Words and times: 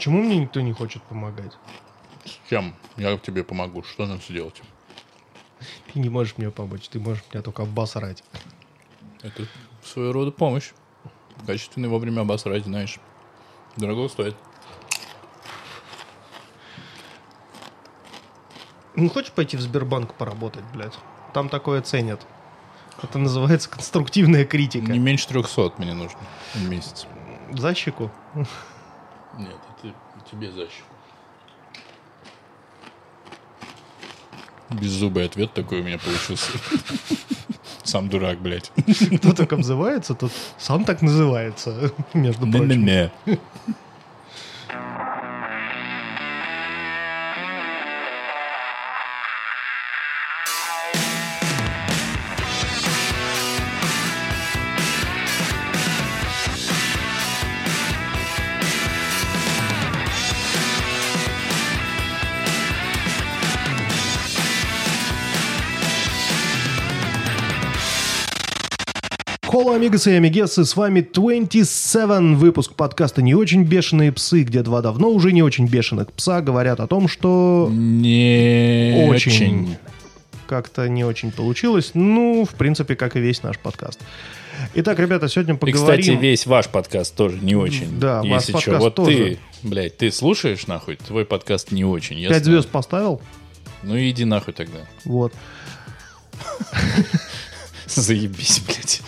Почему 0.00 0.22
мне 0.22 0.38
никто 0.38 0.62
не 0.62 0.72
хочет 0.72 1.02
помогать? 1.02 1.52
С 2.24 2.48
чем? 2.48 2.74
Я 2.96 3.18
тебе 3.18 3.44
помогу. 3.44 3.82
Что 3.82 4.06
надо 4.06 4.22
сделать? 4.22 4.62
Ты 5.92 6.00
не 6.00 6.08
можешь 6.08 6.38
мне 6.38 6.50
помочь, 6.50 6.88
ты 6.88 6.98
можешь 6.98 7.22
меня 7.30 7.42
только 7.42 7.64
обосрать. 7.64 8.24
Это 9.20 9.46
своего 9.84 10.14
рода 10.14 10.30
помощь. 10.30 10.70
Качественный 11.46 11.90
вовремя 11.90 12.22
обосрать, 12.22 12.64
знаешь. 12.64 12.98
Дорого 13.76 14.08
стоит. 14.08 14.34
Не 18.96 19.10
хочешь 19.10 19.32
пойти 19.32 19.58
в 19.58 19.60
Сбербанк 19.60 20.14
поработать, 20.14 20.64
блядь? 20.72 20.98
Там 21.34 21.50
такое 21.50 21.82
ценят. 21.82 22.26
Это 23.02 23.18
называется 23.18 23.68
конструктивная 23.68 24.46
критика. 24.46 24.92
Не 24.92 24.98
меньше 24.98 25.28
300 25.28 25.74
мне 25.76 25.92
нужно 25.92 26.20
в 26.54 26.70
месяц. 26.70 27.06
За 27.52 27.74
щеку. 27.74 28.10
Нет, 29.38 29.56
это 29.82 29.94
тебе 30.30 30.50
за 30.50 30.66
щеку. 30.66 30.94
Беззубый 34.70 35.24
ответ 35.26 35.52
такой 35.52 35.80
у 35.80 35.82
меня 35.82 35.98
получился. 35.98 36.52
Сам 37.82 38.08
дурак, 38.08 38.40
блядь. 38.40 38.70
Кто 39.18 39.32
так 39.32 39.52
обзывается, 39.52 40.14
тот 40.14 40.30
сам 40.58 40.84
так 40.84 41.02
называется, 41.02 41.92
между 42.14 42.46
прочим. 42.46 42.68
Не-не-не. 42.68 43.10
Амигасы 69.90 70.12
и 70.12 70.14
амигесы, 70.14 70.64
с 70.64 70.76
вами 70.76 71.00
27 71.00 72.36
выпуск 72.36 72.74
подкаста 72.74 73.22
«Не 73.22 73.34
очень 73.34 73.64
бешеные 73.64 74.12
псы», 74.12 74.44
где 74.44 74.62
два 74.62 74.82
давно 74.82 75.10
уже 75.10 75.32
не 75.32 75.42
очень 75.42 75.66
бешеных 75.66 76.12
пса 76.12 76.40
говорят 76.42 76.78
о 76.78 76.86
том, 76.86 77.08
что 77.08 77.68
Не 77.72 79.04
Очень. 79.08 79.32
очень. 79.32 79.76
как-то 80.46 80.88
не 80.88 81.02
очень 81.02 81.32
получилось. 81.32 81.90
Ну, 81.94 82.46
в 82.48 82.54
принципе, 82.54 82.94
как 82.94 83.16
и 83.16 83.20
весь 83.20 83.42
наш 83.42 83.58
подкаст. 83.58 83.98
Итак, 84.74 85.00
ребята, 85.00 85.28
сегодня 85.28 85.54
И, 85.54 85.56
поговорим... 85.56 86.00
кстати, 86.00 86.16
весь 86.16 86.46
ваш 86.46 86.68
подкаст 86.68 87.16
тоже 87.16 87.40
не 87.42 87.56
очень. 87.56 87.98
Да, 87.98 88.18
ваш 88.22 88.26
Если 88.46 88.52
что, 88.52 88.58
подкаст 88.58 88.80
вот 88.80 88.94
тоже. 88.94 89.16
ты, 89.16 89.38
блядь, 89.64 89.96
ты 89.96 90.12
слушаешь 90.12 90.68
нахуй, 90.68 90.98
твой 91.04 91.24
подкаст 91.24 91.72
не 91.72 91.84
очень. 91.84 92.28
Пять 92.28 92.44
звезд 92.44 92.68
поставил? 92.68 93.20
Ну 93.82 93.98
иди 93.98 94.24
нахуй 94.24 94.54
тогда. 94.54 94.86
Вот. 95.04 95.32
Заебись, 97.86 98.60
блядь. 98.64 99.02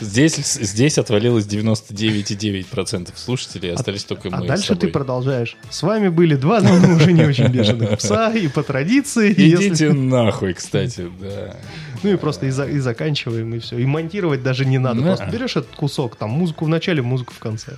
Здесь, 0.00 0.36
здесь 0.36 0.98
отвалилось 0.98 1.46
99,9% 1.46 3.10
слушателей, 3.14 3.72
остались 3.74 4.04
только 4.04 4.30
мы 4.30 4.36
А 4.38 4.42
дальше 4.42 4.74
ты 4.76 4.88
продолжаешь. 4.88 5.56
С 5.70 5.82
вами 5.82 6.08
были 6.08 6.36
два 6.36 6.60
давно 6.60 6.96
уже 6.96 7.12
не 7.12 7.24
очень 7.24 7.48
бешеных 7.48 7.98
пса, 7.98 8.32
и 8.32 8.48
по 8.48 8.62
традиции... 8.62 9.28
если- 9.38 9.68
Идите 9.68 9.92
нахуй, 9.92 10.54
кстати, 10.54 11.10
да. 11.20 11.56
Ну 12.02 12.12
и 12.12 12.16
просто 12.16 12.46
и, 12.46 12.50
за- 12.50 12.66
и 12.66 12.78
заканчиваем, 12.78 13.54
и 13.54 13.58
все. 13.58 13.78
И 13.78 13.84
монтировать 13.84 14.42
даже 14.42 14.64
не 14.64 14.78
надо. 14.78 15.00
Да. 15.00 15.06
Просто 15.08 15.26
берешь 15.26 15.56
этот 15.56 15.74
кусок, 15.76 16.16
там 16.16 16.30
музыку 16.30 16.64
в 16.64 16.68
начале, 16.68 17.02
музыку 17.02 17.34
в 17.34 17.38
конце. 17.38 17.76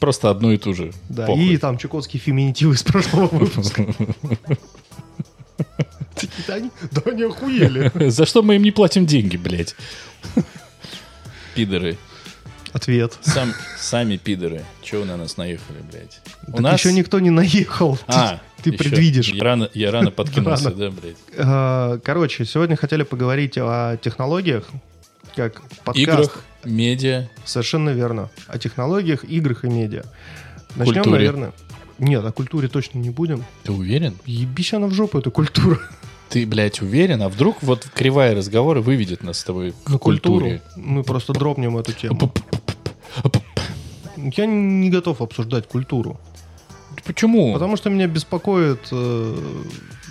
Просто 0.00 0.30
одно 0.30 0.50
и 0.52 0.56
то 0.56 0.72
же. 0.72 0.92
Да, 1.08 1.26
Похуй. 1.26 1.44
и 1.54 1.56
там 1.58 1.78
чукотские 1.78 2.20
феминитивы 2.20 2.74
из 2.74 2.82
прошлого 2.82 3.26
выпуска. 3.28 3.86
Такие, 6.14 6.44
да 6.48 6.54
они, 6.54 6.70
да 6.90 7.02
они 7.06 7.22
охуели. 7.22 8.08
За 8.10 8.26
что 8.26 8.42
мы 8.42 8.56
им 8.56 8.62
не 8.62 8.70
платим 8.72 9.06
деньги, 9.06 9.36
блядь? 9.36 9.74
Пидоры. 11.54 11.96
Ответ. 12.72 13.18
Сам, 13.20 13.52
сами 13.78 14.16
пидоры. 14.16 14.64
Чего 14.80 15.04
на 15.04 15.16
нас 15.18 15.36
наехали, 15.36 15.78
блядь? 15.90 16.20
У 16.48 16.52
Так 16.52 16.60
нас... 16.60 16.80
еще 16.80 16.92
никто 16.94 17.20
не 17.20 17.28
наехал. 17.30 17.98
А, 18.06 18.40
Ты 18.62 18.70
еще. 18.70 18.78
предвидишь. 18.78 19.28
Я 19.28 19.44
рано, 19.44 19.68
я 19.74 19.90
рано 19.90 20.10
подкинулся, 20.10 20.70
Рано. 20.70 20.76
да, 20.76 20.90
блядь? 20.90 21.16
Э, 21.36 21.98
Короче, 22.02 22.46
сегодня 22.46 22.76
хотели 22.76 23.02
поговорить 23.02 23.58
о 23.58 23.98
технологиях, 23.98 24.64
как 25.36 25.60
подкаст. 25.84 25.98
Играх, 25.98 26.44
медиа, 26.64 27.28
Совершенно 27.44 27.90
верно. 27.90 28.30
О 28.46 28.56
технологиях, 28.58 29.24
играх 29.24 29.64
и 29.64 29.68
медиа. 29.68 30.04
Начнем, 30.74 30.94
Культуре. 31.02 31.10
наверное... 31.16 31.52
Нет, 31.98 32.24
о 32.24 32.32
культуре 32.32 32.68
точно 32.68 32.98
не 32.98 33.10
будем. 33.10 33.44
Ты 33.64 33.70
уверен? 33.70 34.16
Ебись 34.24 34.72
она 34.72 34.86
в 34.88 34.92
жопу, 34.94 35.18
эта 35.18 35.30
культура. 35.30 35.78
Ты, 36.32 36.46
блядь, 36.46 36.80
уверен? 36.80 37.22
А 37.22 37.28
вдруг 37.28 37.62
вот 37.62 37.86
кривая 37.94 38.34
разговора 38.34 38.80
выведет 38.80 39.22
нас 39.22 39.38
с 39.38 39.44
тобой 39.44 39.74
к 39.84 39.98
культуре? 39.98 40.62
Мы 40.76 41.02
просто 41.02 41.32
дропнем 41.32 41.76
эту 41.76 41.92
тему. 41.92 42.32
Я 44.16 44.46
не 44.46 44.88
готов 44.90 45.20
обсуждать 45.20 45.68
культуру. 45.68 46.18
Почему? 47.04 47.52
Потому 47.52 47.76
что 47.76 47.90
меня 47.90 48.06
беспокоит... 48.06 48.88
э, 48.92 49.36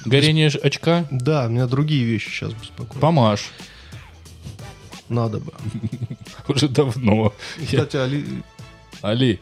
Горение 0.05 0.49
ж- 0.49 0.57
очка? 0.57 1.05
да, 1.11 1.47
меня 1.47 1.65
другие 1.67 2.03
вещи 2.03 2.29
сейчас 2.29 2.53
беспокоят. 2.53 2.99
Помашь. 2.99 3.49
Надо 5.07 5.39
бы. 5.39 5.53
Уже 6.47 6.67
давно. 6.67 7.33
Кстати, 7.63 7.97
Али... 7.97 8.25
Али. 9.01 9.39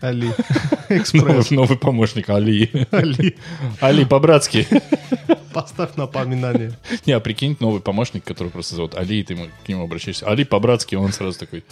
Али. 0.00 0.26
Новый, 0.88 0.98
Экспресс. 1.00 1.50
новый 1.50 1.76
помощник 1.78 2.30
Али. 2.30 2.86
Али. 2.90 3.36
Али, 3.80 4.04
по-братски. 4.04 4.66
Поставь 5.52 5.96
напоминание. 5.96 6.72
Не, 7.06 7.12
а 7.12 7.20
прикинь, 7.20 7.56
новый 7.60 7.80
помощник, 7.80 8.24
который 8.24 8.48
просто 8.48 8.76
зовут 8.76 8.94
Али, 8.94 9.20
и 9.20 9.22
ты 9.22 9.36
к 9.36 9.68
нему 9.68 9.84
обращаешься. 9.84 10.26
Али, 10.26 10.44
по-братски, 10.44 10.94
он 10.94 11.12
сразу 11.12 11.38
такой, 11.38 11.64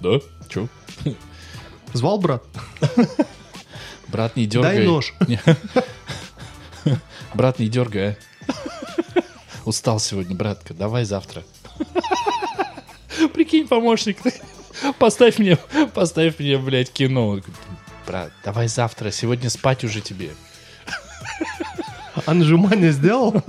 да, 0.00 0.20
чё? 0.48 0.68
Звал 1.92 2.18
брат? 2.18 2.42
Брат, 4.08 4.36
не 4.36 4.46
дергай. 4.46 4.76
Дай 4.76 4.86
нож. 4.86 5.14
Брат, 7.34 7.58
не 7.58 7.68
дергай. 7.68 8.16
а. 8.46 9.20
Устал 9.64 9.98
сегодня, 9.98 10.36
братка. 10.36 10.74
Давай 10.74 11.04
завтра. 11.04 11.42
Прикинь, 13.32 13.66
помощник. 13.66 14.18
Поставь 14.98 15.38
мне, 15.38 15.56
поставь 15.94 16.38
мне, 16.38 16.58
блядь, 16.58 16.92
кино. 16.92 17.28
Он 17.28 17.40
говорит, 17.40 17.56
Брат, 18.06 18.32
давай 18.44 18.68
завтра. 18.68 19.10
Сегодня 19.10 19.48
спать 19.50 19.84
уже 19.84 20.00
тебе. 20.00 20.30
А 22.26 22.34
нажимание 22.34 22.92
сделал? 22.92 23.42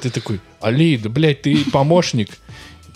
Ты 0.00 0.10
такой, 0.10 0.40
Али, 0.60 0.96
да, 0.96 1.08
блядь, 1.08 1.42
ты 1.42 1.64
помощник. 1.70 2.30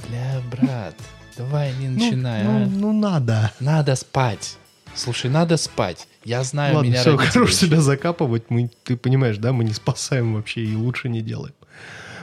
Бля, 0.09 0.41
брат, 0.51 0.95
давай 1.37 1.73
не 1.75 1.89
начинай, 1.89 2.45
ну, 2.45 2.63
а. 2.63 2.67
ну, 2.67 2.93
надо. 2.93 3.53
Надо 3.61 3.97
спать. 3.97 4.57
Слушай, 4.95 5.31
надо 5.31 5.57
спать. 5.57 6.07
Я 6.25 6.45
знаю, 6.45 6.77
Ладно, 6.77 6.89
меня 6.89 7.01
все, 7.01 7.17
родители 7.17 7.33
хорош 7.33 7.55
себя 7.55 7.81
закапывать. 7.81 8.45
Мы, 8.51 8.71
ты 8.85 8.97
понимаешь, 8.97 9.39
да, 9.39 9.53
мы 9.53 9.65
не 9.65 9.73
спасаем 9.73 10.35
вообще 10.35 10.63
и 10.63 10.77
лучше 10.77 11.09
не 11.09 11.23
делаем. 11.23 11.55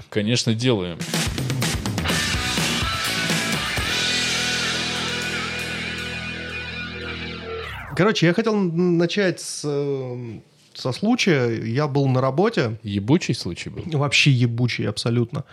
Конечно, 0.09 0.53
делаем. 0.53 0.97
Короче, 7.99 8.27
я 8.27 8.33
хотел 8.33 8.55
начать 8.55 9.41
с, 9.41 9.61
э, 9.65 10.39
со 10.73 10.93
случая. 10.93 11.49
Я 11.65 11.85
был 11.89 12.07
на 12.07 12.21
работе. 12.21 12.77
Ебучий 12.81 13.35
случай 13.35 13.69
был. 13.69 13.83
Вообще 13.99 14.31
ебучий 14.31 14.87
абсолютно. 14.87 15.43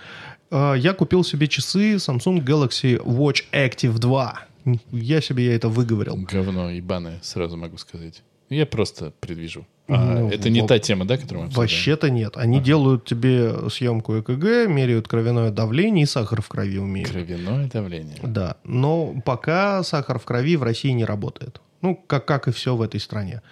Э, 0.53 0.75
Я 0.79 0.93
купил 0.93 1.25
себе 1.25 1.49
часы 1.49 1.97
Samsung 1.97 2.45
Galaxy 2.45 3.03
Watch 3.03 3.43
Active 3.53 3.99
2. 3.99 4.47
Я 4.93 5.21
себе 5.21 5.47
я 5.47 5.57
это 5.57 5.69
выговорил. 5.69 6.15
Говно 6.19 6.71
ебаное, 6.71 7.19
сразу 7.21 7.57
могу 7.57 7.79
сказать. 7.79 8.23
Я 8.49 8.65
просто 8.65 9.13
предвижу. 9.19 9.66
А, 9.89 10.21
Ну, 10.21 10.31
это 10.31 10.49
не 10.49 10.60
вот. 10.60 10.69
та 10.69 10.78
тема, 10.78 11.04
да, 11.04 11.16
которую 11.16 11.41
мы 11.41 11.47
обсуждаем? 11.47 11.69
Вообще-то 11.69 12.10
нет. 12.10 12.37
Они 12.37 12.60
делают 12.60 13.04
тебе 13.04 13.69
съемку 13.71 14.21
ЭКГ, 14.21 14.69
меряют 14.69 15.09
кровяное 15.09 15.51
давление 15.51 16.04
и 16.04 16.07
сахар 16.07 16.42
в 16.42 16.49
крови 16.49 16.78
умеют. 16.78 17.10
Кровяное 17.10 17.69
давление. 17.69 18.19
Да, 18.22 18.57
но 18.63 19.21
пока 19.25 19.83
сахар 19.83 20.21
в 20.21 20.25
крови 20.25 20.54
в 20.57 20.63
России 20.63 20.91
не 20.91 21.04
работает. 21.04 21.60
Ну, 21.86 21.94
как, 21.94 22.24
как 22.24 22.48
и 22.48 22.50
все 22.50 22.74
в 22.74 22.83
этой 22.83 22.98
стране. 22.98 23.42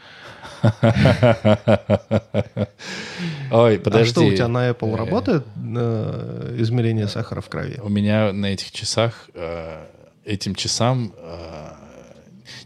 Ой, 3.53 3.77
А 3.77 3.81
подожди. 3.81 4.11
что, 4.11 4.23
у 4.23 4.33
тебя 4.33 4.49
на 4.49 4.71
Apple 4.71 4.93
Э, 4.93 4.97
работает 4.97 5.45
э, 5.57 6.57
измерение 6.59 7.07
сахара 7.07 7.41
в 7.41 7.49
крови? 7.49 7.79
У 7.81 7.89
меня 7.89 8.33
на 8.33 8.47
этих 8.47 8.73
часах, 8.73 9.29
э, 9.35 9.85
этим 10.25 10.57
часам... 10.57 11.15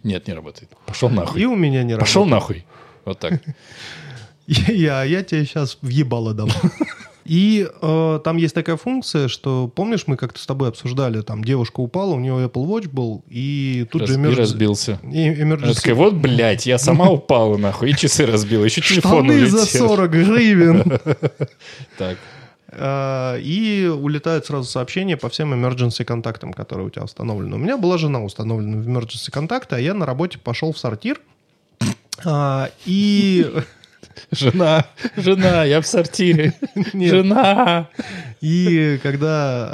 нет, 0.05 0.26
не 0.26 0.32
работает. 0.35 0.70
Пошел 0.87 1.11
нахуй. 1.11 1.43
И 1.43 1.44
у 1.44 1.55
меня 1.55 1.82
не 1.82 1.99
Пошел 1.99 2.25
работает. 2.25 2.64
нахуй. 2.64 2.64
Вот 3.05 3.19
так. 3.19 3.43
Я, 4.47 5.05
я 5.05 5.23
тебе 5.23 5.44
сейчас 5.44 5.76
въебало 5.82 6.32
дам. 6.32 6.49
И 7.29 7.69
э, 7.83 8.21
там 8.25 8.37
есть 8.39 8.55
такая 8.55 8.77
функция, 8.77 9.29
что, 9.29 9.69
помнишь, 9.69 10.05
мы 10.07 10.17
как-то 10.17 10.41
с 10.41 10.47
тобой 10.47 10.71
обсуждали, 10.71 11.21
там 11.21 11.45
девушка 11.45 11.81
упала, 11.81 12.15
у 12.15 12.19
нее 12.19 12.33
Apple 12.47 12.67
Watch 12.67 12.89
был, 12.89 13.23
и 13.29 13.87
тут 13.93 14.01
Раз- 14.03 14.11
же 14.11 14.15
и 14.17 14.19
emergency- 14.19 14.35
разбился. 14.37 14.99
и 15.05 15.29
emergency- 15.29 15.63
Она 15.65 15.75
такая, 15.75 15.95
вот, 15.95 16.15
блядь, 16.15 16.65
я 16.67 16.79
сама 16.79 17.11
упала, 17.11 17.59
нахуй, 17.59 17.91
и 17.91 17.95
часы 17.95 18.25
разбила, 18.27 18.65
еще 18.65 18.81
телефон 18.81 19.27
Штаны 19.27 19.47
за 19.47 19.59
улетел. 19.59 19.89
40 19.89 20.11
гривен. 20.11 20.99
Так, 21.99 22.17
Э, 22.71 23.39
И 23.41 23.87
улетают 23.87 24.45
сразу 24.47 24.65
сообщения 24.69 25.17
по 25.17 25.29
всем 25.31 25.55
emergency 25.55 26.05
контактам, 26.05 26.53
которые 26.53 26.87
у 26.89 26.91
тебя 26.91 27.05
установлены. 27.05 27.57
У 27.57 27.59
меня 27.59 27.77
была 27.79 27.97
жена 27.99 28.23
установлена 28.23 28.77
в 28.83 28.87
emergency 28.89 29.31
контакты, 29.31 29.77
а 29.77 29.79
я 29.81 29.95
на 29.95 30.05
работе 30.05 30.39
пошел 30.39 30.73
в 30.73 30.79
сортир. 30.79 31.21
А, 32.27 32.71
И 32.85 33.47
жена, 34.31 34.87
жена, 35.17 35.65
я 35.65 35.81
в 35.81 35.87
сортире. 35.87 36.55
Нет. 36.93 37.11
Жена. 37.11 37.88
И 38.41 38.99
когда 39.03 39.69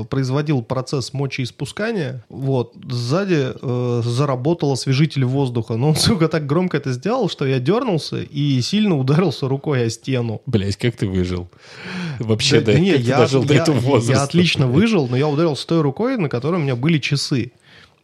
э, 0.00 0.04
производил 0.08 0.62
процесс 0.62 1.12
мочеиспускания, 1.12 2.24
вот, 2.28 2.74
сзади 2.88 3.52
э, 3.60 4.02
заработал 4.04 4.72
освежитель 4.72 5.24
воздуха. 5.24 5.76
Но 5.76 5.88
он, 5.90 5.96
сука, 5.96 6.28
так 6.28 6.46
громко 6.46 6.76
это 6.76 6.92
сделал, 6.92 7.28
что 7.28 7.46
я 7.46 7.58
дернулся 7.58 8.18
и 8.22 8.60
сильно 8.60 8.96
ударился 8.96 9.48
рукой 9.48 9.86
о 9.86 9.90
стену. 9.90 10.40
Блять, 10.46 10.76
как 10.76 10.96
ты 10.96 11.06
выжил? 11.06 11.48
Вообще, 12.20 12.60
да, 12.60 12.72
Да 12.72 12.78
не, 12.78 12.92
как 12.92 13.00
ты 13.02 13.08
я, 13.08 13.16
дожил 13.18 13.44
до 13.44 13.54
я- 13.54 13.62
этого 13.62 13.78
возраста? 13.78 14.12
я 14.12 14.22
отлично 14.22 14.66
выжил, 14.66 15.08
но 15.08 15.16
я 15.16 15.28
ударился 15.28 15.66
той 15.66 15.80
рукой, 15.80 16.16
на 16.16 16.28
которой 16.28 16.56
у 16.56 16.62
меня 16.62 16.76
были 16.76 16.98
часы. 16.98 17.52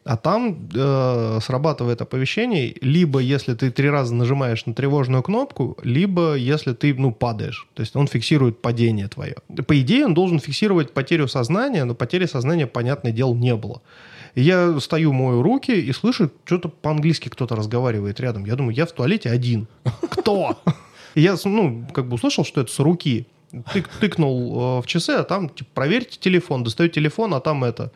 А 0.05 0.17
там 0.17 0.69
э, 0.75 1.39
срабатывает 1.41 2.03
оповещение, 2.03 2.75
либо 2.81 3.21
если 3.21 3.55
ты 3.55 3.71
три 3.71 3.89
раза 3.89 4.13
нажимаешь 4.13 4.67
на 4.67 4.75
тревожную 4.75 5.23
кнопку, 5.23 5.79
либо 5.85 6.35
если 6.35 6.73
ты, 6.73 6.93
ну, 6.93 7.13
падаешь. 7.13 7.69
То 7.75 7.83
есть 7.83 7.95
он 7.95 8.09
фиксирует 8.09 8.61
падение 8.61 9.07
твое. 9.07 9.37
По 9.65 9.81
идее, 9.81 10.07
он 10.07 10.15
должен 10.15 10.41
фиксировать 10.41 10.93
потерю 10.93 11.29
сознания, 11.29 11.85
но 11.85 11.95
потери 11.95 12.27
сознания, 12.27 12.67
понятное 12.67 13.13
дело, 13.13 13.33
не 13.33 13.55
было. 13.55 13.81
Я 14.35 14.81
стою, 14.81 15.13
мою 15.13 15.41
руки 15.41 15.71
и 15.71 15.93
слышу, 15.93 16.33
что-то 16.47 16.69
по-английски 16.69 17.29
кто-то 17.29 17.55
разговаривает 17.55 18.19
рядом. 18.19 18.45
Я 18.45 18.57
думаю, 18.57 18.75
я 18.75 18.87
в 18.87 18.93
туалете 18.93 19.31
один. 19.31 19.69
Кто? 20.11 20.59
Я, 21.15 21.37
ну, 21.45 21.87
как 21.95 22.09
бы 22.09 22.15
услышал, 22.15 22.45
что 22.45 22.61
это 22.63 22.73
с 22.73 22.79
руки. 22.81 23.27
Тык- 23.53 23.91
тыкнул 24.01 24.79
э, 24.79 24.83
в 24.83 24.87
часы, 24.87 25.11
а 25.11 25.23
там, 25.25 25.49
типа, 25.51 25.71
проверьте 25.75 26.19
телефон. 26.19 26.65
Достаю 26.65 26.89
телефон, 26.89 27.35
а 27.35 27.41
там 27.41 27.63
это... 27.63 27.93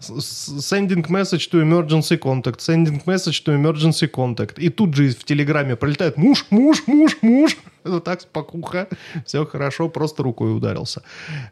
Sending 0.00 1.08
message 1.08 1.50
to 1.50 1.60
emergency 1.60 2.16
contact. 2.18 2.60
Sending 2.60 3.02
message 3.06 3.44
to 3.44 3.54
emergency 3.54 4.08
contact. 4.10 4.58
И 4.58 4.68
тут 4.68 4.94
же 4.94 5.10
в 5.10 5.24
телеграме 5.24 5.76
пролетает 5.76 6.16
муж, 6.16 6.46
муж, 6.50 6.82
муж, 6.86 7.16
муж. 7.22 7.56
Это 7.84 8.00
так 8.00 8.20
спокуха. 8.20 8.88
Все 9.24 9.44
хорошо, 9.44 9.88
просто 9.88 10.22
рукой 10.22 10.56
ударился. 10.56 11.02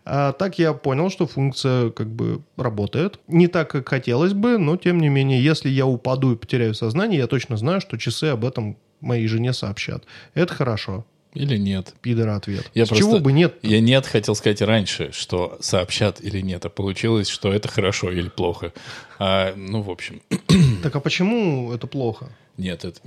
А 0.05 0.32
так 0.32 0.58
я 0.58 0.72
понял, 0.72 1.11
что 1.11 1.26
функция 1.26 1.90
как 1.90 2.08
бы 2.08 2.43
работает. 2.56 3.20
Не 3.28 3.49
так, 3.49 3.70
как 3.70 3.88
хотелось 3.88 4.32
бы, 4.32 4.58
но 4.58 4.76
тем 4.76 4.99
не 4.99 5.08
менее, 5.08 5.43
если 5.43 5.69
я 5.69 5.87
упаду 5.87 6.32
и 6.32 6.37
потеряю 6.37 6.75
сознание, 6.75 7.19
я 7.19 7.26
точно 7.26 7.56
знаю, 7.56 7.81
что 7.81 7.96
часы 7.96 8.26
об 8.26 8.44
этом 8.44 8.76
моей 9.00 9.26
жене 9.26 9.52
сообщат. 9.52 10.05
Это 10.34 10.55
хорошо. 10.55 11.05
Или 11.32 11.56
нет? 11.56 11.94
Пидора 12.02 12.36
ответ. 12.36 12.70
Я 12.74 12.86
С 12.86 12.88
просто- 12.88 13.04
чего 13.06 13.18
бы 13.20 13.30
нет? 13.32 13.54
Я 13.62 13.80
нет 13.80 14.04
хотел 14.06 14.34
сказать 14.34 14.60
раньше, 14.62 15.12
что 15.12 15.58
сообщат 15.60 16.20
или 16.20 16.40
нет, 16.40 16.64
а 16.64 16.70
получилось, 16.70 17.28
что 17.28 17.52
это 17.52 17.68
хорошо 17.68 18.10
или 18.10 18.28
плохо. 18.28 18.72
А, 19.18 19.54
ну, 19.54 19.80
в 19.82 19.90
общем, 19.90 20.20
Так 20.82 20.96
а 20.96 21.00
почему 21.00 21.72
это 21.72 21.86
плохо? 21.86 22.28
нет, 22.56 22.84
это... 22.84 23.00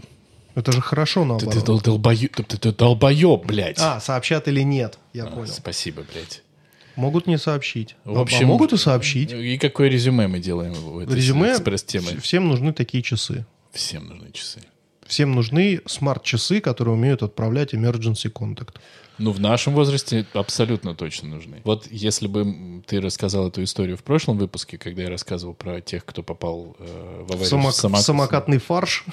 Это 0.55 0.71
же 0.71 0.81
хорошо 0.81 1.21
Ты, 1.23 1.27
наоборот. 1.29 1.53
ты, 1.53 1.61
дол- 1.65 1.81
долбоё- 1.81 2.27
ты- 2.29 2.43
ты- 2.43 2.57
ты 2.57 2.71
долбоеб, 2.71 3.43
блядь. 3.45 3.79
А, 3.79 3.99
сообщат 3.99 4.47
или 4.47 4.61
нет, 4.61 4.99
я 5.11 5.23
А, 5.23 5.27
понял. 5.31 5.51
Спасибо, 5.51 6.03
блядь. 6.13 6.43
Могут 6.95 7.25
не 7.25 7.39
сообщить. 7.39 7.95
В 8.05 8.15
А- 8.19 8.21
общем, 8.21 8.45
а 8.45 8.47
могут 8.49 8.71
и 8.71 8.77
сообщить. 8.77 9.31
И 9.33 9.57
какое 9.57 9.89
резюме 9.89 10.27
мы 10.27 10.39
делаем 10.39 10.73
в 10.73 10.99
этой 10.99 11.15
Резюме 11.15 11.53
экспресс-темы? 11.53 12.11
вс- 12.11 12.21
всем 12.21 12.47
нужны 12.47 12.71
такие 12.71 13.01
часы. 13.01 13.47
Всем 13.71 14.05
нужны 14.07 14.31
часы. 14.31 14.61
Всем 15.07 15.31
нужны 15.33 15.81
смарт-часы, 15.85 16.59
которые 16.61 16.95
умеют 16.95 17.23
отправлять 17.23 17.73
emergency 17.73 18.31
contact. 18.31 18.75
Ну, 19.19 19.31
в 19.31 19.39
нашем 19.39 19.73
возрасте 19.73 20.25
абсолютно 20.33 20.95
точно 20.95 21.29
нужны. 21.29 21.61
Вот 21.65 21.87
если 21.91 22.27
бы 22.27 22.81
ты 22.87 22.99
рассказал 22.99 23.47
эту 23.49 23.61
историю 23.63 23.95
в 23.97 24.03
прошлом 24.03 24.37
выпуске, 24.37 24.77
когда 24.77 25.03
я 25.03 25.09
рассказывал 25.09 25.53
про 25.53 25.81
тех, 25.81 26.03
кто 26.05 26.23
попал 26.23 26.75
э, 26.79 27.23
в 27.27 27.31
аварию 27.31 27.47
Самок- 27.49 27.73
с 27.73 27.79
самок- 27.79 28.01
Самокатный 28.01 28.57
фарш. 28.57 29.05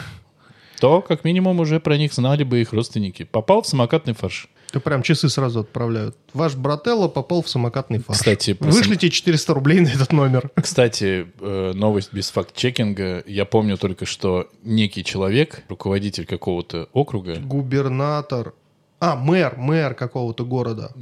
то 0.81 1.03
как 1.03 1.25
минимум 1.25 1.61
уже 1.61 1.81
про 1.81 1.99
них 1.99 2.15
знали 2.15 2.45
бы 2.45 2.61
их 2.63 2.73
родственники. 2.73 3.25
Попал 3.25 3.61
в 3.63 3.67
самокатный 3.67 4.15
фарш. 4.15 4.49
Ты 4.71 4.81
прям 4.81 5.03
часы 5.03 5.29
сразу 5.29 5.61
отправляют. 5.61 6.17
Ваш 6.33 6.55
брателло 6.55 7.09
попал 7.09 7.43
в 7.43 7.49
самокатный 7.49 7.99
фарш. 7.99 8.19
Кстати, 8.19 8.57
Вышлите 8.61 9.11
400 9.11 9.55
рублей 9.55 9.81
на 9.81 9.89
этот 9.89 10.13
номер. 10.13 10.51
Кстати, 10.55 11.27
э, 11.41 11.73
новость 11.75 12.13
без 12.13 12.31
факт-чекинга. 12.31 13.23
Я 13.27 13.45
помню 13.45 13.77
только, 13.77 14.07
что 14.07 14.49
некий 14.63 15.05
человек, 15.05 15.65
руководитель 15.69 16.27
какого-то 16.27 16.89
округа, 16.93 17.37
Губернатор. 17.37 18.55
А, 19.01 19.17
мэр, 19.17 19.57
мэр 19.57 19.95
какого-то 19.95 20.45
города. 20.45 20.93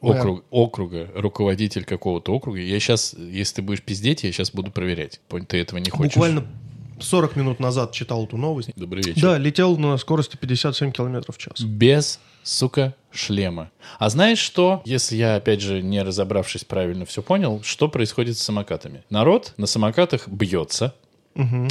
Округ, 0.00 0.44
округа, 0.50 1.08
руководитель 1.14 1.84
какого-то 1.84 2.32
округа. 2.32 2.60
Я 2.60 2.78
сейчас, 2.80 3.14
если 3.14 3.56
ты 3.56 3.62
будешь 3.62 3.82
пиздеть, 3.82 4.24
я 4.24 4.32
сейчас 4.32 4.50
буду 4.52 4.70
проверять. 4.70 5.20
Ты 5.48 5.58
этого 5.58 5.78
не 5.78 5.90
хочешь? 5.90 6.14
Буквально 6.14 6.46
40 7.00 7.36
минут 7.36 7.60
назад 7.60 7.92
читал 7.92 8.24
эту 8.24 8.36
новость. 8.36 8.70
Добрый 8.76 9.02
вечер. 9.02 9.20
Да, 9.22 9.38
летел 9.38 9.76
на 9.76 9.96
скорости 9.96 10.36
57 10.36 10.92
километров 10.92 11.36
в 11.36 11.38
час. 11.38 11.60
Без, 11.60 12.20
сука, 12.42 12.94
шлема. 13.10 13.70
А 13.98 14.08
знаешь 14.08 14.38
что? 14.38 14.82
Если 14.84 15.16
я, 15.16 15.36
опять 15.36 15.60
же, 15.60 15.82
не 15.82 16.02
разобравшись 16.02 16.64
правильно 16.64 17.04
все 17.04 17.22
понял, 17.22 17.62
что 17.62 17.88
происходит 17.88 18.38
с 18.38 18.42
самокатами? 18.42 19.04
Народ 19.10 19.54
на 19.56 19.66
самокатах 19.66 20.28
бьется, 20.28 20.94
Мгм. 21.34 21.68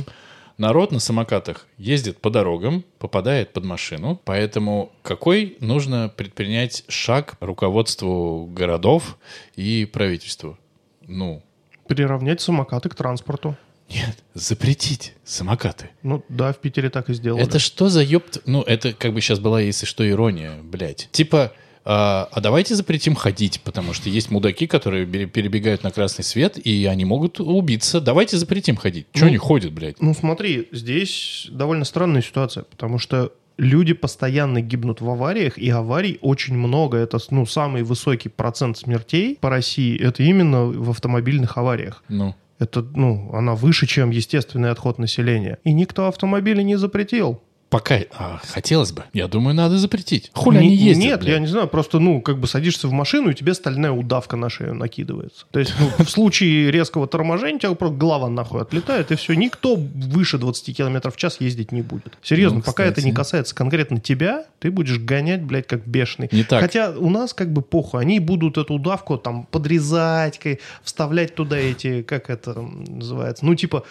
Народ 0.58 0.92
на 0.94 1.00
самокатах 1.00 1.68
ездит 1.78 2.20
по 2.22 2.30
дорогам, 2.30 2.86
попадает 2.98 3.52
под 3.52 3.66
машину, 3.66 4.22
поэтому 4.24 4.94
какой 5.02 5.58
нужно 5.60 6.08
предпринять 6.16 6.86
шаг 6.88 7.36
руководству 7.42 8.46
городов 8.46 9.18
и 9.58 9.84
правительству? 9.86 10.58
Ну, 11.08 11.44
Приравнять 11.88 12.40
самокаты 12.42 12.88
к 12.90 12.96
транспорту. 12.96 13.58
Нет, 13.90 14.18
запретить 14.34 15.14
самокаты. 15.24 15.90
Ну 16.04 16.24
да, 16.30 16.54
в 16.54 16.58
Питере 16.60 16.90
так 16.90 17.10
и 17.10 17.14
сделали. 17.14 17.44
Это 17.44 17.60
что 17.60 17.90
за 17.90 18.02
ёпт... 18.02 18.40
Ну, 18.46 18.62
это 18.62 18.94
как 18.94 19.14
бы 19.14 19.22
сейчас 19.22 19.40
была, 19.40 19.62
если 19.62 19.86
что, 19.86 20.08
ирония, 20.10 20.60
блядь. 20.64 21.10
Типа, 21.12 21.54
а, 21.84 22.28
а 22.32 22.42
давайте 22.42 22.74
запретим 22.74 23.14
ходить, 23.16 23.62
потому 23.62 23.94
что 23.94 24.10
есть 24.10 24.32
мудаки, 24.32 24.66
которые 24.66 25.06
бе- 25.06 25.28
перебегают 25.28 25.84
на 25.84 25.92
красный 25.92 26.24
свет, 26.24 26.58
и 26.58 26.86
они 26.86 27.06
могут 27.06 27.40
убиться. 27.40 28.02
Давайте 28.02 28.38
запретим 28.38 28.76
ходить. 28.76 29.06
Чего 29.14 29.26
Ну, 29.26 29.28
они 29.30 29.38
ходят, 29.38 29.72
блядь? 29.72 30.02
Ну 30.02 30.14
смотри, 30.16 30.68
здесь 30.72 31.48
довольно 31.52 31.86
странная 31.86 32.24
ситуация, 32.24 32.64
потому 32.64 32.98
что 32.98 33.34
люди 33.58 33.94
постоянно 33.94 34.62
гибнут 34.62 35.00
в 35.02 35.10
авариях, 35.10 35.60
и 35.60 35.70
аварий 35.70 36.18
очень 36.22 36.56
много. 36.56 36.98
Это 36.98 37.20
ну, 37.30 37.46
самый 37.46 37.84
высокий 37.84 38.30
процент 38.30 38.78
смертей 38.78 39.38
по 39.40 39.50
России. 39.52 39.98
Это 40.02 40.24
именно 40.24 40.66
в 40.66 40.90
автомобильных 40.90 41.58
авариях. 41.58 42.04
Ну, 42.10 42.36
Это, 42.58 42.82
ну, 42.82 43.32
она 43.34 43.54
выше, 43.54 43.86
чем 43.86 44.12
естественный 44.12 44.72
отход 44.72 44.98
населения. 44.98 45.60
И 45.64 45.74
никто 45.74 46.08
автомобили 46.08 46.62
не 46.62 46.78
запретил. 46.78 47.42
Пока... 47.70 48.00
а, 48.18 48.40
хотелось 48.48 48.92
бы. 48.92 49.04
Я 49.14 49.28
думаю, 49.28 49.56
надо 49.56 49.78
запретить. 49.78 50.32
Хули 50.34 50.58
Не- 50.60 50.68
они 50.68 50.76
ездят, 50.76 51.04
Нет, 51.06 51.20
блядь? 51.22 51.34
я 51.34 51.40
не 51.40 51.48
знаю, 51.48 51.68
просто, 51.68 52.00
ну, 52.00 52.22
как 52.22 52.40
бы 52.40 52.48
садишься 52.48 52.88
в 52.88 52.92
машину, 52.92 53.32
и 53.32 53.34
тебе 53.34 53.54
стальная 53.54 53.92
удавка 53.92 54.36
на 54.38 54.50
шею 54.50 54.74
накидывается. 54.76 55.46
То 55.52 55.60
есть, 55.60 55.74
ну, 55.80 56.04
в 56.04 56.10
случае 56.10 56.72
резкого 56.72 57.08
торможения, 57.08 57.56
у 57.56 57.60
тебя 57.60 57.76
просто 57.76 57.96
голова 57.98 58.30
нахуй 58.30 58.62
отлетает, 58.62 59.12
и 59.12 59.16
все, 59.16 59.34
никто 59.36 59.76
выше 59.76 60.38
20 60.38 60.76
км 60.76 61.12
в 61.12 61.18
час 61.18 61.38
ездить 61.42 61.72
не 61.72 61.82
будет. 61.82 62.18
Серьезно, 62.22 62.58
Ну, 62.60 62.64
пока 62.64 62.84
это 62.86 63.02
не 63.02 63.12
касается 63.12 63.54
конкретно 63.56 64.00
тебя, 64.00 64.46
ты 64.60 64.72
будешь 64.72 65.00
гонять, 65.00 65.44
блядь, 65.44 65.68
как 65.68 65.86
бешеный. 65.88 66.30
Не 66.32 66.44
так. 66.44 66.62
Хотя 66.62 66.92
у 66.92 67.10
нас 67.10 67.34
как 67.34 67.52
бы 67.52 67.62
похуй, 67.62 68.02
они 68.02 68.20
будут 68.20 68.58
эту 68.58 68.74
удавку 68.76 69.18
там 69.18 69.44
подрезать, 69.46 70.40
вставлять 70.84 71.36
туда 71.36 71.58
эти, 71.58 72.02
как 72.04 72.30
это 72.30 72.54
называется, 72.62 73.46
ну, 73.46 73.56
типа, 73.56 73.84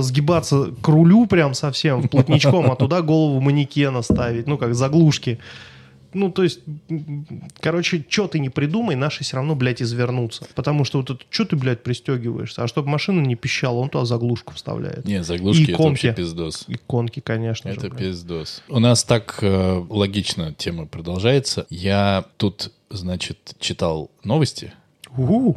сгибаться 0.00 0.72
к 0.82 0.88
рулю 0.88 1.26
прям 1.26 1.54
совсем 1.54 2.08
плотничком, 2.08 2.70
а 2.70 2.76
туда 2.76 3.02
голову 3.02 3.40
манекена 3.40 4.02
ставить, 4.02 4.46
ну, 4.46 4.58
как 4.58 4.74
заглушки. 4.74 5.38
Ну, 6.14 6.30
то 6.30 6.42
есть, 6.42 6.60
короче, 7.60 8.02
что 8.08 8.28
ты 8.28 8.38
не 8.38 8.48
придумай, 8.48 8.96
наши 8.96 9.24
все 9.24 9.36
равно, 9.36 9.54
блядь, 9.54 9.82
извернутся. 9.82 10.46
Потому 10.54 10.84
что 10.84 10.98
вот 10.98 11.10
это, 11.10 11.20
что 11.28 11.44
ты, 11.44 11.54
блядь, 11.56 11.82
пристегиваешься? 11.82 12.64
А 12.64 12.66
чтобы 12.68 12.88
машина 12.88 13.20
не 13.20 13.34
пищала, 13.34 13.76
он 13.76 13.90
туда 13.90 14.06
заглушку 14.06 14.54
вставляет. 14.54 15.04
Не, 15.04 15.22
заглушки 15.22 15.64
это 15.64 15.72
Иконки. 15.72 16.06
вообще 16.06 16.14
пиздос. 16.14 16.64
Иконки, 16.66 17.20
конечно 17.20 17.68
Это 17.68 17.82
же. 17.82 17.88
блядь. 17.90 18.00
пиздос. 18.00 18.62
У 18.68 18.78
нас 18.78 19.04
так 19.04 19.38
э, 19.42 19.84
логично 19.90 20.54
тема 20.54 20.86
продолжается. 20.86 21.66
Я 21.68 22.24
тут, 22.38 22.72
значит, 22.88 23.54
читал 23.60 24.10
новости. 24.24 24.72
У, 25.14 25.54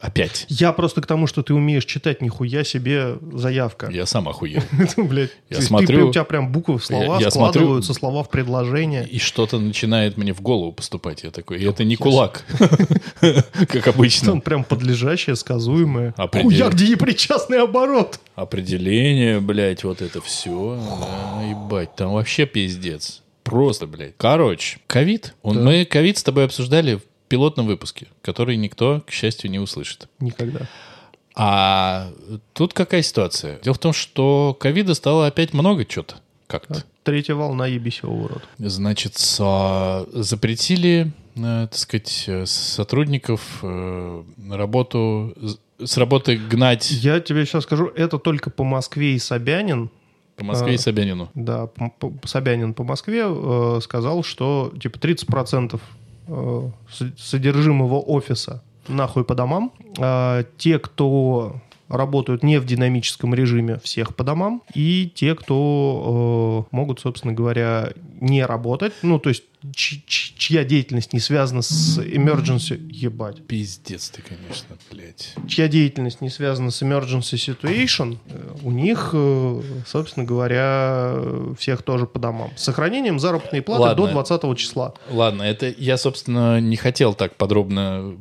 опять. 0.00 0.44
Я 0.48 0.72
просто 0.72 1.00
к 1.00 1.06
тому, 1.06 1.26
что 1.26 1.42
ты 1.42 1.54
умеешь 1.54 1.84
читать, 1.84 2.20
нихуя 2.22 2.64
себе 2.64 3.16
заявка. 3.32 3.88
Я 3.90 4.06
сам 4.06 4.28
охуел. 4.28 4.62
Это, 4.78 5.02
блядь, 5.04 5.30
Я 5.50 5.60
смотрю- 5.62 6.08
у 6.08 6.12
тебя 6.12 6.24
прям 6.24 6.52
буквы 6.52 6.78
в 6.78 6.84
слова 6.84 7.18
складываются, 7.30 7.94
слова 7.94 8.22
в 8.22 8.30
предложения. 8.30 9.04
И 9.04 9.18
что-то 9.18 9.58
начинает 9.58 10.16
мне 10.16 10.32
в 10.34 10.40
голову 10.42 10.72
поступать. 10.72 11.24
Я 11.24 11.30
такой, 11.30 11.62
это 11.64 11.84
не 11.84 11.96
кулак, 11.96 12.44
как 13.20 13.88
обычно. 13.88 14.32
Там 14.32 14.40
прям 14.40 14.64
подлежащее, 14.64 15.36
сказуемое. 15.36 16.14
Хуя, 16.16 16.68
где 16.68 16.88
непричастный 16.88 17.62
оборот? 17.62 18.20
Определение, 18.34 19.40
блядь, 19.40 19.84
вот 19.84 20.02
это 20.02 20.20
все. 20.20 20.78
ебать, 21.50 21.94
там 21.96 22.12
вообще 22.12 22.46
пиздец. 22.46 23.22
Просто, 23.42 23.86
блядь. 23.86 24.14
Короче, 24.16 24.78
ковид. 24.86 25.34
Он- 25.42 25.62
Мы 25.64 25.84
ковид 25.84 26.18
с 26.18 26.22
тобой 26.22 26.44
обсуждали 26.46 27.00
пилотном 27.28 27.66
выпуске, 27.66 28.06
который 28.22 28.56
никто, 28.56 29.02
к 29.06 29.10
счастью, 29.10 29.50
не 29.50 29.58
услышит. 29.58 30.08
Никогда. 30.20 30.60
А 31.34 32.08
тут 32.54 32.72
какая 32.72 33.02
ситуация? 33.02 33.58
Дело 33.60 33.74
в 33.74 33.78
том, 33.78 33.92
что 33.92 34.56
ковида 34.58 34.94
стало 34.94 35.26
опять 35.26 35.52
много 35.52 35.84
что-то 35.88 36.16
как-то. 36.46 36.82
Третья 37.02 37.34
волна 37.34 37.66
ебись 37.66 38.00
его 38.02 38.16
в 38.16 38.26
рот. 38.26 38.42
Значит, 38.58 39.16
со- 39.16 40.06
запретили, 40.12 41.12
э, 41.36 41.68
так 41.70 41.74
сказать, 41.76 42.24
э, 42.26 42.46
сотрудников 42.46 43.58
э, 43.62 44.22
работу, 44.50 45.34
с- 45.40 45.58
с 45.92 45.96
работы 45.98 46.36
гнать 46.36 46.90
Я 46.90 47.20
тебе 47.20 47.44
сейчас 47.44 47.64
скажу, 47.64 47.86
это 47.94 48.18
только 48.18 48.48
по 48.50 48.64
Москве 48.64 49.14
и 49.14 49.18
Собянин. 49.18 49.90
по 50.36 50.44
Москве 50.44 50.72
и 50.72 50.76
А. 50.76 50.78
Собянину. 50.78 51.30
Да, 51.34 51.66
по- 51.66 51.90
по- 51.90 52.26
Собянин 52.26 52.72
по 52.74 52.82
Москве 52.84 53.24
э, 53.26 53.80
сказал, 53.82 54.22
что 54.22 54.72
типа 54.80 54.98
30% 54.98 55.80
э, 56.26 56.70
содержимого 57.18 58.00
офиса 58.00 58.62
нахуй 58.88 59.24
по 59.24 59.34
домам. 59.34 59.72
А 59.98 60.44
те, 60.58 60.78
кто 60.78 61.56
работают 61.88 62.42
не 62.42 62.58
в 62.58 62.66
динамическом 62.66 63.34
режиме, 63.34 63.78
всех 63.82 64.14
по 64.14 64.24
домам. 64.24 64.62
И 64.74 65.10
те, 65.14 65.34
кто 65.34 66.66
э, 66.70 66.74
могут, 66.74 67.00
собственно 67.00 67.32
говоря, 67.32 67.92
не 68.20 68.44
работать, 68.44 68.92
ну, 69.02 69.18
то 69.18 69.28
есть 69.28 69.44
чья 69.74 70.64
деятельность 70.64 71.12
не 71.12 71.20
связана 71.20 71.62
с 71.62 71.98
emergency, 71.98 72.78
ебать, 72.90 73.46
Пиздец 73.46 74.10
ты, 74.10 74.22
конечно, 74.22 74.76
блядь. 74.90 75.34
чья 75.48 75.68
деятельность 75.68 76.20
не 76.20 76.30
связана 76.30 76.70
с 76.70 76.82
emergency 76.82 77.34
situation, 77.34 78.18
у 78.62 78.70
них, 78.70 79.10
э, 79.12 79.62
собственно 79.86 80.24
говоря, 80.26 81.14
всех 81.58 81.82
тоже 81.82 82.06
по 82.06 82.18
домам. 82.18 82.50
С 82.56 82.64
сохранением 82.64 83.18
заработной 83.18 83.62
платы 83.62 83.82
Ладно. 83.82 84.06
до 84.06 84.12
20 84.12 84.54
числа. 84.56 84.94
Ладно, 85.10 85.42
это 85.42 85.68
я, 85.68 85.96
собственно, 85.96 86.60
не 86.60 86.76
хотел 86.76 87.14
так 87.14 87.36
подробно 87.36 88.16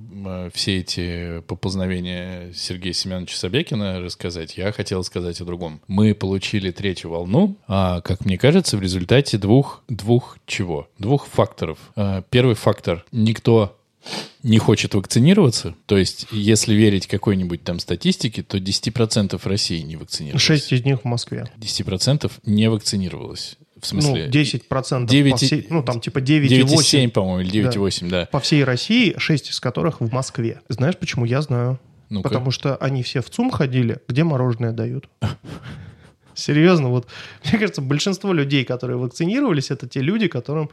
все 0.53 0.79
эти 0.79 1.41
поползновения 1.41 2.51
Сергея 2.53 2.94
Семеновича 2.94 3.38
Собякина 3.38 4.00
рассказать. 4.00 4.58
Я 4.58 4.72
хотел 4.72 5.03
сказать 5.03 5.39
о 5.41 5.46
другом. 5.46 5.82
Мы 5.88 6.13
получили 6.13 6.72
третью 6.72 7.12
волну, 7.12 7.58
а, 7.67 8.01
как 8.01 8.25
мне 8.25 8.38
кажется, 8.38 8.77
в 8.77 8.82
результате 8.82 9.38
двух, 9.38 9.84
двух 9.88 10.38
чего? 10.46 10.88
Двух 11.00 11.27
факторов. 11.27 11.77
А, 11.96 12.24
Первый 12.29 12.55
фактор. 12.55 13.05
Никто 13.12 13.77
не 14.44 14.60
хочет 14.60 14.94
вакцинироваться. 14.94 15.75
То 15.88 15.98
есть, 15.98 16.27
если 16.32 16.74
верить 16.74 17.08
какой-нибудь 17.08 17.63
там 17.63 17.79
статистике, 17.79 18.44
то 18.44 18.58
10% 18.58 19.39
России 19.48 19.82
не 19.82 19.96
вакцинировалось. 19.96 20.44
6 20.44 20.74
из 20.74 20.86
них 20.86 21.01
в 21.01 21.05
Москве. 21.05 21.51
10% 21.58 22.32
не 22.46 22.70
вакцинировалось. 22.70 23.58
В 23.86 23.89
смысле? 23.89 24.25
ну, 24.25 24.32
10% 24.32 25.08
девять 25.08 25.39
по 25.39 25.44
и- 25.44 25.46
всей, 25.46 25.68
ну, 25.70 25.84
там 25.84 26.00
типа 26.01 26.20
9,8 26.20 26.65
9,7, 26.65 27.10
по-моему, 27.10 27.39
или 27.42 27.63
9,8, 27.63 28.10
да. 28.10 28.25
по 28.32 28.39
всей 28.39 28.63
России, 28.63 29.15
6 29.18 29.51
из 29.51 29.60
которых 29.60 30.01
в 30.01 30.12
Москве. 30.12 30.62
Знаешь, 30.70 30.98
почему? 30.98 31.25
Я 31.25 31.42
знаю. 31.42 31.80
Ну-ка. 32.10 32.30
Потому 32.30 32.51
что 32.51 32.75
они 32.75 33.04
все 33.04 33.22
в 33.22 33.30
ЦУМ 33.30 33.50
ходили, 33.51 34.00
где 34.08 34.24
мороженое 34.24 34.72
дают. 34.72 35.10
Серьезно, 36.36 36.89
вот 36.89 37.08
мне 37.44 37.58
кажется, 37.60 37.82
большинство 37.82 38.34
людей, 38.34 38.63
которые 38.63 38.98
вакцинировались, 38.98 39.72
это 39.72 39.88
те 39.88 40.01
люди, 40.01 40.27
которым, 40.27 40.70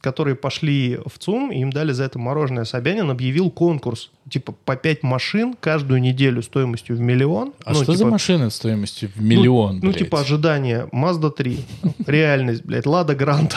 которые 0.00 0.34
пошли 0.34 0.98
в 1.06 1.18
ЦУМ, 1.18 1.52
и 1.52 1.60
им 1.60 1.70
дали 1.70 1.92
за 1.92 2.04
это 2.04 2.18
мороженое. 2.18 2.64
Собянин 2.64 3.08
объявил 3.10 3.50
конкурс, 3.50 4.10
типа 4.28 4.52
по 4.64 4.74
5 4.74 5.02
машин 5.04 5.54
каждую 5.60 6.00
неделю 6.00 6.42
стоимостью 6.42 6.96
в 6.96 7.00
миллион. 7.00 7.52
А 7.64 7.72
Ну, 7.72 7.82
что 7.82 7.92
за 7.92 7.98
типа, 7.98 8.10
машина 8.10 8.50
стоимостью 8.50 9.10
в 9.14 9.20
миллион, 9.22 9.76
Ну, 9.76 9.80
блядь? 9.82 9.98
типа 9.98 10.20
ожидание 10.20 10.88
Mazda 10.92 11.30
3, 11.30 11.58
реальность, 12.06 12.64
блядь, 12.64 12.86
Лада 12.86 13.14
Гранта. 13.14 13.56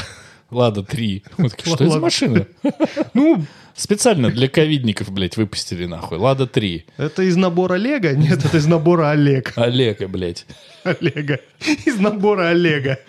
Лада 0.51 0.83
3. 0.83 1.23
Мы 1.37 1.49
такие, 1.49 1.73
что 1.75 1.83
это 1.83 1.93
за 1.93 1.99
машина? 1.99 2.45
Ну, 3.15 3.43
Специально 3.75 4.29
для 4.29 4.47
ковидников, 4.47 5.11
блядь, 5.11 5.35
выпустили 5.37 5.85
нахуй. 5.85 6.17
Лада 6.17 6.47
3. 6.47 6.85
это 6.97 7.23
из 7.23 7.35
набора 7.35 7.75
Лего? 7.75 8.15
Нет, 8.15 8.45
это 8.45 8.57
из 8.57 8.65
набора 8.67 9.11
Олег. 9.11 9.51
Олега, 9.57 10.07
блядь. 10.07 10.45
Олега. 10.83 11.39
Из 11.85 11.97
набора 11.99 12.49
Олега. 12.49 12.99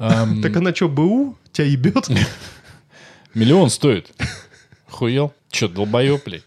Ам, 0.00 0.40
Так 0.42 0.56
она 0.56 0.72
что, 0.74 0.88
БУ? 0.88 1.36
Тебя 1.52 1.66
ебет? 1.66 2.08
Миллион 3.34 3.70
стоит. 3.70 4.12
Хуел? 4.88 5.34
Че, 5.50 5.68
долбоеб, 5.68 6.24
блядь? 6.24 6.42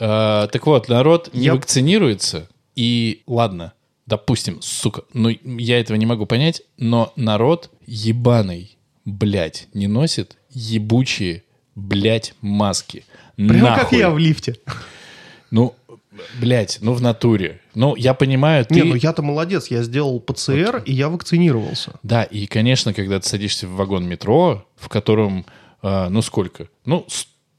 А, 0.00 0.46
так 0.48 0.66
вот, 0.66 0.88
народ 0.88 1.30
не 1.34 1.44
Я- 1.46 1.54
вакцинируется, 1.54 2.48
и 2.74 3.22
ладно, 3.26 3.74
допустим, 4.06 4.62
сука, 4.62 5.02
ну 5.12 5.28
я 5.44 5.78
этого 5.78 5.96
не 5.98 6.06
могу 6.06 6.24
понять, 6.24 6.62
но 6.78 7.12
народ 7.16 7.70
ебаный, 7.86 8.78
блядь, 9.04 9.68
не 9.74 9.86
носит 9.86 10.38
ебучие, 10.50 11.44
блядь, 11.74 12.34
маски. 12.40 13.04
Прямо 13.36 13.68
как 13.68 13.78
Нахуй. 13.84 13.98
я 13.98 14.10
в 14.10 14.18
лифте. 14.18 14.56
Ну, 15.50 15.74
блядь, 16.40 16.78
ну 16.80 16.92
в 16.92 17.02
натуре. 17.02 17.60
Ну, 17.74 17.96
я 17.96 18.14
понимаю, 18.14 18.64
ты... 18.64 18.74
Не, 18.74 18.82
ну 18.82 18.94
я-то 18.94 19.22
молодец, 19.22 19.68
я 19.68 19.82
сделал 19.82 20.20
ПЦР, 20.20 20.82
и 20.84 20.92
я 20.92 21.08
вакцинировался. 21.08 21.92
Да, 22.02 22.22
и, 22.24 22.46
конечно, 22.46 22.92
когда 22.94 23.18
ты 23.20 23.28
садишься 23.28 23.66
в 23.66 23.72
вагон 23.76 24.06
метро, 24.06 24.64
в 24.76 24.88
котором, 24.88 25.44
э, 25.82 26.08
ну, 26.08 26.22
сколько? 26.22 26.68
Ну, 26.84 27.06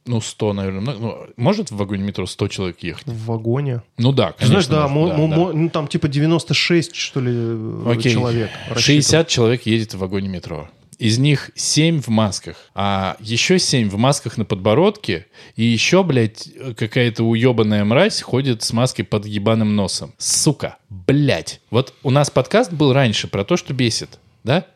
ну 0.05 0.21
100, 0.21 0.53
наверное. 0.53 0.81
ну, 0.81 0.99
Ну, 0.99 1.17
может 1.37 1.71
в 1.71 1.77
вагоне 1.77 2.03
метро 2.03 2.25
100 2.25 2.47
человек 2.49 2.79
ехать? 2.83 3.05
В 3.07 3.25
вагоне. 3.25 3.81
Ну 3.97 4.11
да, 4.11 4.31
Ты 4.33 4.45
знаешь, 4.47 4.65
конечно. 4.67 4.75
да, 4.83 4.87
может, 4.87 5.17
мо- 5.17 5.27
да, 5.29 5.35
да. 5.35 5.53
ну 5.53 5.69
там 5.69 5.87
типа 5.87 6.07
96, 6.07 6.95
что 6.95 7.19
ли, 7.21 7.31
э, 7.33 7.83
Окей. 7.87 8.11
человек. 8.13 8.49
рассчитан. 8.69 8.83
60 8.83 9.27
человек 9.27 9.65
едет 9.65 9.93
в 9.93 9.97
вагоне 9.99 10.29
метро. 10.29 10.69
Из 10.99 11.17
них 11.17 11.51
7 11.55 12.01
в 12.01 12.07
масках, 12.09 12.57
а 12.73 13.17
еще 13.19 13.59
7 13.59 13.89
в 13.89 13.97
масках 13.97 14.37
на 14.37 14.45
подбородке, 14.45 15.27
и 15.55 15.63
еще, 15.63 16.03
блядь, 16.03 16.49
какая-то 16.77 17.23
уебаная 17.23 17.83
мразь 17.85 18.21
ходит 18.21 18.63
с 18.63 18.73
маской 18.73 19.03
под 19.03 19.25
ебаным 19.25 19.75
носом. 19.75 20.13
Сука, 20.17 20.77
блядь. 20.89 21.61
Вот 21.69 21.93
у 22.03 22.09
нас 22.09 22.29
подкаст 22.29 22.71
был 22.71 22.93
раньше 22.93 23.27
про 23.27 23.43
то, 23.43 23.57
что 23.57 23.73
бесит, 23.73 24.19
да? 24.43 24.67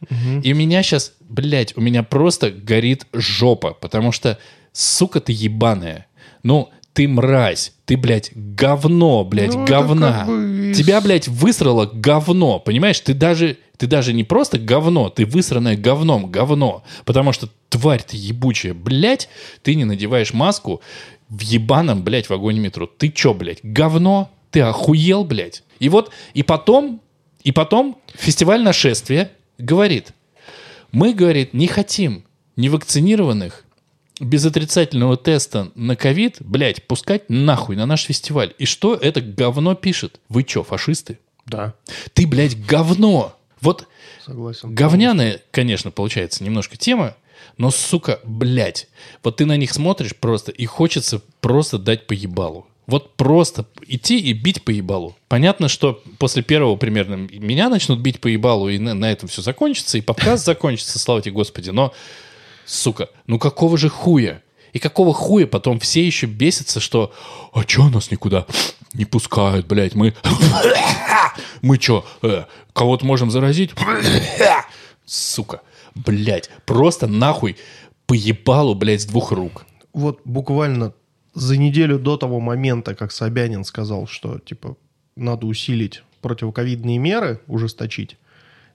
И 0.43 0.53
у 0.53 0.55
меня 0.55 0.83
сейчас, 0.83 1.13
блядь, 1.21 1.75
у 1.77 1.81
меня 1.81 2.03
просто 2.03 2.51
горит 2.51 3.05
жопа, 3.13 3.73
потому 3.73 4.11
что, 4.11 4.37
сука, 4.71 5.19
ты 5.19 5.33
ебаная. 5.33 6.05
Ну, 6.43 6.69
ты 6.97 7.07
мразь, 7.07 7.73
ты, 7.85 7.95
блядь, 7.95 8.31
говно, 8.33 9.23
блядь, 9.23 9.53
Ну, 9.53 9.65
говна. 9.67 10.25
как 10.25 10.27
бы 10.29 10.73
Тебя, 10.75 10.99
блядь, 10.99 11.27
высрало 11.27 11.85
говно, 11.85 12.57
понимаешь? 12.57 12.99
Ты 13.01 13.13
даже, 13.13 13.57
ты 13.77 13.85
даже 13.85 14.13
не 14.13 14.23
просто 14.23 14.57
говно, 14.57 15.11
ты 15.11 15.27
высранное 15.27 15.77
говном 15.77 16.31
говно. 16.31 16.83
Потому 17.05 17.33
что, 17.33 17.49
тварь 17.69 18.01
ты 18.01 18.17
ебучая, 18.17 18.73
блядь, 18.73 19.29
ты 19.61 19.75
не 19.75 19.85
надеваешь 19.85 20.33
маску 20.33 20.81
в 21.29 21.39
ебаном, 21.41 22.01
блядь, 22.01 22.29
вагоне 22.29 22.61
метро. 22.61 22.87
Ты 22.87 23.09
чё, 23.09 23.35
блядь, 23.35 23.59
говно? 23.61 24.31
Ты 24.49 24.61
охуел, 24.61 25.23
блядь? 25.23 25.61
И 25.77 25.89
вот, 25.89 26.09
и 26.33 26.41
потом, 26.41 26.99
и 27.43 27.51
потом 27.51 27.99
фестиваль 28.15 28.63
нашествия 28.63 29.29
говорит, 29.59 30.13
мы, 30.91 31.13
говорит, 31.13 31.53
не 31.53 31.67
хотим 31.67 32.23
невакцинированных 32.55 33.66
без 34.19 34.45
отрицательного 34.45 35.17
теста 35.17 35.71
на 35.75 35.95
ковид, 35.95 36.37
блядь, 36.39 36.83
пускать 36.87 37.29
нахуй 37.29 37.75
на 37.75 37.85
наш 37.85 38.03
фестиваль. 38.03 38.53
И 38.57 38.65
что 38.65 38.95
это 38.95 39.21
говно 39.21 39.75
пишет? 39.75 40.19
Вы 40.29 40.43
чё, 40.43 40.63
фашисты? 40.63 41.19
Да, 41.45 41.73
Ты, 42.13 42.27
блядь, 42.27 42.59
говно! 42.65 43.35
Вот 43.61 43.87
согласен. 44.23 44.75
говняная, 44.75 45.41
конечно, 45.51 45.91
получается 45.91 46.43
немножко 46.43 46.77
тема, 46.77 47.15
но, 47.57 47.71
сука, 47.71 48.19
блядь, 48.23 48.87
вот 49.23 49.37
ты 49.37 49.45
на 49.45 49.55
них 49.57 49.71
смотришь 49.71 50.15
просто, 50.15 50.51
и 50.51 50.65
хочется 50.65 51.21
просто 51.41 51.77
дать 51.77 52.05
по 52.05 52.13
ебалу. 52.13 52.67
Вот 52.85 53.15
просто 53.15 53.65
идти 53.87 54.17
и 54.19 54.33
бить 54.33 54.63
по 54.63 54.71
ебалу. 54.71 55.15
Понятно, 55.27 55.67
что 55.67 56.01
после 56.19 56.41
первого 56.43 56.75
примерно 56.77 57.15
меня 57.15 57.67
начнут 57.69 57.99
бить 57.99 58.21
по 58.21 58.27
ебалу, 58.27 58.69
и 58.69 58.77
на, 58.77 58.93
на 58.93 59.11
этом 59.11 59.27
все 59.27 59.41
закончится, 59.41 59.97
и 59.97 60.01
подкаст 60.01 60.45
закончится, 60.45 60.97
слава 60.99 61.21
тебе, 61.21 61.33
Господи. 61.33 61.69
Но, 61.71 61.93
сука, 62.67 63.09
ну 63.25 63.39
какого 63.39 63.77
же 63.77 63.89
хуя? 63.89 64.43
И 64.73 64.79
какого 64.79 65.13
хуя 65.13 65.47
потом 65.47 65.79
все 65.79 66.05
еще 66.05 66.27
бесятся, 66.27 66.79
что 66.79 67.11
«А 67.53 67.63
чё 67.63 67.89
нас 67.89 68.11
никуда 68.11 68.45
не 68.93 69.05
пускают, 69.05 69.65
блядь? 69.65 69.95
Мы... 69.95 70.13
Мы 71.61 71.77
чё, 71.77 72.05
э, 72.21 72.43
кого-то 72.73 73.05
можем 73.05 73.31
заразить?» 73.31 73.71
Сука, 75.05 75.61
блядь, 75.95 76.49
просто 76.65 77.07
нахуй 77.07 77.57
по 78.05 78.13
ебалу, 78.13 78.75
блядь, 78.75 79.01
с 79.01 79.05
двух 79.05 79.31
рук. 79.31 79.65
Вот 79.93 80.19
буквально 80.25 80.93
за 81.33 81.57
неделю 81.57 81.97
до 81.97 82.17
того 82.17 82.39
момента, 82.39 82.93
как 82.93 83.11
Собянин 83.11 83.63
сказал, 83.63 84.05
что, 84.05 84.39
типа, 84.39 84.75
надо 85.15 85.47
усилить 85.47 86.03
противоковидные 86.21 86.97
меры, 86.97 87.41
ужесточить, 87.47 88.17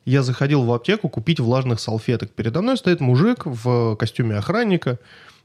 я 0.05 0.23
заходил 0.23 0.65
в 0.65 0.73
аптеку 0.73 1.09
купить 1.09 1.41
влажных 1.41 1.81
салфеток. 1.81 2.31
Передо 2.31 2.63
мной 2.63 2.77
стоит 2.77 3.01
мужик 3.01 3.43
в 3.45 3.97
костюме 3.97 4.37
охранника. 4.37 4.99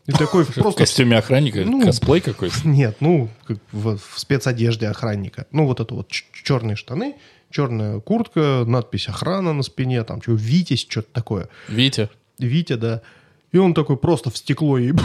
И 0.06 0.12
такой 0.12 0.44
В 0.46 0.54
просто... 0.54 0.80
костюме 0.80 1.18
охранника? 1.18 1.64
Ну, 1.66 1.86
Косплей 1.86 2.22
какой-то? 2.26 2.68
Нет, 2.68 2.98
ну, 3.00 3.30
как 3.46 3.58
в, 3.72 3.98
в 3.98 4.20
спецодежде 4.20 4.88
охранника. 4.88 5.46
Ну, 5.52 5.66
вот 5.66 5.80
это 5.80 5.94
вот 5.94 6.10
черные 6.12 6.76
штаны, 6.76 7.16
черная 7.52 8.00
куртка, 8.00 8.64
надпись 8.66 9.08
«Охрана» 9.10 9.54
на 9.54 9.64
спине, 9.64 10.04
там, 10.04 10.22
что, 10.22 10.34
«Витязь», 10.34 10.88
что-то 10.90 11.10
такое. 11.12 11.50
Витя. 11.68 12.10
Витя, 12.40 12.76
да. 12.76 13.02
И 13.52 13.58
он 13.58 13.74
такой 13.74 13.98
просто 13.98 14.30
в 14.30 14.38
стекло 14.38 14.78
и... 14.78 14.94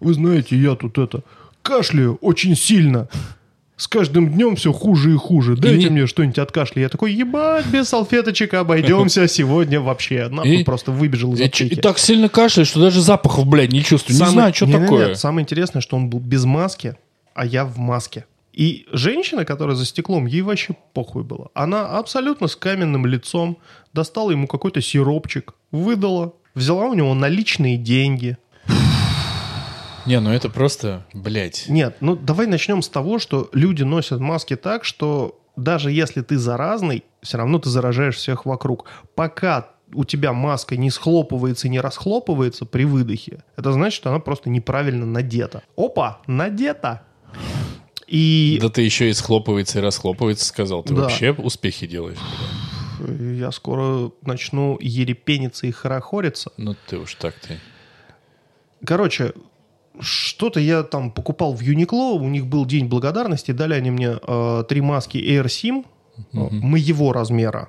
Вы 0.00 0.14
знаете, 0.14 0.56
я 0.56 0.74
тут 0.74 0.98
это... 0.98 1.22
Кашляю 1.62 2.16
очень 2.16 2.56
сильно. 2.56 3.08
С 3.82 3.88
каждым 3.88 4.30
днем 4.30 4.54
все 4.54 4.72
хуже 4.72 5.12
и 5.12 5.16
хуже. 5.16 5.56
Дайте 5.56 5.76
не- 5.86 5.90
мне 5.90 6.06
что-нибудь 6.06 6.38
от 6.38 6.52
кашля. 6.52 6.82
Я 6.82 6.88
такой, 6.88 7.12
ебать, 7.12 7.66
без 7.66 7.88
салфеточек 7.88 8.54
обойдемся 8.54 9.26
сегодня 9.26 9.80
вообще. 9.80 10.28
Нахуй 10.28 10.58
И- 10.60 10.62
просто 10.62 10.92
выбежал 10.92 11.34
из 11.34 11.40
И, 11.40 11.44
аптеки. 11.46 11.72
и 11.72 11.76
так 11.80 11.98
сильно 11.98 12.28
кашляет, 12.28 12.68
что 12.68 12.78
даже 12.78 13.00
запахов, 13.00 13.44
блядь, 13.46 13.72
не 13.72 13.82
чувствую. 13.82 14.14
Не 14.14 14.18
Самое- 14.20 14.32
знаю, 14.34 14.54
что 14.54 14.66
Не-не-не, 14.66 14.84
такое. 14.84 15.14
Самое 15.16 15.42
интересное, 15.42 15.80
что 15.80 15.96
он 15.96 16.10
был 16.10 16.20
без 16.20 16.44
маски, 16.44 16.94
а 17.34 17.44
я 17.44 17.64
в 17.64 17.76
маске. 17.78 18.24
И 18.52 18.86
женщина, 18.92 19.44
которая 19.44 19.74
за 19.74 19.84
стеклом, 19.84 20.26
ей 20.26 20.42
вообще 20.42 20.76
похуй 20.94 21.24
было. 21.24 21.48
Она 21.52 21.98
абсолютно 21.98 22.46
с 22.46 22.54
каменным 22.54 23.04
лицом 23.04 23.58
достала 23.92 24.30
ему 24.30 24.46
какой-то 24.46 24.80
сиропчик, 24.80 25.54
выдала, 25.72 26.34
взяла 26.54 26.84
у 26.86 26.94
него 26.94 27.12
наличные 27.14 27.78
деньги. 27.78 28.36
Не, 30.06 30.20
ну 30.20 30.30
это 30.30 30.48
просто, 30.50 31.06
блядь. 31.12 31.66
Нет, 31.68 31.96
ну 32.00 32.16
давай 32.16 32.46
начнем 32.46 32.82
с 32.82 32.88
того, 32.88 33.18
что 33.18 33.48
люди 33.52 33.82
носят 33.82 34.20
маски 34.20 34.56
так, 34.56 34.84
что 34.84 35.38
даже 35.56 35.90
если 35.92 36.22
ты 36.22 36.38
заразный, 36.38 37.04
все 37.22 37.38
равно 37.38 37.58
ты 37.58 37.68
заражаешь 37.68 38.16
всех 38.16 38.46
вокруг. 38.46 38.86
Пока 39.14 39.68
у 39.94 40.04
тебя 40.04 40.32
маска 40.32 40.76
не 40.76 40.90
схлопывается 40.90 41.66
и 41.66 41.70
не 41.70 41.78
расхлопывается 41.80 42.64
при 42.64 42.84
выдохе, 42.84 43.44
это 43.56 43.72
значит, 43.72 43.94
что 43.96 44.10
она 44.10 44.18
просто 44.18 44.48
неправильно 44.50 45.06
надета. 45.06 45.62
Опа, 45.76 46.20
надета! 46.26 47.02
И 48.08 48.58
Да 48.60 48.68
ты 48.68 48.82
еще 48.82 49.08
и 49.08 49.12
схлопывается 49.12 49.78
и 49.78 49.82
расхлопывается, 49.82 50.44
сказал. 50.46 50.82
Ты 50.82 50.94
Да. 50.94 51.02
вообще 51.02 51.32
успехи 51.32 51.86
делаешь. 51.86 52.18
я 53.08 53.50
скоро 53.52 54.10
начну 54.22 54.78
ерепениться 54.80 55.66
и 55.66 55.70
хорохориться. 55.72 56.52
Ну 56.56 56.74
ты 56.88 56.98
уж 56.98 57.14
так 57.14 57.34
ты. 57.34 57.58
Короче, 58.84 59.32
что-то 60.00 60.60
я 60.60 60.82
там 60.82 61.10
покупал 61.10 61.54
в 61.54 61.60
Юникло, 61.60 62.12
у 62.14 62.28
них 62.28 62.46
был 62.46 62.64
день 62.66 62.86
благодарности, 62.86 63.52
дали 63.52 63.74
они 63.74 63.90
мне 63.90 64.16
э, 64.22 64.64
три 64.68 64.80
маски 64.80 65.18
Air 65.18 65.44
Sim 65.46 65.84
э, 66.32 66.38
моего 66.50 67.12
размера. 67.12 67.68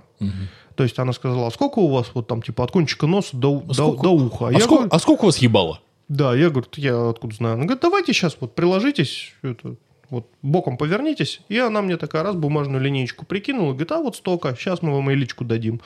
То 0.75 0.83
есть 0.83 0.97
она 0.97 1.13
сказала, 1.13 1.47
а 1.47 1.51
сколько 1.51 1.79
у 1.79 1.87
вас 1.89 2.11
вот 2.13 2.27
там 2.27 2.41
типа 2.41 2.63
от 2.63 2.71
кончика 2.71 3.05
носа 3.07 3.37
до, 3.37 3.59
до- 3.59 3.73
сколько- 3.73 4.03
до 4.03 4.09
уха? 4.09 4.47
А, 4.47 4.51
Я 4.51 4.59
сколько, 4.59 4.75
говорю, 4.75 4.89
а 4.91 4.99
сколько 4.99 5.23
у 5.23 5.25
вас 5.27 5.37
ебало? 5.37 5.79
Да, 6.07 6.33
я 6.35 6.49
говорю, 6.49 6.67
я 6.77 7.09
откуда 7.09 7.35
знаю? 7.35 7.53
Она 7.55 7.63
говорит, 7.65 7.81
давайте 7.81 8.13
сейчас 8.13 8.37
вот 8.39 8.55
приложитесь, 8.55 9.33
это, 9.43 9.75
вот 10.09 10.27
боком 10.41 10.77
повернитесь. 10.77 11.41
И 11.49 11.57
она 11.57 11.81
мне 11.81 11.97
такая 11.97 12.23
раз 12.23 12.35
бумажную 12.35 12.81
линейку 12.81 13.25
прикинула, 13.25 13.69
говорит, 13.71 13.91
а 13.91 13.99
вот 13.99 14.15
столько, 14.15 14.55
сейчас 14.57 14.81
мы 14.81 14.93
вам 14.93 15.11
эличку 15.11 15.45
дадим. 15.45 15.79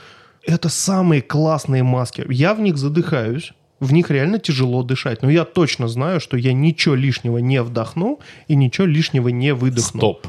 Это 0.43 0.69
самые 0.69 1.21
классные 1.21 1.83
маски. 1.83 2.25
Я 2.29 2.53
в 2.53 2.61
них 2.61 2.77
задыхаюсь, 2.77 3.51
в 3.79 3.93
них 3.93 4.09
реально 4.09 4.39
тяжело 4.39 4.83
дышать. 4.83 5.21
Но 5.21 5.29
я 5.29 5.45
точно 5.45 5.87
знаю, 5.87 6.19
что 6.19 6.37
я 6.37 6.53
ничего 6.53 6.95
лишнего 6.95 7.37
не 7.37 7.61
вдохну 7.61 8.19
и 8.47 8.55
ничего 8.55 8.87
лишнего 8.87 9.29
не 9.29 9.53
выдохну. 9.53 9.99
Стоп. 9.99 10.27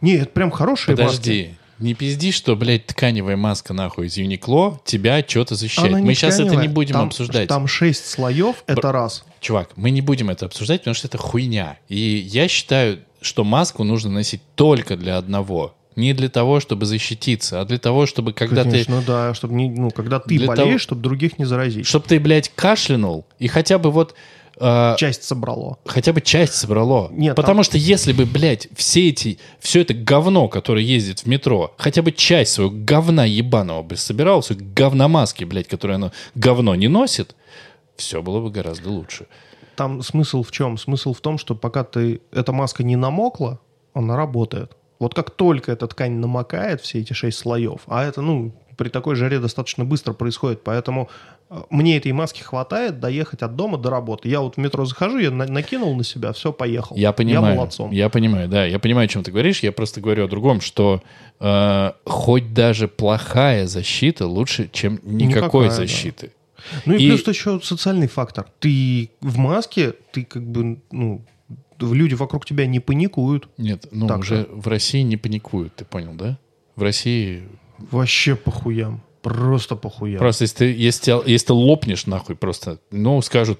Не, 0.00 0.14
это 0.14 0.26
прям 0.30 0.50
хорошие 0.50 0.96
маски. 0.96 1.16
Подожди. 1.16 1.50
Не 1.78 1.92
пизди, 1.92 2.32
что, 2.32 2.56
блядь, 2.56 2.86
тканевая 2.86 3.36
маска 3.36 3.74
нахуй 3.74 4.06
из 4.06 4.16
Юникло 4.16 4.80
тебя 4.86 5.22
что-то 5.26 5.56
защищает. 5.56 5.92
Она 5.92 6.00
Мы 6.00 6.14
сейчас 6.14 6.40
это 6.40 6.56
не 6.56 6.68
будем 6.68 6.94
Там- 6.94 7.08
обсуждать. 7.08 7.48
Там 7.48 7.66
шесть 7.66 8.08
слоев, 8.08 8.64
это 8.66 8.92
раз. 8.92 9.24
Чувак, 9.40 9.70
мы 9.76 9.90
не 9.90 10.00
будем 10.00 10.30
это 10.30 10.46
обсуждать, 10.46 10.80
потому 10.80 10.94
что 10.94 11.06
это 11.06 11.18
хуйня. 11.18 11.78
И 11.88 11.98
я 11.98 12.48
считаю, 12.48 13.00
что 13.20 13.44
маску 13.44 13.84
нужно 13.84 14.10
носить 14.10 14.40
только 14.54 14.96
для 14.96 15.18
одного. 15.18 15.74
Не 15.96 16.12
для 16.12 16.28
того, 16.28 16.60
чтобы 16.60 16.84
защититься, 16.86 17.60
а 17.60 17.64
для 17.64 17.78
того, 17.78 18.04
чтобы 18.06 18.32
когда 18.34 18.64
Конечно, 18.64 19.02
да, 19.06 19.32
чтобы 19.34 19.54
не, 19.54 19.70
ну, 19.70 19.90
когда 19.90 20.20
ты 20.20 20.38
болеешь, 20.38 20.56
того- 20.56 20.78
чтобы 20.78 21.00
других 21.02 21.38
не 21.38 21.44
ты... 21.44 21.48
заразить. 21.48 21.86
Чтобы 21.86 22.06
ты, 22.06 22.20
блядь, 22.20 22.50
кашлянул, 22.54 23.24
и 23.38 23.48
хотя 23.48 23.78
бы 23.78 23.90
вот... 23.90 24.14
э, 24.60 24.94
Часть 24.98 25.24
собрало. 25.24 25.78
хотя 25.86 26.12
бы 26.12 26.20
часть 26.20 26.52
собрало. 26.54 27.08
Нет, 27.12 27.34
Потому 27.34 27.58
там- 27.58 27.64
что 27.64 27.78
если 27.78 28.12
бы, 28.12 28.26
блядь, 28.26 28.68
все 28.76 29.08
эти, 29.08 29.38
все 29.58 29.80
это 29.80 29.94
говно, 29.94 30.48
которое 30.48 30.84
ездит 30.84 31.20
в 31.20 31.26
метро, 31.26 31.74
хотя 31.78 32.02
бы 32.02 32.12
часть 32.12 32.52
своего 32.52 32.70
говна 32.74 33.24
ебаного 33.24 33.82
бы 33.82 33.96
собирал, 33.96 34.42
свой 34.42 34.58
говномаски, 34.58 35.44
блядь, 35.44 35.66
которое 35.68 35.94
оно 35.94 36.12
говно 36.34 36.74
не 36.74 36.88
носит, 36.88 37.34
все 37.96 38.20
было 38.20 38.40
бы 38.40 38.50
гораздо 38.50 38.90
лучше. 38.90 39.26
Там 39.76 40.02
смысл 40.02 40.42
в 40.42 40.50
чем? 40.52 40.76
Смысл 40.76 41.14
в 41.14 41.20
том, 41.20 41.38
что 41.38 41.54
пока 41.54 41.84
ты 41.84 42.20
эта 42.32 42.52
маска 42.52 42.82
не 42.84 42.96
намокла, 42.96 43.60
она 43.94 44.16
работает. 44.16 44.72
Вот 44.98 45.14
как 45.14 45.30
только 45.30 45.72
эта 45.72 45.86
ткань 45.86 46.12
намокает, 46.14 46.80
все 46.80 47.00
эти 47.00 47.12
шесть 47.12 47.38
слоев, 47.38 47.80
а 47.86 48.04
это, 48.04 48.22
ну, 48.22 48.52
при 48.76 48.88
такой 48.90 49.14
жаре 49.16 49.38
достаточно 49.38 49.84
быстро 49.84 50.12
происходит, 50.12 50.62
поэтому 50.62 51.08
э, 51.48 51.56
мне 51.70 51.96
этой 51.96 52.12
маски 52.12 52.42
хватает 52.42 53.00
доехать 53.00 53.40
от 53.42 53.56
дома 53.56 53.78
до 53.78 53.88
работы. 53.88 54.28
Я 54.28 54.40
вот 54.42 54.56
в 54.56 54.58
метро 54.58 54.84
захожу, 54.84 55.18
я 55.18 55.30
на- 55.30 55.46
накинул 55.46 55.94
на 55.96 56.04
себя, 56.04 56.32
все, 56.34 56.52
поехал. 56.52 56.94
Я 56.96 57.12
понимаю. 57.12 57.52
Я 57.54 57.58
молодцом. 57.58 57.90
Я 57.90 58.08
понимаю, 58.10 58.48
да. 58.48 58.66
Я 58.66 58.78
понимаю, 58.78 59.06
о 59.06 59.08
чем 59.08 59.22
ты 59.22 59.30
говоришь. 59.30 59.60
Я 59.62 59.72
просто 59.72 60.02
говорю 60.02 60.26
о 60.26 60.28
другом, 60.28 60.60
что 60.60 61.02
э, 61.40 61.92
хоть 62.04 62.52
даже 62.52 62.86
плохая 62.86 63.66
защита 63.66 64.26
лучше, 64.26 64.68
чем 64.72 65.00
никакой 65.04 65.66
Никакая, 65.66 65.70
защиты. 65.70 66.32
Ну 66.84 66.94
и, 66.94 66.98
И- 67.02 67.08
плюс 67.08 67.26
еще 67.28 67.60
социальный 67.62 68.08
фактор. 68.08 68.46
Ты 68.60 69.10
в 69.22 69.38
маске, 69.38 69.92
ты 70.12 70.24
как 70.24 70.42
бы, 70.42 70.78
ну, 70.90 71.22
люди 71.80 72.14
вокруг 72.14 72.44
тебя 72.46 72.66
не 72.66 72.80
паникуют. 72.80 73.48
Нет, 73.58 73.86
ну 73.90 74.06
Так 74.06 74.20
уже 74.20 74.48
в 74.50 74.66
России 74.68 75.02
не 75.02 75.16
паникуют, 75.16 75.74
ты 75.76 75.84
понял, 75.84 76.12
да? 76.14 76.38
В 76.74 76.82
России 76.82 77.44
Вообще 77.90 78.36
похуям. 78.36 79.02
Просто 79.22 79.74
похуям. 79.74 80.18
просто 80.18 80.44
если 80.44 80.56
ты, 80.56 80.72
если, 80.72 81.28
если 81.28 81.48
ты 81.48 81.52
лопнешь 81.52 82.06
нахуй 82.06 82.36
просто, 82.36 82.78
ну 82.92 83.20
скажут, 83.22 83.58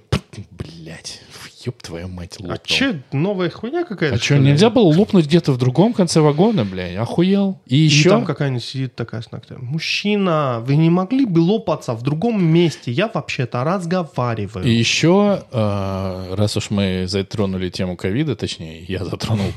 блядь, 0.50 1.22
ёб 1.66 1.82
твою 1.82 2.08
мать, 2.08 2.36
лопнул. 2.38 2.54
А 2.54 2.58
че, 2.66 3.02
новая 3.12 3.50
хуйня 3.50 3.84
какая-то? 3.84 4.16
А 4.16 4.18
что, 4.18 4.38
нельзя 4.38 4.70
было 4.70 4.84
лопнуть 4.86 5.26
где-то 5.26 5.52
в 5.52 5.58
другом 5.58 5.92
конце 5.92 6.20
вагона, 6.20 6.64
блядь? 6.64 6.96
Охуел? 6.96 7.58
И 7.66 7.76
И 7.76 7.78
еще... 7.80 8.10
там 8.10 8.24
какая-нибудь 8.24 8.64
сидит 8.64 8.94
такая 8.94 9.22
с 9.22 9.30
ногтями. 9.32 9.60
Мужчина, 9.62 10.62
вы 10.66 10.76
не 10.76 10.90
могли 10.90 11.24
бы 11.26 11.40
лопаться 11.40 11.92
в 11.94 12.02
другом 12.02 12.44
месте? 12.44 12.92
Я 12.92 13.10
вообще-то 13.12 13.64
разговариваю. 13.64 14.64
И 14.64 14.70
еще, 14.70 15.42
э, 15.52 16.34
раз 16.34 16.56
уж 16.56 16.70
мы 16.70 17.04
затронули 17.08 17.68
тему 17.70 17.96
ковида, 17.96 18.36
точнее, 18.36 18.84
я 18.84 19.04
затронул, 19.04 19.52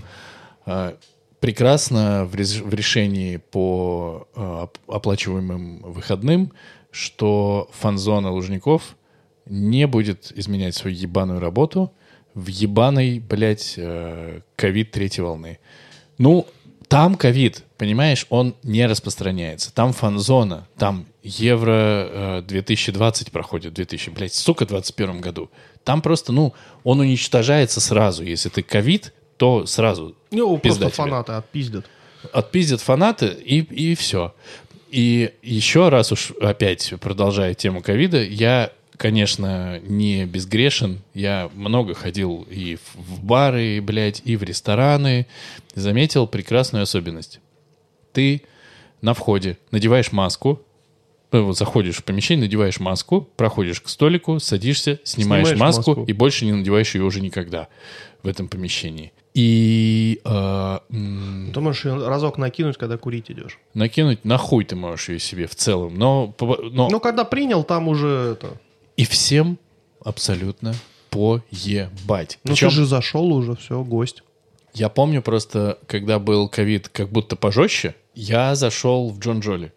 э, 0.66 0.94
прекрасно 1.40 2.26
в, 2.26 2.36
реш- 2.36 2.62
в 2.62 2.74
решении 2.74 3.38
по 3.38 4.28
оп- 4.36 4.78
оплачиваемым 4.88 5.82
выходным, 5.84 6.52
что 6.92 7.70
фан-зона 7.72 8.32
Лужников 8.32 8.96
не 9.50 9.88
будет 9.88 10.32
изменять 10.36 10.76
свою 10.76 10.96
ебаную 10.96 11.40
работу 11.40 11.92
в 12.34 12.48
ебаной, 12.48 13.20
блядь, 13.20 13.74
э, 13.78 14.42
ковид 14.56 14.92
третьей 14.92 15.24
волны. 15.24 15.60
Ну, 16.18 16.48
там 16.88 17.16
ковид, 17.16 17.64
понимаешь, 17.78 18.26
он 18.30 18.56
не 18.64 18.86
распространяется. 18.88 19.74
Там 19.74 19.94
фан-зона, 19.94 20.68
там 20.78 21.06
Евро 21.22 22.40
э, 22.40 22.44
2020 22.48 23.32
проходит, 23.32 23.74
2000, 23.74 24.10
блядь, 24.12 24.34
сука, 24.34 24.66
21 24.66 25.22
году. 25.22 25.50
Там 25.84 26.02
просто, 26.02 26.32
ну, 26.32 26.54
он 26.84 27.00
уничтожается 27.00 27.80
сразу. 27.82 28.24
Если 28.24 28.50
ты 28.50 28.64
ковид, 28.64 29.14
то 29.38 29.66
сразу 29.66 30.16
Ну, 30.32 30.58
просто 30.58 30.90
фанаты 30.90 31.34
отпиздят. 31.34 31.86
отпиздят 32.34 32.82
фанаты 32.82 33.28
и, 33.28 33.60
и 33.60 33.96
все. 33.96 34.34
И 34.90 35.34
еще 35.44 35.90
раз 35.90 36.12
уж 36.12 36.32
опять 36.42 36.94
продолжая 37.00 37.54
тему 37.54 37.82
ковида, 37.82 38.24
я, 38.24 38.72
конечно, 39.00 39.80
не 39.80 40.26
безгрешен. 40.26 41.00
Я 41.14 41.50
много 41.56 41.94
ходил 41.96 42.46
и 42.52 42.76
в- 42.96 43.24
бары, 43.24 43.82
блядь, 43.82 44.22
и 44.26 44.36
в 44.36 44.44
рестораны. 44.44 45.26
Заметил 45.74 46.28
прекрасную 46.28 46.84
особенность. 46.84 47.40
Ты 48.14 48.44
на 49.02 49.14
входе 49.14 49.58
надеваешь 49.72 50.12
маску, 50.12 50.62
ну, 51.32 51.46
вот 51.46 51.58
заходишь 51.58 51.98
в 51.98 52.04
помещение, 52.04 52.46
надеваешь 52.46 52.80
маску, 52.80 53.22
проходишь 53.38 53.82
к 53.82 53.88
столику, 53.88 54.40
садишься, 54.40 55.00
снимаешь, 55.04 55.48
Снимаешь 55.48 55.60
маску, 55.60 55.92
маску. 55.92 56.06
и 56.06 56.14
больше 56.14 56.46
не 56.46 56.52
надеваешь 56.54 56.94
ее 56.96 57.04
уже 57.04 57.22
никогда 57.22 57.68
в 58.24 58.28
этом 58.28 58.48
помещении. 58.50 59.14
И 59.36 60.20
э, 60.26 60.80
м, 60.92 61.52
Ты 61.54 61.60
можешь 61.62 61.86
её 61.86 62.08
разок 62.10 62.38
накинуть, 62.40 62.78
когда 62.78 62.98
курить 62.98 63.30
идешь. 63.32 63.60
накинуть 63.76 64.26
нахуй 64.26 64.66
ты 64.66 64.76
можешь 64.76 65.08
ее 65.10 65.20
себе 65.20 65.46
в 65.48 65.56
целом. 65.56 65.96
Но, 65.98 66.28
по- 66.30 66.58
но 66.72 66.90
Ну, 66.90 67.00
когда 67.00 67.24
принял, 67.24 67.64
там 67.64 67.88
уже 67.88 68.34
это... 68.34 68.60
и 69.00 69.06
всем 69.06 69.58
абсолютно 70.04 70.74
поебать. 71.10 72.38
Ну 72.44 72.52
Причем 72.52 72.68
ты 72.68 72.74
же 72.76 72.86
зашел 72.86 73.32
уже, 73.32 73.56
все, 73.56 73.82
гость. 73.82 74.24
я 74.74 74.90
помню 74.90 75.22
просто, 75.22 75.80
когда 75.88 76.20
был 76.20 76.50
ковид 76.50 76.90
как 76.90 77.10
будто 77.10 77.38
пожестче, 77.38 77.96
я 78.14 78.56
зашел 78.56 79.10
в 79.10 79.20
Джон 79.20 79.40
Джоли. 79.40 79.72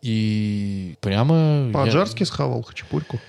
И 0.00 0.94
прямо... 1.00 1.66
я- 1.66 1.72
По-аджарски 1.74 2.24
схавал 2.24 2.62
хачапурьку. 2.62 3.20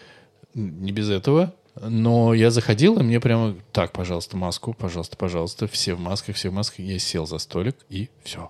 Не 0.53 0.93
без 0.93 1.09
этого. 1.09 1.53
Но 1.81 2.33
я 2.33 2.49
заходил, 2.49 2.97
и 2.97 3.03
мне 3.03 3.19
прямо... 3.19 3.55
Так, 3.73 3.91
пожалуйста, 3.91 4.37
маску, 4.37 4.73
пожалуйста, 4.73 5.17
пожалуйста. 5.17 5.67
Все 5.67 5.95
в 5.95 5.99
масках, 5.99 6.37
все 6.37 6.49
в 6.49 6.53
масках. 6.53 6.79
Я 6.79 6.97
сел 6.97 7.25
за 7.27 7.39
столик, 7.39 7.75
и 7.89 8.09
все. 8.23 8.49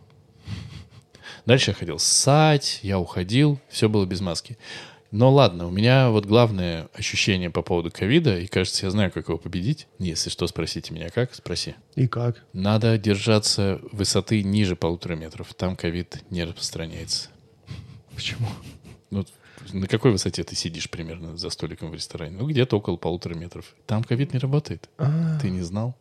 Дальше 1.48 1.72
я 1.72 1.76
ходил 1.76 1.98
ссать, 1.98 2.80
я 2.84 3.00
уходил, 3.00 3.60
все 3.70 3.90
было 3.90 4.06
без 4.06 4.22
маски. 4.22 4.58
Но 5.12 5.30
ладно, 5.30 5.68
у 5.68 5.72
меня 5.72 6.10
вот 6.10 6.26
главное 6.26 6.88
ощущение 6.94 7.50
по 7.50 7.62
поводу 7.62 7.92
ковида, 7.92 8.40
и 8.40 8.48
кажется, 8.48 8.86
я 8.86 8.92
знаю, 8.92 9.12
как 9.12 9.28
его 9.28 9.38
победить. 9.38 9.88
Если 10.00 10.30
что, 10.30 10.48
спросите 10.48 10.94
меня 10.94 11.10
как, 11.10 11.36
спроси. 11.36 11.76
И 11.96 12.08
как? 12.08 12.44
Надо 12.54 12.98
держаться 12.98 13.82
высоты 13.92 14.42
ниже 14.42 14.78
полутора 14.78 15.16
метров. 15.16 15.54
Там 15.54 15.76
ковид 15.76 16.24
не 16.30 16.46
распространяется. 16.46 17.30
Почему? 18.16 18.48
Ну, 19.10 19.26
на 19.74 19.88
какой 19.88 20.12
высоте 20.12 20.44
ты 20.46 20.56
сидишь 20.56 20.90
примерно 20.90 21.36
за 21.36 21.50
столиком 21.50 21.92
в 21.92 21.94
ресторане? 21.94 22.38
Ну, 22.38 22.48
где-то 22.48 22.78
около 22.78 22.96
полутора 22.96 23.36
метров. 23.36 23.76
Там 23.86 24.04
ковид 24.04 24.32
не 24.32 24.40
работает. 24.40 24.90
А, 24.98 25.38
Ты 25.42 25.50
не 25.50 25.62
знал? 25.62 25.96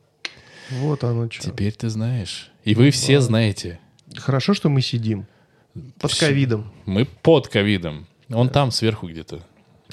вот 0.71 1.03
оно 1.03 1.29
что. 1.29 1.51
Теперь 1.51 1.73
ты 1.73 1.89
знаешь. 1.89 2.53
И 2.65 2.77
вы 2.77 2.91
все 2.91 3.21
знаете. 3.21 3.81
Хорошо, 4.15 4.55
что 4.55 4.69
мы 4.69 4.83
сидим. 4.83 5.27
Под 5.99 6.15
ковидом. 6.15 6.73
Мы 6.87 7.05
под 7.07 7.49
ковидом. 7.49 8.07
Он 8.31 8.49
там 8.49 8.71
сверху 8.71 9.09
где-то. 9.09 9.41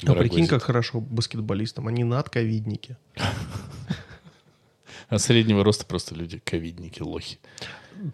А 0.06 0.14
прикинь, 0.14 0.46
как 0.46 0.62
хорошо 0.62 1.00
баскетболистам. 1.00 1.88
Они 1.88 2.04
надковидники. 2.04 2.96
А 5.08 5.18
среднего 5.18 5.64
роста 5.64 5.84
просто 5.86 6.14
люди 6.14 6.40
ковидники, 6.44 7.02
лохи. 7.02 7.38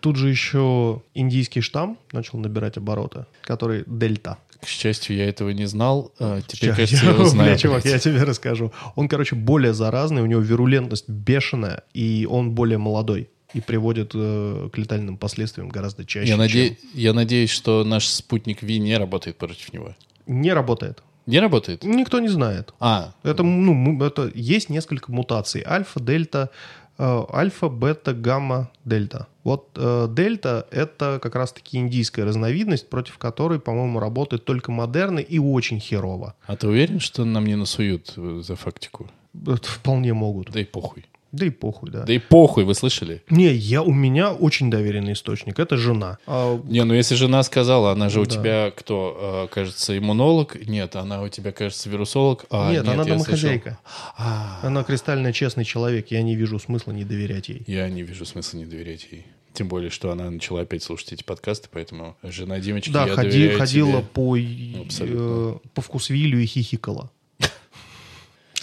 Тут 0.01 0.17
же 0.17 0.31
еще 0.31 1.03
индийский 1.13 1.61
штамм 1.61 1.99
начал 2.13 2.39
набирать 2.39 2.79
обороты, 2.79 3.27
который 3.43 3.85
дельта. 3.87 4.39
К 4.63 4.67
счастью, 4.67 5.17
я 5.17 5.29
этого 5.29 5.51
не 5.51 5.67
знал. 5.67 6.11
а 6.19 6.41
теперь, 6.41 6.71
Ща- 6.71 6.77
кажется, 6.77 7.05
я- 7.05 7.11
я 7.11 7.17
его 7.17 7.25
знаю. 7.27 7.51
бля, 7.51 7.59
чувак, 7.59 7.85
я 7.85 7.99
тебе 7.99 8.23
расскажу. 8.23 8.73
Он, 8.95 9.09
короче, 9.09 9.37
более 9.37 9.75
заразный, 9.75 10.23
у 10.23 10.27
него 10.27 10.41
вирулентность 10.41 11.07
бешеная, 11.09 11.83
и 11.93 12.27
он 12.31 12.53
более 12.53 12.79
молодой. 12.79 13.29
И 13.53 13.61
приводит 13.61 14.13
э, 14.15 14.71
к 14.73 14.79
летальным 14.79 15.19
последствиям 15.19 15.69
гораздо 15.69 16.07
чаще. 16.07 16.29
Я, 16.31 16.37
наде- 16.39 16.69
чем- 16.71 16.77
я 16.95 17.13
надеюсь, 17.13 17.51
что 17.51 17.85
наш 17.85 18.07
спутник 18.09 18.63
Ви 18.63 18.79
не 18.79 18.97
работает 18.97 19.37
против 19.37 19.71
него. 19.75 19.95
Не 20.27 20.53
работает. 20.55 21.03
Не 21.27 21.41
работает? 21.41 21.85
Никто 21.85 22.21
не 22.21 22.29
знает. 22.29 22.75
А, 22.81 23.13
Это, 23.23 23.43
ну, 23.43 23.73
м- 23.73 24.03
это 24.03 24.31
есть 24.35 24.69
несколько 24.71 25.11
мутаций. 25.13 25.63
Альфа, 25.67 25.99
дельта, 26.01 26.51
э, 26.99 27.23
альфа, 27.33 27.69
бета, 27.69 28.13
гамма, 28.13 28.71
дельта. 28.85 29.27
Вот 29.43 29.69
э, 29.77 30.07
дельта— 30.11 30.67
это 30.71 31.19
как 31.23 31.35
раз-таки 31.35 31.79
индийская 31.79 32.25
разновидность, 32.25 32.91
против 32.91 33.17
которой, 33.19 33.59
по-моему, 33.59 34.01
работает 34.01 34.45
только 34.45 34.71
модерны 34.73 35.21
и 35.21 35.39
очень 35.39 35.81
херово. 35.81 36.35
а 36.47 36.57
ты 36.57 36.69
уверен, 36.69 37.01
что 37.01 37.25
нам 37.25 37.47
не 37.47 37.57
насуют 37.57 38.13
э, 38.17 38.41
за 38.45 38.55
фактику? 38.57 39.07
Это 39.47 39.67
вполне 39.69 40.13
могут. 40.15 40.51
Да 40.53 40.61
и 40.61 40.65
похуй. 40.65 41.07
Да 41.35 41.47
и 41.47 41.51
похуй, 41.51 41.91
да. 41.91 42.05
Да 42.05 42.13
и 42.13 42.19
похуй, 42.19 42.65
вы 42.65 42.75
слышали? 42.75 43.23
Не, 43.29 43.53
я, 43.53 43.83
у 43.83 43.93
меня 43.93 44.33
очень 44.33 44.71
доверенный 44.71 45.15
источник. 45.15 45.59
Это 45.59 45.77
жена. 45.77 46.19
А, 46.27 46.61
Не, 46.65 46.85
ну 46.85 46.95
если 46.95 47.15
жена 47.17 47.43
сказала, 47.43 47.91
она 47.93 48.09
же 48.09 48.21
у 48.21 48.25
Да. 48.25 48.31
тебя 48.31 48.71
кто, 48.71 49.47
э, 49.51 49.55
кажется, 49.55 49.97
иммунолог? 49.99 50.57
Нет, 50.67 50.95
она 50.97 51.23
у 51.23 51.29
тебя, 51.29 51.51
кажется, 51.53 51.89
вирусолог? 51.91 52.45
А, 52.51 52.71
нет, 52.71 52.87
она 52.87 53.03
я 53.03 53.09
домохозяйка. 53.15 53.79
слышал. 54.17 54.59
Она 54.63 54.85
кристально 54.85 55.33
честный 55.33 55.65
человек. 55.65 56.11
Я 56.11 56.23
не 56.23 56.37
вижу 56.37 56.59
смысла 56.59 56.93
не 56.93 57.05
доверять 57.05 57.49
ей. 57.49 57.63
я 57.67 57.89
не 57.89 58.03
вижу 58.03 58.25
смысла 58.25 58.59
не 58.59 58.67
доверять 58.67 59.07
ей. 59.11 59.27
Тем 59.53 59.69
более, 59.69 59.91
что 59.91 60.11
она 60.11 60.31
начала 60.31 60.63
опять 60.63 60.83
слушать 60.83 61.13
эти 61.13 61.23
подкасты, 61.23 61.69
поэтому 61.73 62.17
жена 62.25 62.59
Димочки, 62.59 62.91
Да, 62.91 63.07
я 63.07 63.15
ходи- 63.15 63.31
доверяю 63.31 63.59
ходила 63.59 63.93
тебе. 63.93 64.03
по, 64.13 64.37
э, 64.37 64.83
Абсолютно. 64.85 65.61
по 65.75 65.81
вкусвилю 65.83 66.41
и 66.41 66.47
хихикала. 66.47 67.11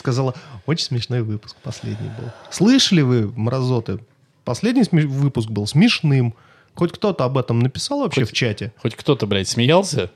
Сказала, 0.02 0.34
очень 0.66 0.86
смешной 0.86 1.22
выпуск 1.22 1.56
последний 1.62 2.10
был. 2.10 2.32
Слышали 2.50 3.02
вы, 3.02 3.32
мразоты? 3.36 4.00
Последний 4.44 4.84
выпуск 5.06 5.48
был 5.48 5.68
смешным. 5.68 6.34
Хоть 6.74 6.92
кто-то 6.92 7.24
об 7.24 7.38
этом 7.38 7.60
написал 7.60 8.00
вообще 8.00 8.26
в 8.26 8.34
чате? 8.34 8.74
Хоть 8.82 8.96
кто-то, 8.96 9.28
блядь, 9.28 9.48
смеялся? 9.48 10.10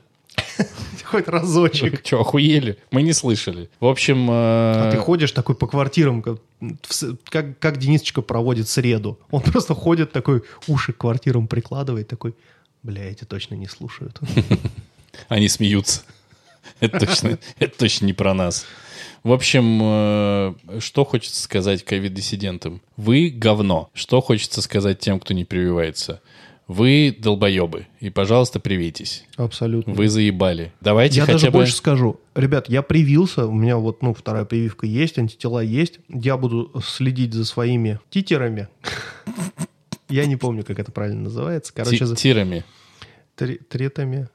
Хоть 1.04 1.28
разочек. 1.28 2.02
Че, 2.04 2.20
охуели? 2.20 2.78
Мы 2.90 3.02
не 3.02 3.12
слышали. 3.12 3.70
В 3.78 3.86
общем... 3.86 4.26
А 4.28 4.88
э, 4.88 4.90
ты 4.90 4.98
ходишь 4.98 5.30
такой 5.30 5.54
по 5.54 5.68
квартирам, 5.68 6.20
как, 6.20 7.60
как 7.60 7.76
Денисочка 7.76 8.22
проводит 8.22 8.68
среду. 8.68 9.20
Он 9.30 9.40
просто 9.40 9.72
ходит 9.74 10.10
такой, 10.10 10.42
уши 10.66 10.92
к 10.92 10.96
квартирам 10.96 11.46
прикладывает, 11.46 12.08
такой, 12.08 12.34
бля, 12.82 13.04
эти 13.04 13.22
точно 13.22 13.54
не 13.54 13.68
слушают. 13.68 14.18
Они 15.28 15.48
смеются. 15.48 16.02
Это 16.80 17.06
точно, 17.06 17.38
это 17.60 17.78
точно 17.78 18.06
не 18.06 18.12
про 18.12 18.34
нас. 18.34 18.66
В 19.26 19.32
общем, 19.32 19.80
э, 19.82 20.54
что 20.78 21.04
хочется 21.04 21.42
сказать 21.42 21.84
ковид-диссидентам? 21.84 22.80
Вы 22.96 23.28
говно. 23.28 23.90
Что 23.92 24.20
хочется 24.20 24.62
сказать 24.62 25.00
тем, 25.00 25.18
кто 25.18 25.34
не 25.34 25.44
прививается? 25.44 26.20
Вы 26.68 27.12
долбоебы. 27.18 27.88
И, 27.98 28.10
пожалуйста, 28.10 28.60
привейтесь. 28.60 29.24
Абсолютно. 29.36 29.94
Вы 29.94 30.08
заебали. 30.08 30.72
Давайте 30.80 31.16
Я 31.16 31.22
хотя 31.22 31.32
даже 31.38 31.46
бы... 31.46 31.52
больше 31.54 31.72
скажу. 31.74 32.20
Ребят, 32.36 32.68
я 32.68 32.82
привился, 32.82 33.48
у 33.48 33.52
меня 33.52 33.78
вот, 33.78 34.00
ну, 34.00 34.14
вторая 34.14 34.44
прививка 34.44 34.86
есть, 34.86 35.18
антитела 35.18 35.58
есть. 35.58 35.98
Я 36.08 36.36
буду 36.36 36.70
следить 36.84 37.34
за 37.34 37.44
своими 37.46 37.98
титерами. 38.10 38.68
Я 40.08 40.26
не 40.26 40.36
помню, 40.36 40.62
как 40.62 40.78
это 40.78 40.92
правильно 40.92 41.22
называется. 41.22 41.74
Короче, 41.74 42.06
Тирами. 42.14 42.64
три- 43.34 43.58
третами. 43.58 44.28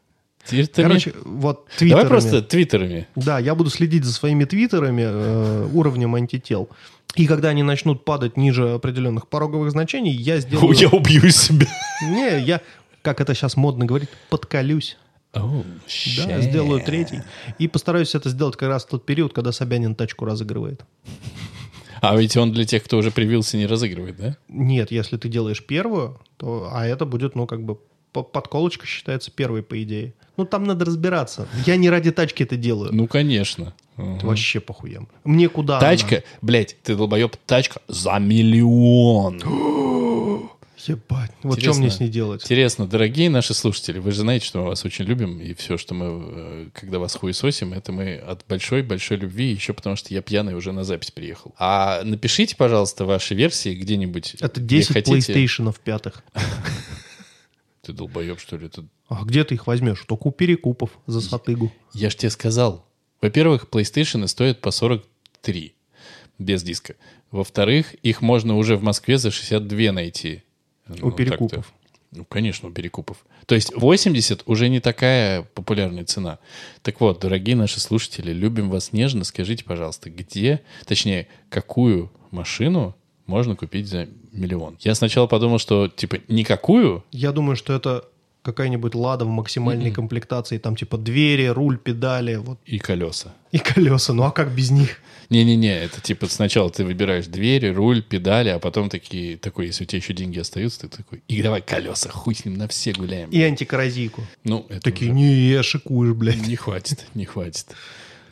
Тиртами? 0.45 0.87
Короче, 0.87 1.13
вот 1.23 1.67
твиттерами. 1.67 2.03
Давай 2.03 2.05
просто 2.07 2.41
твиттерами. 2.41 3.07
Да, 3.15 3.39
я 3.39 3.55
буду 3.55 3.69
следить 3.69 4.03
за 4.03 4.13
своими 4.13 4.45
твиттерами, 4.45 5.03
э, 5.05 5.69
уровнем 5.71 6.15
антител. 6.15 6.69
И 7.15 7.27
когда 7.27 7.49
они 7.49 7.63
начнут 7.63 8.05
падать 8.05 8.37
ниже 8.37 8.73
определенных 8.73 9.27
пороговых 9.27 9.71
значений, 9.71 10.11
я 10.11 10.39
сделаю... 10.41 10.73
Я 10.73 10.89
убью 10.89 11.29
себя. 11.29 11.67
Не, 12.03 12.41
я, 12.41 12.61
как 13.01 13.21
это 13.21 13.33
сейчас 13.33 13.57
модно 13.57 13.85
говорить, 13.85 14.09
подколюсь. 14.29 14.97
Оу, 15.33 15.63
Да, 16.27 16.41
сделаю 16.41 16.81
третий. 16.81 17.21
И 17.57 17.67
постараюсь 17.67 18.15
это 18.15 18.29
сделать 18.29 18.57
как 18.57 18.67
раз 18.67 18.83
в 18.83 18.89
тот 18.89 19.05
период, 19.05 19.33
когда 19.33 19.51
Собянин 19.51 19.95
тачку 19.95 20.25
разыгрывает. 20.25 20.83
А 22.01 22.17
ведь 22.17 22.35
он 22.35 22.51
для 22.51 22.65
тех, 22.65 22.83
кто 22.83 22.97
уже 22.97 23.11
привился, 23.11 23.57
не 23.57 23.67
разыгрывает, 23.67 24.17
да? 24.17 24.37
Нет, 24.49 24.91
если 24.91 25.17
ты 25.17 25.29
делаешь 25.29 25.63
первую, 25.63 26.19
то, 26.37 26.69
а 26.73 26.85
это 26.85 27.05
будет, 27.05 27.35
ну, 27.35 27.45
как 27.45 27.63
бы, 27.63 27.77
подколочка 28.11 28.85
считается 28.85 29.31
первой, 29.31 29.63
по 29.63 29.81
идее. 29.81 30.13
Ну, 30.37 30.45
там 30.45 30.63
надо 30.63 30.85
разбираться. 30.85 31.47
Я 31.65 31.75
не 31.75 31.89
ради 31.89 32.11
тачки 32.11 32.43
это 32.43 32.55
делаю. 32.55 32.93
Ну, 32.93 33.07
конечно. 33.07 33.73
Это 33.97 34.25
вообще 34.25 34.59
похуем. 34.59 35.07
Мне 35.23 35.49
куда 35.49 35.79
Тачка, 35.79 36.23
блядь, 36.41 36.77
ты 36.81 36.95
долбоеб, 36.95 37.35
тачка 37.45 37.81
за 37.87 38.17
миллион. 38.19 39.41
она? 39.43 40.49
Ебать. 40.87 41.31
Вот 41.43 41.61
что 41.61 41.73
мне 41.75 41.91
с 41.91 41.99
ней 41.99 42.09
делать? 42.09 42.43
Интересно, 42.43 42.87
дорогие 42.87 43.29
наши 43.29 43.53
слушатели, 43.53 43.99
вы 43.99 44.11
же 44.11 44.21
знаете, 44.21 44.47
что 44.47 44.59
мы 44.59 44.67
вас 44.69 44.83
очень 44.83 45.05
любим, 45.05 45.39
и 45.39 45.53
все, 45.53 45.77
что 45.77 45.93
мы, 45.93 46.05
э, 46.07 46.69
когда 46.73 46.97
вас 46.97 47.15
хуесосим, 47.15 47.73
это 47.73 47.91
мы 47.91 48.15
от 48.15 48.43
большой-большой 48.47 49.17
любви, 49.17 49.51
еще 49.51 49.73
потому 49.73 49.95
что 49.95 50.11
я 50.11 50.21
пьяный 50.23 50.55
уже 50.55 50.71
на 50.71 50.83
запись 50.83 51.11
приехал. 51.11 51.53
А 51.59 52.01
напишите, 52.03 52.55
пожалуйста, 52.55 53.05
ваши 53.05 53.35
версии 53.35 53.75
где-нибудь. 53.75 54.37
Это 54.39 54.59
где 54.59 54.77
10 54.77 54.93
хотите. 54.93 55.33
PlayStation 55.33 55.75
пятых. 55.83 56.23
Ты 57.91 57.97
долбоеб, 57.97 58.39
что 58.39 58.55
ли? 58.55 58.67
Это... 58.67 58.85
А 59.09 59.25
где 59.25 59.43
ты 59.43 59.55
их 59.55 59.67
возьмешь? 59.67 60.05
Только 60.07 60.27
у 60.27 60.31
перекупов 60.31 60.91
за 61.07 61.19
сатыгу. 61.19 61.73
Я 61.93 62.09
ж 62.09 62.15
тебе 62.15 62.29
сказал. 62.29 62.85
Во-первых, 63.21 63.67
PlayStation 63.69 64.25
стоят 64.27 64.61
по 64.61 64.71
43 64.71 65.75
без 66.39 66.63
диска. 66.63 66.95
Во-вторых, 67.31 67.93
их 67.95 68.21
можно 68.21 68.55
уже 68.55 68.77
в 68.77 68.83
Москве 68.83 69.17
за 69.17 69.29
62 69.29 69.91
найти. 69.91 70.43
У 70.87 71.07
Ну, 71.07 71.11
перекупов. 71.11 71.73
Ну, 72.11 72.23
конечно, 72.23 72.69
у 72.69 72.71
перекупов. 72.71 73.25
То 73.45 73.55
есть 73.55 73.73
80 73.75 74.43
уже 74.45 74.69
не 74.69 74.79
такая 74.79 75.41
популярная 75.41 76.05
цена. 76.05 76.39
Так 76.83 77.01
вот, 77.01 77.19
дорогие 77.19 77.57
наши 77.57 77.81
слушатели, 77.81 78.31
любим 78.31 78.69
вас 78.69 78.93
нежно. 78.93 79.25
Скажите, 79.25 79.65
пожалуйста, 79.65 80.09
где, 80.09 80.61
точнее, 80.85 81.27
какую 81.49 82.09
машину 82.31 82.95
можно 83.25 83.57
купить 83.57 83.87
за 83.87 84.07
миллион? 84.31 84.77
Я 84.81 84.95
сначала 84.95 85.27
подумал, 85.27 85.59
что, 85.59 85.87
типа, 85.87 86.17
никакую, 86.27 87.03
Я 87.11 87.31
думаю, 87.31 87.55
что 87.55 87.73
это 87.73 88.05
какая-нибудь 88.43 88.95
лада 88.95 89.23
в 89.25 89.27
максимальной 89.29 89.91
комплектации. 89.91 90.57
Там 90.57 90.75
типа 90.75 90.97
двери, 90.97 91.45
руль, 91.45 91.77
педали, 91.77 92.37
вот 92.37 92.59
и 92.65 92.79
колеса. 92.79 93.35
и 93.51 93.59
колеса. 93.59 94.13
Ну 94.13 94.23
а 94.23 94.31
как 94.31 94.51
без 94.55 94.71
них? 94.71 94.97
Не-не-не, 95.29 95.83
это 95.83 96.01
типа 96.01 96.25
сначала 96.25 96.71
ты 96.71 96.83
выбираешь 96.83 97.27
двери, 97.27 97.67
руль, 97.67 98.01
педали, 98.01 98.49
а 98.49 98.57
потом 98.57 98.89
такие, 98.89 99.37
такой, 99.37 99.67
если 99.67 99.83
у 99.83 99.87
тебя 99.87 99.99
еще 99.99 100.13
деньги 100.13 100.39
остаются, 100.39 100.81
ты 100.81 100.97
такой, 100.97 101.21
и 101.27 101.41
давай 101.43 101.61
колеса, 101.61 102.09
хуй 102.09 102.33
с 102.33 102.43
ним, 102.43 102.57
на 102.57 102.67
все 102.67 102.93
гуляем. 102.93 103.29
И 103.29 103.39
антикоррозийку. 103.43 104.23
Ну, 104.43 104.65
это 104.69 104.81
Такие, 104.81 105.11
уже 105.11 105.19
не, 105.19 105.61
шикуешь, 105.61 106.15
блядь. 106.15 106.47
не 106.47 106.55
хватит, 106.55 107.05
не 107.13 107.25
хватит. 107.25 107.67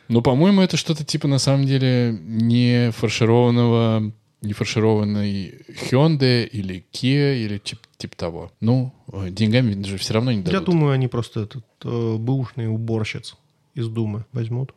Ну, 0.08 0.22
по-моему, 0.22 0.60
это 0.60 0.76
что-то 0.76 1.04
типа, 1.04 1.28
на 1.28 1.38
самом 1.38 1.66
деле, 1.66 2.18
не 2.20 2.90
фаршированного, 2.96 4.12
не 4.42 4.52
фаршированной 4.52 5.62
Hyundai 5.90 6.46
или 6.46 6.84
Kia 6.92 7.36
или 7.36 7.58
типа, 7.58 7.82
типа 7.96 8.16
того. 8.16 8.52
Ну, 8.60 8.92
э, 9.12 9.28
деньгами 9.30 9.82
же 9.84 9.98
все 9.98 10.14
равно 10.14 10.32
не 10.32 10.38
дадут. 10.38 10.52
Я 10.52 10.60
думаю, 10.60 10.92
они 10.92 11.08
просто 11.08 11.40
этот 11.40 11.64
э, 11.84 12.16
бэушный 12.16 12.68
уборщиц 12.68 13.36
из 13.74 13.88
Думы 13.88 14.24
возьмут. 14.32 14.74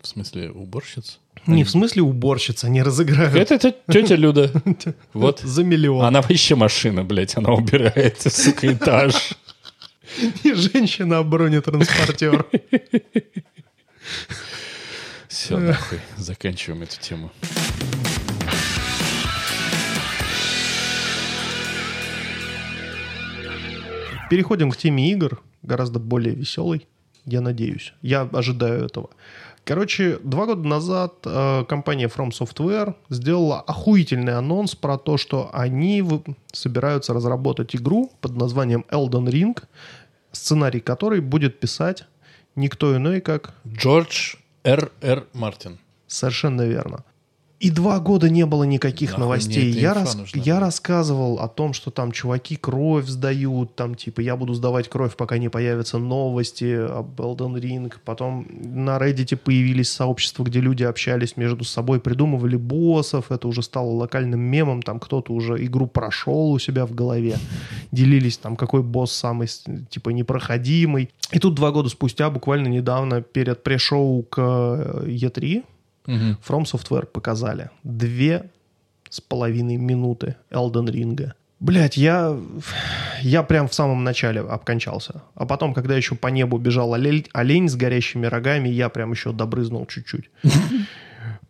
В 0.00 0.06
смысле, 0.06 0.50
уборщиц? 0.50 1.18
Не 1.46 1.64
в 1.64 1.70
смысле 1.70 2.02
уборщица, 2.02 2.66
они 2.66 2.82
разыграют. 2.82 3.34
Это 3.34 3.74
тетя, 3.90 4.16
Люда. 4.16 4.50
Вот. 5.12 5.40
За 5.40 5.64
миллион. 5.64 6.04
Она 6.04 6.20
вообще 6.22 6.54
машина, 6.54 7.04
блядь, 7.04 7.36
она 7.36 7.52
убирает, 7.52 8.20
сука, 8.20 8.72
этаж. 8.72 9.32
И 10.44 10.52
женщина, 10.52 11.18
а 11.18 11.22
бронетранспортер. 11.22 12.46
Все, 15.28 15.58
нахуй, 15.58 16.00
заканчиваем 16.16 16.82
эту 16.82 17.00
тему. 17.00 17.30
Переходим 24.30 24.70
к 24.70 24.76
теме 24.76 25.10
игр, 25.12 25.40
гораздо 25.62 25.98
более 25.98 26.34
веселой, 26.34 26.86
я 27.24 27.40
надеюсь. 27.40 27.92
Я 28.02 28.22
ожидаю 28.22 28.84
этого. 28.84 29.10
Короче, 29.64 30.18
два 30.22 30.46
года 30.46 30.62
назад 30.68 31.14
э, 31.24 31.64
компания 31.68 32.06
From 32.08 32.30
Software 32.30 32.94
сделала 33.08 33.60
охуительный 33.60 34.34
анонс 34.36 34.74
про 34.76 34.96
то, 34.96 35.16
что 35.16 35.50
они 35.52 36.02
в- 36.02 36.22
собираются 36.52 37.12
разработать 37.12 37.74
игру 37.74 38.12
под 38.20 38.36
названием 38.36 38.84
Elden 38.90 39.26
Ring, 39.28 39.60
сценарий 40.30 40.80
которой 40.80 41.20
будет 41.20 41.58
писать 41.58 42.04
никто 42.54 42.96
иной, 42.96 43.20
как 43.20 43.54
Джордж 43.66 44.36
Р. 44.62 44.90
Р. 45.00 45.26
Мартин. 45.34 45.78
Совершенно 46.06 46.62
верно. 46.62 47.04
И 47.58 47.70
два 47.70 48.00
года 48.00 48.28
не 48.28 48.44
было 48.44 48.64
никаких 48.64 49.12
Нахуй 49.12 49.24
новостей. 49.24 49.70
Я, 49.70 49.94
рас- 49.94 50.14
нужна 50.14 50.42
я 50.42 50.60
рассказывал 50.60 51.38
о 51.38 51.48
том, 51.48 51.72
что 51.72 51.90
там 51.90 52.12
чуваки 52.12 52.56
кровь 52.56 53.06
сдают, 53.06 53.74
там 53.74 53.94
типа 53.94 54.20
я 54.20 54.36
буду 54.36 54.52
сдавать 54.52 54.88
кровь, 54.90 55.16
пока 55.16 55.38
не 55.38 55.48
появятся 55.48 55.96
новости 55.96 56.64
об 56.64 57.18
Elden 57.18 57.58
Ring. 57.58 57.92
Потом 58.04 58.46
на 58.50 58.98
Reddit 58.98 59.36
появились 59.36 59.90
сообщества, 59.90 60.44
где 60.44 60.60
люди 60.60 60.82
общались 60.82 61.38
между 61.38 61.64
собой, 61.64 61.98
придумывали 61.98 62.56
боссов. 62.56 63.32
Это 63.32 63.48
уже 63.48 63.62
стало 63.62 63.90
локальным 63.90 64.40
мемом. 64.40 64.82
Там 64.82 65.00
кто-то 65.00 65.32
уже 65.32 65.64
игру 65.64 65.86
прошел 65.86 66.52
у 66.52 66.58
себя 66.58 66.84
в 66.84 66.94
голове. 66.94 67.36
Делились 67.90 68.36
там, 68.36 68.56
какой 68.56 68.82
босс 68.82 69.12
самый 69.12 69.48
типа 69.88 70.10
непроходимый. 70.10 71.08
И 71.32 71.38
тут 71.38 71.54
два 71.54 71.70
года 71.70 71.88
спустя, 71.88 72.28
буквально 72.28 72.68
недавно, 72.68 73.22
перед 73.22 73.62
пришоу 73.62 74.22
к 74.24 74.38
э, 74.38 75.06
E3, 75.08 75.64
Мгм. 76.06 76.38
From 76.46 76.64
Software 76.64 77.06
показали 77.06 77.70
две 77.84 78.50
с 79.08 79.20
половиной 79.20 79.76
минуты 79.76 80.36
Elden 80.50 80.86
Ring. 80.86 81.32
Блять, 81.58 81.96
я, 81.96 82.38
я 83.22 83.42
прям 83.42 83.66
в 83.68 83.74
самом 83.74 84.04
начале 84.04 84.40
обкончался. 84.40 85.22
А 85.34 85.46
потом, 85.46 85.72
когда 85.72 85.96
еще 85.96 86.14
по 86.14 86.28
небу 86.28 86.58
бежал 86.58 86.92
олень, 86.92 87.26
олень 87.32 87.68
с 87.68 87.76
горящими 87.76 88.26
рогами, 88.26 88.68
я 88.68 88.90
прям 88.90 89.12
еще 89.12 89.32
добрызнул 89.32 89.86
чуть-чуть. 89.86 90.30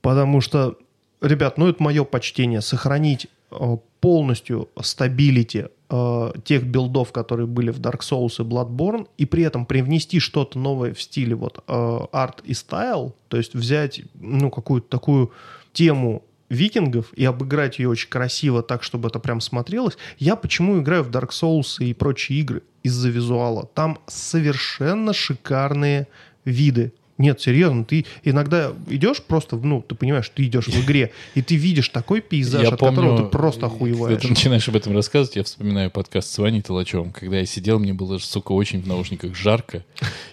Потому 0.03 0.40
что, 0.40 0.79
ребят, 1.21 1.59
ну 1.59 1.69
это 1.69 1.83
мое 1.83 2.05
почтение. 2.05 2.61
Сохранить 2.61 3.27
э, 3.51 3.77
полностью 4.01 4.69
stability 4.81 5.66
э, 5.90 6.33
тех 6.44 6.64
билдов, 6.64 7.12
которые 7.12 7.46
были 7.46 7.70
в 7.70 7.81
Dark 7.81 8.01
Souls 8.01 8.35
и 8.38 8.42
Bloodborne, 8.42 9.09
и 9.18 9.27
при 9.27 9.42
этом 9.42 9.66
привнести 9.66 10.20
что-то 10.20 10.59
новое 10.59 10.94
в 10.94 11.01
стиле 11.01 11.35
вот 11.35 11.62
э, 11.66 12.29
и 12.44 12.55
style, 12.55 13.14
то 13.29 13.37
есть 13.37 13.55
взять, 13.55 14.03
ну, 14.14 14.51
какую-то 14.51 14.88
такую 14.88 15.33
тему 15.72 16.22
викингов 16.49 17.12
и 17.14 17.25
обыграть 17.25 17.79
ее 17.79 17.88
очень 17.88 18.09
красиво 18.09 18.62
так, 18.62 18.83
чтобы 18.83 19.09
это 19.09 19.18
прям 19.18 19.40
смотрелось. 19.40 19.96
Я 20.18 20.37
почему 20.37 20.81
играю 20.81 21.03
в 21.03 21.11
Dark 21.11 21.31
Souls 21.31 21.85
и 21.85 21.92
прочие 21.92 22.40
игры? 22.40 22.62
Из-за 22.83 23.09
визуала. 23.09 23.66
Там 23.75 23.99
совершенно 24.07 25.12
шикарные 25.12 26.07
виды. 26.44 26.92
Нет, 27.18 27.40
серьезно, 27.40 27.85
ты 27.85 28.05
иногда 28.24 28.72
идешь 28.88 29.22
просто, 29.22 29.57
ну, 29.57 29.81
ты 29.81 29.94
понимаешь, 29.94 30.31
ты 30.35 30.44
идешь 30.44 30.66
в 30.66 30.85
игре, 30.85 31.12
и 31.35 31.42
ты 31.42 31.57
видишь 31.57 31.88
такой 31.88 32.20
пейзаж, 32.20 32.66
от 32.68 32.79
которого 32.81 33.22
ты 33.22 33.24
просто 33.24 33.62
Когда 33.62 33.74
охуеваешь. 33.74 34.22
ты 34.22 34.29
начинаешь 34.29 34.68
об 34.68 34.76
этом 34.76 34.94
рассказывать, 34.94 35.37
я 35.37 35.44
вспоминаю 35.44 35.90
подкаст 35.90 36.31
с 36.31 36.38
Ваней 36.38 36.61
Толачевым, 36.61 37.12
когда 37.12 37.38
я 37.38 37.46
сидел, 37.46 37.79
мне 37.79 37.94
было, 37.94 38.18
сука, 38.18 38.52
очень 38.52 38.83
в 38.83 38.87
наушниках 38.87 39.35
жарко. 39.35 39.85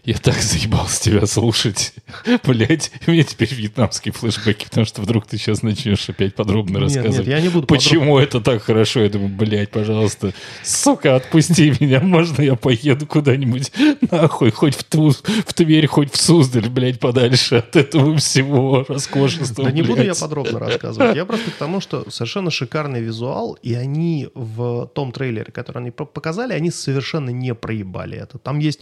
Я 0.03 0.15
так 0.15 0.35
заебался 0.35 1.03
тебя 1.03 1.25
слушать. 1.25 1.93
Блять, 2.43 2.91
у 3.07 3.11
меня 3.11 3.23
теперь 3.23 3.53
вьетнамские 3.53 4.11
флешбеки, 4.11 4.65
потому 4.65 4.85
что 4.85 5.01
вдруг 5.01 5.25
ты 5.25 5.37
сейчас 5.37 5.63
начнешь 5.63 6.09
опять 6.09 6.35
подробно 6.35 6.79
Нет, 6.79 6.81
рассказывать. 6.81 7.17
нет, 7.19 7.27
я 7.27 7.41
не 7.41 7.49
буду 7.49 7.65
Почему 7.67 8.19
это 8.19 8.41
так 8.41 8.61
хорошо? 8.63 9.01
Я 9.01 9.09
думаю, 9.09 9.29
блядь, 9.29 9.71
пожалуйста, 9.71 10.33
сука, 10.63 11.15
отпусти 11.15 11.73
меня, 11.79 12.01
можно 12.01 12.41
я 12.41 12.55
поеду 12.55 13.07
куда-нибудь 13.07 13.71
нахуй, 14.11 14.51
хоть 14.51 14.75
в, 14.75 14.83
Туз, 14.83 15.23
в 15.45 15.53
Тверь, 15.53 15.87
хоть 15.87 16.11
в 16.11 16.17
Суздаль, 16.19 16.69
блядь, 16.73 16.99
подальше 16.99 17.57
от 17.57 17.75
этого 17.75 18.17
всего 18.17 18.85
роскошества, 18.87 19.65
Да 19.65 19.71
не 19.71 19.81
буду 19.81 20.01
я 20.01 20.15
подробно 20.15 20.59
рассказывать. 20.59 21.15
Я 21.15 21.25
просто 21.25 21.51
к 21.51 21.55
тому, 21.55 21.79
что 21.79 22.09
совершенно 22.09 22.51
шикарный 22.51 23.01
визуал, 23.01 23.53
и 23.61 23.73
они 23.73 24.29
в 24.33 24.87
том 24.87 25.11
трейлере, 25.11 25.51
который 25.51 25.79
они 25.79 25.91
показали, 25.91 26.53
они 26.53 26.71
совершенно 26.71 27.29
не 27.29 27.53
проебали 27.53 28.17
это. 28.17 28.37
Там 28.37 28.59
есть 28.59 28.81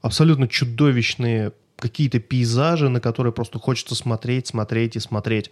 абсолютно 0.00 0.48
чудовищные 0.48 1.52
какие-то 1.76 2.18
пейзажи, 2.18 2.88
на 2.88 3.00
которые 3.00 3.32
просто 3.32 3.58
хочется 3.58 3.94
смотреть, 3.94 4.48
смотреть 4.48 4.96
и 4.96 5.00
смотреть. 5.00 5.50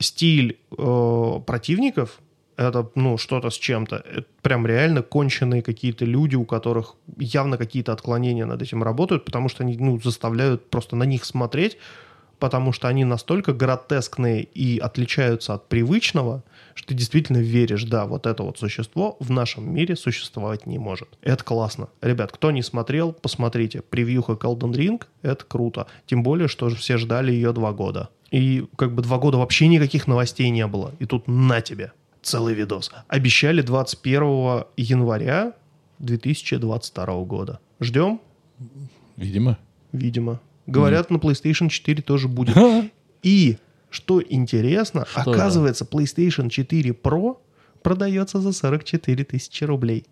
Стиль 0.00 0.58
э, 0.76 1.40
противников 1.46 2.20
это, 2.58 2.90
ну, 2.96 3.16
что-то 3.18 3.50
с 3.50 3.54
чем-то. 3.54 3.96
Это 3.96 4.26
прям 4.42 4.66
реально 4.66 5.02
конченые 5.02 5.62
какие-то 5.62 6.04
люди, 6.04 6.34
у 6.34 6.44
которых 6.44 6.96
явно 7.16 7.56
какие-то 7.56 7.92
отклонения 7.92 8.46
над 8.46 8.60
этим 8.60 8.82
работают, 8.82 9.24
потому 9.24 9.48
что 9.48 9.62
они, 9.62 9.76
ну, 9.78 10.00
заставляют 10.00 10.68
просто 10.68 10.96
на 10.96 11.04
них 11.04 11.24
смотреть, 11.24 11.78
потому 12.40 12.72
что 12.72 12.88
они 12.88 13.04
настолько 13.04 13.52
гротескные 13.52 14.42
и 14.42 14.78
отличаются 14.78 15.54
от 15.54 15.68
привычного, 15.68 16.42
что 16.74 16.88
ты 16.88 16.94
действительно 16.94 17.38
веришь, 17.38 17.84
да, 17.84 18.06
вот 18.06 18.26
это 18.26 18.42
вот 18.42 18.58
существо 18.58 19.16
в 19.20 19.30
нашем 19.30 19.72
мире 19.72 19.94
существовать 19.94 20.66
не 20.66 20.78
может. 20.78 21.08
Это 21.22 21.44
классно. 21.44 21.88
Ребят, 22.00 22.32
кто 22.32 22.50
не 22.50 22.62
смотрел, 22.62 23.12
посмотрите. 23.12 23.82
Превьюха 23.82 24.32
Elden 24.32 24.72
Ring— 24.72 25.02
это 25.22 25.44
круто. 25.44 25.86
Тем 26.06 26.24
более, 26.24 26.48
что 26.48 26.68
все 26.70 26.96
ждали 26.96 27.30
ее 27.30 27.52
два 27.52 27.72
года. 27.72 28.08
И 28.32 28.66
как 28.76 28.94
бы 28.94 29.02
два 29.02 29.18
года 29.18 29.38
вообще 29.38 29.68
никаких 29.68 30.08
новостей 30.08 30.50
не 30.50 30.66
было. 30.66 30.92
И 30.98 31.06
тут 31.06 31.28
на 31.28 31.60
тебе 31.60 31.92
целый 32.22 32.54
видос. 32.54 32.90
Обещали 33.08 33.62
21 33.62 34.64
января 34.76 35.54
2022 35.98 37.24
года. 37.24 37.60
Ждем? 37.80 38.20
Видимо. 39.16 39.58
Видимо. 39.92 40.40
Говорят, 40.66 41.10
на 41.10 41.16
PlayStation 41.16 41.68
4 41.68 42.02
тоже 42.02 42.28
будет. 42.28 42.56
И, 43.22 43.58
что 43.90 44.22
интересно, 44.22 45.06
Что? 45.10 45.30
оказывается, 45.30 45.84
PlayStation 45.84 46.50
4 46.50 46.90
Pro 46.90 47.38
продается 47.82 48.40
за 48.40 48.52
44 48.52 49.24
тысячи 49.24 49.64
рублей. 49.64 50.04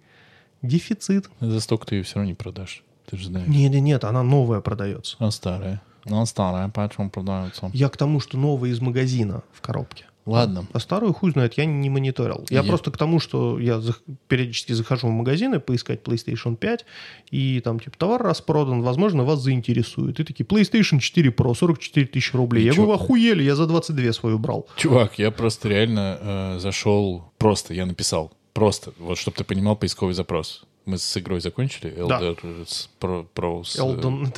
Дефицит. 0.62 1.28
За 1.40 1.60
столько 1.60 1.86
ты 1.86 1.96
ее 1.96 2.02
все 2.02 2.16
равно 2.16 2.30
не 2.30 2.34
продашь. 2.34 2.82
Ты 3.06 3.16
же 3.16 3.26
знаешь. 3.26 3.46
Нет, 3.48 3.70
нет, 3.72 3.82
нет, 3.82 4.04
она 4.04 4.22
новая 4.22 4.60
продается. 4.60 5.16
Она 5.18 5.30
старая. 5.30 5.82
Она 6.04 6.24
старая, 6.26 6.68
почему 6.68 7.10
продается? 7.10 7.70
Я 7.72 7.88
к 7.88 7.96
тому, 7.96 8.20
что 8.20 8.38
новая 8.38 8.70
из 8.70 8.80
магазина 8.80 9.42
в 9.52 9.60
коробке. 9.60 10.06
Ладно. 10.26 10.66
А 10.72 10.80
старую 10.80 11.12
хуй 11.12 11.30
знает, 11.30 11.54
я 11.54 11.64
не 11.64 11.88
мониторил. 11.88 12.44
Я, 12.50 12.60
Я- 12.62 12.62
просто 12.68 12.90
к 12.90 12.96
тому, 12.98 13.20
что 13.20 13.58
я 13.60 13.74
зах- 13.78 14.00
периодически 14.28 14.72
захожу 14.72 15.06
в 15.06 15.10
магазины 15.10 15.60
поискать 15.60 16.02
PlayStation 16.02 16.56
5, 16.56 16.84
и 17.30 17.60
там 17.60 17.78
типа 17.80 17.96
товар 17.96 18.22
распродан, 18.22 18.82
возможно, 18.82 19.24
вас 19.24 19.40
заинтересует. 19.40 20.18
И 20.20 20.24
такие, 20.24 20.44
PlayStation 20.44 20.98
4 20.98 21.30
Pro, 21.30 21.54
44 21.54 22.06
тысячи 22.06 22.36
рублей. 22.36 22.62
И 22.64 22.66
я 22.66 22.72
чё? 22.72 22.82
говорю, 22.82 23.00
охуели, 23.00 23.42
я 23.44 23.54
за 23.54 23.66
22 23.66 24.12
свою 24.12 24.38
брал. 24.38 24.66
Чувак, 24.76 25.18
я 25.18 25.30
просто 25.30 25.68
реально 25.68 26.18
э, 26.20 26.58
зашел, 26.58 27.22
просто 27.38 27.72
я 27.74 27.86
написал, 27.86 28.32
просто, 28.52 28.92
вот 28.98 29.18
чтобы 29.18 29.36
ты 29.36 29.44
понимал 29.44 29.76
поисковый 29.76 30.14
запрос. 30.14 30.64
Мы 30.86 30.98
с 30.98 31.16
игрой 31.16 31.40
закончили? 31.40 31.94
Да. 32.08 32.20
Elder 32.20 32.64
с- 32.66 32.88
Pro- 33.00 33.26
Pros, 33.34 33.76
э, 33.76 33.80
Elden- 33.80 34.32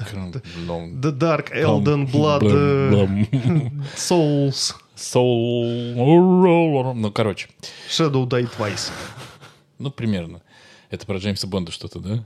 The 1.03 1.13
Dark, 1.19 1.53
Elden, 1.53 2.11
Blood, 2.11 2.43
э. 2.51 3.71
Souls, 3.97 4.75
Soul... 4.99 6.95
Ну, 6.95 7.13
короче, 7.13 7.49
Shadow 7.89 8.27
Die 8.27 8.49
Twice. 8.59 8.91
ну, 9.79 9.91
примерно. 9.91 10.43
Это 10.91 11.07
про 11.07 11.19
Джеймса 11.19 11.47
Бонда 11.47 11.71
что-то, 11.71 12.01
да? 12.01 12.25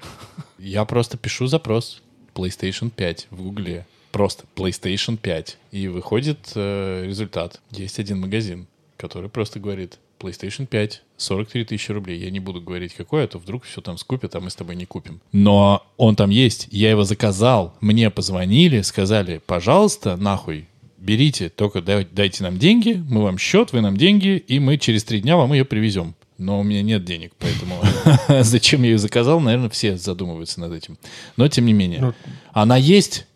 Я 0.59 0.85
просто 0.85 1.19
пишу 1.19 1.47
запрос 1.47 2.01
PlayStation 2.35 2.91
5 2.91 3.29
в 3.31 3.43
Гугле. 3.43 3.87
Просто 4.11 4.45
PlayStation 4.57 5.17
5. 5.17 5.59
И 5.73 5.89
выходит 5.89 6.53
э, 6.55 7.05
результат. 7.07 7.61
Есть 7.71 7.99
один 7.99 8.21
магазин, 8.21 8.67
который 8.97 9.29
просто 9.29 9.59
говорит 9.59 9.99
PlayStation 10.19 10.67
5, 10.67 11.03
43 11.17 11.65
тысячи 11.65 11.91
рублей. 11.93 12.19
Я 12.21 12.31
не 12.31 12.41
буду 12.41 12.61
говорить, 12.61 12.95
какой, 12.95 13.25
а 13.25 13.27
то 13.27 13.39
вдруг 13.39 13.65
все 13.65 13.81
там 13.81 13.99
скупят, 13.99 14.35
а 14.37 14.41
мы 14.41 14.51
с 14.51 14.55
тобой 14.55 14.77
не 14.77 14.87
купим. 14.87 15.21
Но 15.33 15.85
он 15.97 16.15
там 16.15 16.31
есть. 16.31 16.69
Я 16.71 16.91
его 16.91 17.05
заказал. 17.05 17.75
Мне 17.81 18.11
позвонили, 18.11 18.83
сказали, 18.83 19.41
пожалуйста, 19.45 20.17
нахуй, 20.17 20.69
берите, 21.03 21.49
только 21.49 21.83
дай- 21.83 22.07
дайте 22.11 22.43
нам 22.45 22.59
деньги, 22.59 23.03
мы 23.09 23.23
вам 23.23 23.37
счет, 23.39 23.73
вы 23.73 23.81
нам 23.81 23.97
деньги, 23.97 24.37
и 24.47 24.59
мы 24.61 24.79
через 24.79 25.05
три 25.05 25.21
дня 25.21 25.37
вам 25.37 25.53
ее 25.53 25.65
привезем. 25.65 26.15
Но 26.39 26.61
у 26.61 26.63
меня 26.63 26.83
нет 26.83 27.05
денег, 27.05 27.33
поэтому 27.39 27.81
зачем 28.43 28.83
я 28.83 28.91
ее 28.91 28.99
заказал, 28.99 29.41
наверное, 29.41 29.69
все 29.69 29.97
задумываются 29.97 30.61
над 30.61 30.73
этим. 30.73 30.97
Но 31.37 31.49
тем 31.49 31.67
не 31.67 31.73
менее, 31.73 32.01
Ну, 32.01 32.15
она 32.53 32.77
есть, 32.77 33.27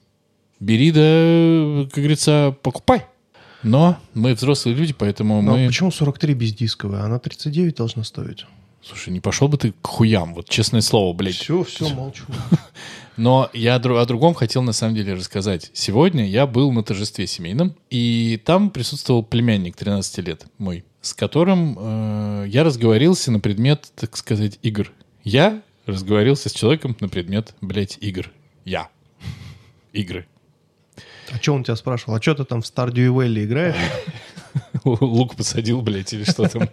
бери 0.60 0.90
да, 0.92 1.88
как 1.90 1.98
говорится, 1.98 2.56
покупай. 2.62 3.04
Но 3.62 3.96
мы 4.14 4.34
взрослые 4.34 4.76
люди, 4.76 4.94
поэтому 4.96 5.42
мы... 5.42 5.66
почему 5.66 5.90
43 5.90 6.34
бездисковая? 6.34 7.02
Она 7.02 7.18
39 7.18 7.74
должна 7.76 8.04
стоить. 8.04 8.46
Слушай, 8.86 9.10
не 9.10 9.20
пошел 9.20 9.48
бы 9.48 9.58
ты 9.58 9.72
к 9.72 9.86
хуям, 9.86 10.32
вот 10.32 10.48
честное 10.48 10.80
слово, 10.80 11.12
блядь. 11.12 11.34
Все, 11.34 11.64
все, 11.64 11.88
молчу. 11.92 12.22
Но 13.16 13.50
я 13.52 13.76
о 13.76 14.06
другом 14.06 14.34
хотел 14.34 14.62
на 14.62 14.72
самом 14.72 14.94
деле 14.94 15.14
рассказать. 15.14 15.70
Сегодня 15.72 16.28
я 16.28 16.46
был 16.46 16.70
на 16.70 16.84
торжестве 16.84 17.26
семейном, 17.26 17.74
и 17.90 18.40
там 18.44 18.70
присутствовал 18.70 19.24
племянник 19.24 19.74
13 19.74 20.18
лет 20.28 20.46
мой, 20.58 20.84
с 21.00 21.14
которым 21.14 21.76
э, 21.78 22.44
я 22.48 22.62
разговорился 22.62 23.32
на 23.32 23.40
предмет, 23.40 23.90
так 23.96 24.16
сказать, 24.16 24.60
игр. 24.62 24.92
Я 25.24 25.62
разговорился 25.86 26.48
с 26.48 26.52
человеком 26.52 26.96
на 27.00 27.08
предмет, 27.08 27.56
блядь, 27.60 27.98
игр. 28.00 28.30
Я. 28.64 28.88
Игры. 29.92 30.28
А 31.32 31.38
что 31.38 31.54
он 31.54 31.64
тебя 31.64 31.74
спрашивал? 31.74 32.14
А 32.14 32.22
что 32.22 32.36
ты 32.36 32.44
там 32.44 32.62
в 32.62 32.64
Stardew 32.64 33.08
Valley 33.08 33.46
играешь? 33.46 33.74
Лук 34.84 35.36
посадил, 35.36 35.82
блядь, 35.82 36.12
или 36.12 36.24
что 36.24 36.48
там. 36.48 36.68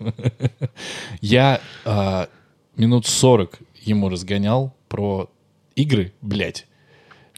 Я 1.21 1.61
а, 1.85 2.27
минут 2.75 3.05
40 3.05 3.59
ему 3.81 4.09
разгонял 4.09 4.73
про 4.87 5.29
игры, 5.75 6.13
блядь. 6.21 6.67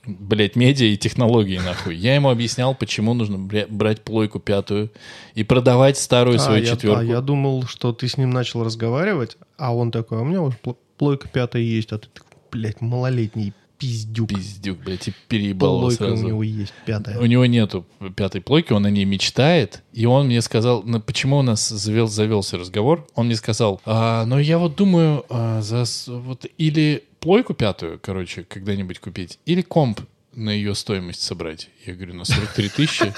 Блядь, 0.08 0.56
медиа 0.56 0.86
и 0.86 0.98
технологии, 0.98 1.58
нахуй. 1.58 1.96
Я 1.96 2.14
ему 2.14 2.30
объяснял, 2.30 2.76
почему 2.76 3.16
нужно 3.16 3.40
брать 3.40 4.02
плойку 4.04 4.40
пятую 4.40 4.92
и 5.34 5.44
продавать 5.44 5.98
старую 5.98 6.36
А, 6.36 6.40
свою 6.40 6.64
я, 6.64 6.72
четверку. 6.72 7.00
а 7.00 7.04
я 7.04 7.22
думал, 7.22 7.64
что 7.64 7.92
ты 7.92 8.08
с 8.08 8.16
ним 8.18 8.30
начал 8.30 8.64
разговаривать, 8.64 9.38
а 9.58 9.76
он 9.76 9.92
такой, 9.92 10.20
а 10.20 10.22
у 10.22 10.26
меня 10.26 10.44
уже 10.44 10.58
пл- 10.64 10.78
плойка 10.98 11.28
пятая 11.28 11.64
есть, 11.64 11.92
а 11.92 11.98
ты 11.98 12.08
такой, 12.14 12.38
блядь, 12.52 12.82
малолетний 12.82 13.54
пиздюк. 13.78 14.30
Пиздюк, 14.30 14.80
блядь, 14.80 15.08
и 15.08 15.14
переебал 15.28 15.78
его 15.78 15.80
Плойка 15.88 16.04
у 16.04 16.08
сразу. 16.08 16.28
него 16.28 16.44
есть 16.44 16.74
пятая. 16.86 17.20
У 17.20 17.26
него 17.26 17.46
нету 17.46 17.86
пятой 18.16 18.42
плойки, 18.42 18.74
он 18.74 18.86
о 18.86 18.90
ней 18.90 19.06
мечтает. 19.06 19.84
И 19.94 20.06
он 20.06 20.28
мне 20.28 20.42
сказал, 20.42 20.84
ну, 20.84 21.00
почему 21.00 21.38
у 21.38 21.42
нас 21.42 21.68
завел, 21.68 22.08
завелся 22.08 22.58
разговор. 22.58 23.08
Он 23.16 23.28
мне 23.28 23.36
сказал, 23.36 23.82
а, 23.86 24.26
ну 24.26 24.40
я 24.40 24.58
вот 24.58 24.76
думаю, 24.76 25.26
а, 25.30 25.62
за, 25.62 25.84
вот 26.08 26.46
или 26.58 27.04
плойку 27.20 27.54
пятую, 27.54 28.00
короче, 28.02 28.44
когда-нибудь 28.44 29.00
купить, 29.00 29.40
или 29.46 29.62
комп 29.62 30.02
на 30.34 30.50
ее 30.50 30.76
стоимость 30.76 31.22
собрать. 31.22 31.70
Я 31.86 31.94
говорю, 31.94 32.14
на 32.14 32.26
43 32.26 32.70
тысячи. 32.70 33.14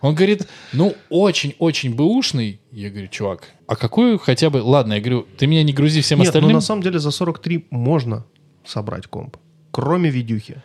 Он 0.00 0.14
говорит, 0.14 0.46
ну, 0.74 0.94
очень-очень 1.08 1.94
бэушный. 1.94 2.60
Я 2.74 2.90
говорю, 2.90 3.06
чувак, 3.06 3.52
а 3.68 3.76
какую 3.76 4.18
хотя 4.18 4.50
бы... 4.50 4.60
Ладно, 4.60 4.94
я 4.94 5.00
говорю, 5.00 5.28
ты 5.38 5.46
меня 5.46 5.62
не 5.62 5.72
грузи 5.72 6.00
всем 6.00 6.18
Нет, 6.18 6.26
остальным. 6.26 6.50
ну 6.50 6.56
на 6.56 6.60
самом 6.60 6.82
деле 6.82 6.98
за 6.98 7.12
43 7.12 7.66
можно 7.70 8.26
собрать 8.64 9.06
комп, 9.06 9.36
кроме 9.70 10.10
видюхи. 10.10 10.60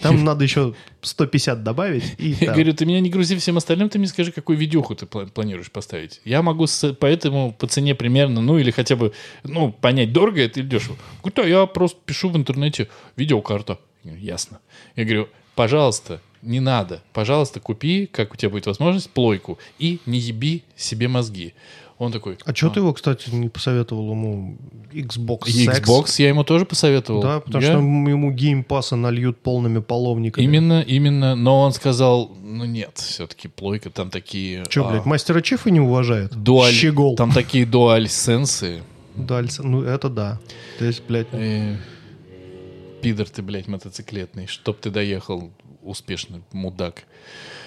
Там 0.00 0.22
надо 0.22 0.44
еще 0.44 0.74
150 1.02 1.64
добавить. 1.64 2.14
И 2.18 2.28
Я 2.40 2.46
да. 2.48 2.52
говорю, 2.52 2.74
ты 2.74 2.86
меня 2.86 3.00
не 3.00 3.10
грузи 3.10 3.34
всем 3.36 3.56
остальным, 3.56 3.88
ты 3.88 3.98
мне 3.98 4.06
скажи, 4.06 4.30
какую 4.30 4.56
видюху 4.56 4.94
ты 4.94 5.06
пла- 5.06 5.28
планируешь 5.28 5.72
поставить. 5.72 6.20
Я 6.24 6.42
могу 6.42 6.68
с, 6.68 6.94
поэтому 6.94 7.52
по 7.52 7.66
цене 7.66 7.96
примерно, 7.96 8.40
ну 8.40 8.58
или 8.58 8.70
хотя 8.70 8.94
бы, 8.94 9.12
ну, 9.42 9.72
понять, 9.72 10.12
дорого 10.12 10.40
это 10.40 10.60
или 10.60 10.68
дешево. 10.68 10.96
Говорю, 11.24 11.34
да, 11.34 11.42
я 11.60 11.66
просто 11.66 11.98
пишу 12.04 12.28
в 12.28 12.36
интернете 12.36 12.88
видеокарта. 13.16 13.80
Я 14.04 14.10
говорю, 14.12 14.26
Ясно. 14.26 14.60
Я 14.94 15.04
говорю, 15.04 15.28
пожалуйста, 15.56 16.20
не 16.46 16.60
надо. 16.60 17.02
Пожалуйста, 17.12 17.60
купи, 17.60 18.06
как 18.06 18.32
у 18.32 18.36
тебя 18.36 18.50
будет 18.50 18.66
возможность, 18.66 19.10
плойку. 19.10 19.58
И 19.78 19.98
не 20.06 20.18
еби 20.18 20.62
себе 20.76 21.08
мозги. 21.08 21.52
Он 21.98 22.12
такой... 22.12 22.36
А 22.44 22.54
что 22.54 22.68
ты 22.68 22.80
его, 22.80 22.92
кстати, 22.92 23.30
не 23.30 23.48
посоветовал 23.48 24.10
ему 24.10 24.58
Xbox 24.92 25.44
Sex? 25.46 25.82
Xbox 25.82 26.14
я 26.18 26.28
ему 26.28 26.44
тоже 26.44 26.66
посоветовал. 26.66 27.22
Да, 27.22 27.40
потому 27.40 27.64
Я- 27.64 27.70
что 27.70 27.78
ему 27.80 28.30
геймпаса 28.32 28.96
нальют 28.96 29.38
полными 29.38 29.78
половниками. 29.80 30.44
Именно, 30.44 30.82
именно. 30.82 31.34
Но 31.34 31.62
он 31.62 31.72
сказал, 31.72 32.30
ну 32.44 32.66
нет, 32.66 32.90
все-таки 32.96 33.48
плойка, 33.48 33.88
там 33.88 34.10
такие... 34.10 34.64
Че, 34.68 34.84
а, 34.84 34.90
блядь, 34.90 35.06
мастера 35.06 35.40
Чифа 35.40 35.70
не 35.70 35.80
уважает? 35.80 36.34
дуаль, 36.36 36.72
Щегол. 36.72 37.16
Там 37.16 37.32
такие 37.32 37.64
дуаль-сенсы. 37.64 38.82
Дальше. 39.14 39.62
Ну, 39.62 39.82
это 39.82 40.10
да. 40.10 40.38
То 40.78 40.84
есть, 40.84 41.02
блядь, 41.08 41.28
Э, 41.32 41.76
Пидор 43.06 43.28
ты, 43.28 43.40
блядь, 43.40 43.68
мотоциклетный. 43.68 44.48
Чтоб 44.48 44.80
ты 44.80 44.90
доехал 44.90 45.52
успешно, 45.80 46.42
мудак. 46.50 47.04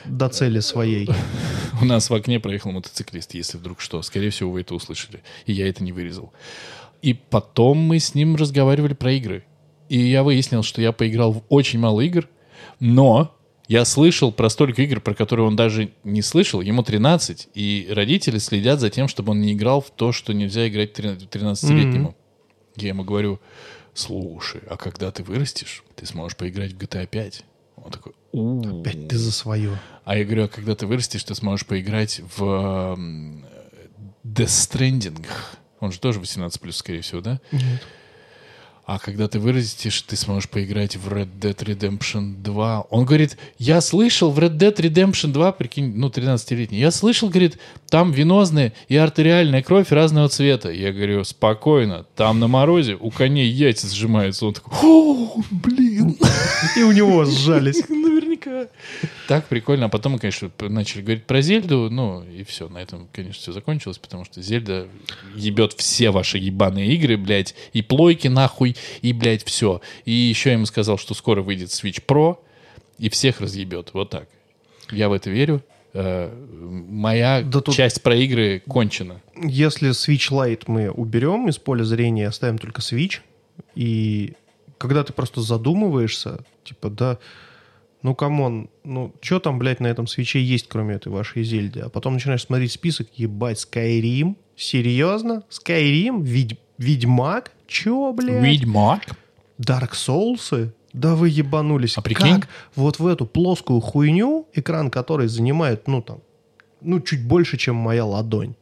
до 0.04 0.28
цели 0.28 0.60
своей. 0.60 1.08
У 1.82 1.86
нас 1.86 2.10
в 2.10 2.14
окне 2.14 2.42
проехал 2.42 2.74
мотоциклист, 2.74 3.34
если 3.34 3.58
вдруг 3.58 3.80
что. 3.80 4.02
Скорее 4.02 4.32
всего, 4.32 4.52
вы 4.52 4.60
это 4.60 4.76
услышали. 4.76 5.24
И 5.46 5.54
я 5.54 5.70
это 5.70 5.82
не 5.82 5.94
вырезал. 5.94 6.34
И 7.02 7.14
потом 7.14 7.78
мы 7.78 8.00
с 8.00 8.16
ним 8.16 8.36
разговаривали 8.36 8.94
про 8.94 9.14
игры. 9.14 9.46
И 9.88 9.98
я 9.98 10.24
выяснил, 10.24 10.62
что 10.62 10.82
я 10.82 10.92
поиграл 10.92 11.32
в 11.32 11.44
очень 11.48 11.80
мало 11.80 12.02
игр, 12.02 12.28
но 12.82 13.34
я 13.70 13.86
слышал 13.86 14.34
про 14.34 14.50
столько 14.50 14.82
игр, 14.82 15.00
про 15.00 15.14
которые 15.14 15.48
он 15.48 15.56
даже 15.56 15.92
не 16.04 16.22
слышал. 16.22 16.60
Ему 16.60 16.84
13, 16.84 17.48
и 17.54 17.88
родители 17.92 18.40
следят 18.40 18.82
за 18.82 18.90
тем, 18.90 19.08
чтобы 19.08 19.32
он 19.32 19.40
не 19.40 19.54
играл 19.54 19.80
в 19.80 19.90
то, 19.90 20.12
что 20.12 20.34
нельзя 20.34 20.68
играть 20.68 21.00
13-летнему. 21.00 22.14
Я 22.76 22.90
ему 22.90 23.06
говорю, 23.06 23.40
слушай, 24.00 24.62
а 24.70 24.78
когда 24.78 25.12
ты 25.12 25.24
вырастешь, 25.24 25.84
ты 25.96 26.06
сможешь 26.06 26.38
поиграть 26.38 26.74
в 26.74 26.78
GTA 26.78 27.06
5. 27.08 27.44
Он 27.78 27.92
такой, 27.92 28.14
«У-у-у». 28.32 28.82
Опять 28.82 29.08
ты 29.08 29.18
за 29.18 29.32
свое. 29.32 29.80
А 30.04 30.18
я 30.18 30.26
говорю, 30.26 30.46
а 30.46 30.48
когда 30.48 30.76
ты 30.76 30.86
вырастешь, 30.86 31.24
ты 31.24 31.36
сможешь 31.36 31.66
поиграть 31.66 32.22
в 32.38 32.44
м, 32.44 33.46
Death 34.26 34.46
Stranding. 34.48 35.26
Он 35.80 35.92
же 35.92 36.00
тоже 36.00 36.20
18+, 36.20 36.60
плюс, 36.60 36.78
скорее 36.78 37.02
всего, 37.02 37.22
да? 37.22 37.40
Нет. 37.52 37.82
А 38.92 38.98
когда 38.98 39.28
ты 39.28 39.38
вырастешь, 39.38 40.02
ты 40.02 40.16
сможешь 40.16 40.50
поиграть 40.50 40.96
в 40.96 41.10
Red 41.10 41.30
Dead 41.40 41.56
Redemption 41.56 42.42
2. 42.42 42.88
Он 42.90 43.06
говорит, 43.06 43.38
я 43.60 43.82
слышал 43.82 44.32
в 44.32 44.40
Red 44.40 44.58
Dead 44.58 44.76
Redemption 44.76 45.32
2, 45.32 45.52
прикинь, 45.52 45.94
ну, 45.96 46.08
13-летний, 46.08 46.80
я 46.80 46.90
слышал, 46.90 47.30
говорит, 47.30 47.60
там 47.92 48.12
венозная 48.12 48.74
и 48.88 48.96
артериальная 48.96 49.62
кровь 49.62 49.92
разного 49.92 50.28
цвета. 50.28 50.72
Я 50.72 50.92
говорю, 50.92 51.24
спокойно, 51.24 52.08
там 52.16 52.40
на 52.40 52.48
морозе 52.48 52.98
у 53.00 53.12
коней 53.12 53.48
яйца 53.48 53.86
сжимаются. 53.86 54.48
Он 54.48 54.56
такой, 54.56 54.74
о, 54.82 55.36
блин. 55.52 56.18
И 56.76 56.82
у 56.82 56.92
него 56.92 57.26
сжались. 57.26 57.84
Наверняка. 58.46 58.72
Так 59.28 59.48
прикольно. 59.48 59.86
А 59.86 59.90
потом 59.90 60.14
мы, 60.14 60.20
конечно, 60.20 60.52
начали 60.62 61.02
говорить 61.02 61.26
про 61.26 61.42
Зельду. 61.42 61.90
Ну, 61.90 62.24
и 62.24 62.44
все. 62.44 62.68
На 62.70 62.80
этом, 62.80 63.08
конечно, 63.12 63.42
все 63.42 63.52
закончилось, 63.52 63.98
потому 63.98 64.26
что 64.26 64.42
Зельда 64.42 64.88
ебет 65.36 65.74
все 65.74 66.12
ваши 66.12 66.38
ебаные 66.38 66.94
игры, 66.96 67.18
блядь. 67.18 67.56
И 67.74 67.82
плойки 67.82 68.28
нахуй, 68.28 68.76
и, 69.02 69.14
блядь, 69.14 69.44
все. 69.44 69.82
И 70.06 70.12
еще 70.12 70.50
я 70.50 70.54
ему 70.56 70.66
сказал, 70.66 70.98
что 70.98 71.14
скоро 71.14 71.42
выйдет 71.42 71.70
Switch 71.70 72.04
Pro, 72.06 72.38
и 72.98 73.10
всех 73.10 73.42
разъебет. 73.42 73.92
Вот 73.94 74.10
так. 74.10 74.28
Я 74.92 75.10
в 75.10 75.14
это 75.14 75.30
верю. 75.30 75.64
Э, 75.94 76.32
Моя 76.62 77.42
Да 77.42 77.62
тут- 77.62 77.76
часть 77.76 78.04
про 78.04 78.16
игры 78.16 78.62
кончена. 78.68 79.22
Если 79.36 79.90
Switch 79.92 80.30
Lite 80.32 80.64
мы 80.68 80.90
уберем 80.92 81.48
из 81.50 81.58
поля 81.58 81.84
зрения, 81.84 82.28
оставим 82.28 82.58
только 82.58 82.82
Switch, 82.82 83.20
и 83.76 84.34
когда 84.78 85.04
ты 85.04 85.14
просто 85.14 85.42
задумываешься, 85.42 86.40
типа, 86.64 86.90
да, 86.90 87.18
ну, 88.02 88.16
come 88.16 88.46
on, 88.46 88.70
ну, 88.84 89.14
что 89.22 89.40
там, 89.40 89.60
блядь, 89.60 89.80
на 89.80 89.88
этом 89.88 90.08
Switch 90.08 90.37
е 90.37 90.42
есть, 90.42 90.68
кроме 90.68 90.96
этой 90.96 91.10
вашей 91.10 91.44
Зельды? 91.44 91.82
А 91.82 91.90
потом 91.90 92.14
начинаешь 92.14 92.44
смотреть 92.44 92.72
список, 92.72 93.08
ебать, 93.16 93.58
Skyrim? 93.58 94.36
Серьезно? 94.56 95.44
Skyrim? 95.50 96.24
Ведь... 96.24 96.58
Ведьмак? 96.78 97.52
Чё, 97.68 98.14
блядь? 98.14 98.42
Ведьмак. 98.42 99.02
Dark 99.60 99.92
Souls? 99.92 100.72
Да 100.94 101.16
вы 101.16 101.30
ебанулись. 101.30 101.98
А 101.98 102.02
прикинь? 102.02 102.40
Как 102.40 102.50
вот 102.76 103.00
в 103.00 103.06
эту 103.06 103.26
плоскую 103.26 103.82
хуйню, 103.82 104.48
экран 104.54 104.90
которой 104.90 105.28
занимает, 105.28 105.88
ну, 105.88 106.02
там, 106.02 106.20
ну, 106.82 107.02
чуть 107.02 107.28
больше, 107.28 107.58
чем 107.58 107.76
моя 107.76 108.06
ладонь. 108.06 108.56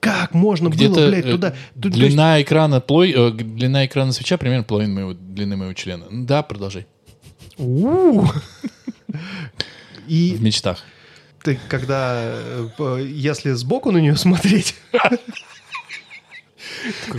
Как 0.00 0.32
можно 0.32 0.68
Где-то 0.68 0.94
было, 0.94 1.08
блядь, 1.08 1.26
э, 1.26 1.30
туда... 1.30 1.50
То 1.50 1.88
есть, 1.88 1.98
длина 1.98 2.40
экрана 2.40 2.80
плой, 2.80 3.12
э, 3.14 3.30
длина 3.32 3.84
экрана 3.84 4.12
свеча 4.12 4.38
примерно 4.38 4.64
половина 4.64 4.94
моего, 4.94 5.12
длины 5.12 5.56
моего 5.56 5.74
члена. 5.74 6.06
Да, 6.10 6.42
продолжай. 6.42 6.86
И 10.08 10.34
В 10.34 10.42
мечтах. 10.42 10.82
ты, 11.42 11.58
когда, 11.68 12.32
э, 12.78 13.04
если 13.06 13.52
сбоку 13.52 13.90
на 13.92 13.98
нее 13.98 14.16
смотреть, 14.16 14.74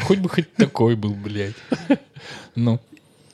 Хоть 0.02 0.20
бы 0.20 0.30
хоть 0.30 0.54
такой 0.56 0.96
был, 0.96 1.14
блядь. 1.14 1.56
Ну, 2.56 2.80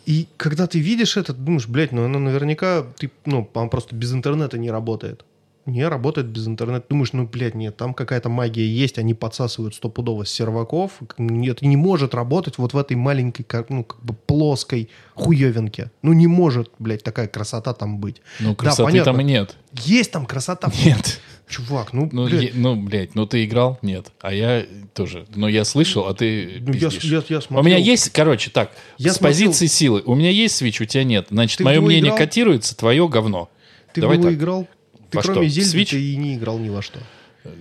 и 0.06 0.28
когда 0.38 0.68
ты 0.68 0.80
видишь 0.80 1.18
это, 1.18 1.34
ты 1.34 1.40
думаешь, 1.40 1.68
блядь, 1.68 1.92
ну 1.92 2.06
она 2.06 2.20
наверняка, 2.20 2.86
ты, 2.98 3.10
ну, 3.26 3.44
просто 3.46 3.96
без 3.96 4.14
интернета 4.14 4.58
не 4.58 4.70
работает. 4.72 5.26
Не 5.68 5.88
работает 5.88 6.28
без 6.28 6.48
интернета. 6.48 6.86
Думаешь, 6.90 7.14
ну, 7.14 7.28
блядь, 7.28 7.54
нет, 7.56 7.78
там 7.78 7.94
какая-то 7.94 8.30
магия 8.30 8.66
есть, 8.68 8.98
они 8.98 9.14
подсасывают 9.14 9.76
стопудово 9.76 10.24
с 10.26 10.30
серваков. 10.32 10.94
Нет, 11.18 11.62
не 11.62 11.76
может 11.78 12.16
работать 12.16 12.58
вот 12.58 12.74
в 12.74 12.78
этой 12.78 12.96
маленькой, 12.98 13.44
как- 13.44 13.70
ну, 13.70 13.84
как 13.84 14.02
бы 14.04 14.14
плоской 14.14 14.90
хуевинке. 15.14 15.92
Ну, 16.02 16.14
не 16.14 16.28
может, 16.28 16.72
блядь, 16.80 17.04
такая 17.04 17.28
красота 17.28 17.74
там 17.74 18.00
быть. 18.00 18.22
Ну, 18.40 18.50
Да, 18.50 18.56
красоты 18.56 18.84
понятно. 18.92 19.12
там 19.14 19.22
и 19.22 19.24
нет. 19.24 19.56
Есть 19.74 20.12
там 20.12 20.26
красота. 20.26 20.72
Нет. 20.86 21.20
Чувак, 21.50 21.94
ну, 21.94 22.10
Ну, 22.12 22.26
блядь. 22.26 22.44
е- 22.44 22.52
ну, 22.56 22.76
блядь, 22.76 23.16
ну 23.16 23.26
ты 23.26 23.46
играл? 23.46 23.80
Нет. 23.82 24.08
А 24.20 24.34
я 24.34 24.66
тоже. 24.94 25.26
Но 25.34 25.48
я 25.48 25.64
слышал, 25.64 26.06
а 26.08 26.14
ты 26.14 26.62
Ну, 26.66 26.74
я, 26.74 26.90
я, 27.02 27.24
я 27.30 27.38
У 27.38 27.42
смотрел. 27.42 27.64
меня 27.64 27.78
есть, 27.78 28.10
короче, 28.10 28.50
так, 28.50 28.72
Я 28.98 29.14
с 29.14 29.18
смотрел- 29.18 29.48
позиции 29.48 29.68
силы. 29.68 30.04
У 30.06 30.14
меня 30.16 30.30
есть 30.30 30.56
свич, 30.58 30.82
у 30.82 30.86
тебя 30.86 31.06
нет. 31.06 31.28
Значит, 31.30 31.60
Ты 31.60 31.64
мое 31.64 31.80
мнение 31.80 32.08
играл? 32.10 32.18
котируется, 32.18 32.76
твое 32.76 33.08
говно. 33.08 33.50
Ты 33.94 34.02
Давай 34.02 34.18
в 34.18 34.20
него 34.20 34.30
так. 34.30 34.38
играл? 34.40 34.68
Ты 35.10 35.18
Во 35.18 35.22
кроме 35.24 35.50
что, 35.50 35.62
Зельды 35.62 35.78
Switch? 35.80 35.90
ты 35.92 36.02
и 36.02 36.16
не 36.16 36.36
играл 36.36 36.58
ни 36.60 36.70
во 36.70 36.82
что. 36.82 37.00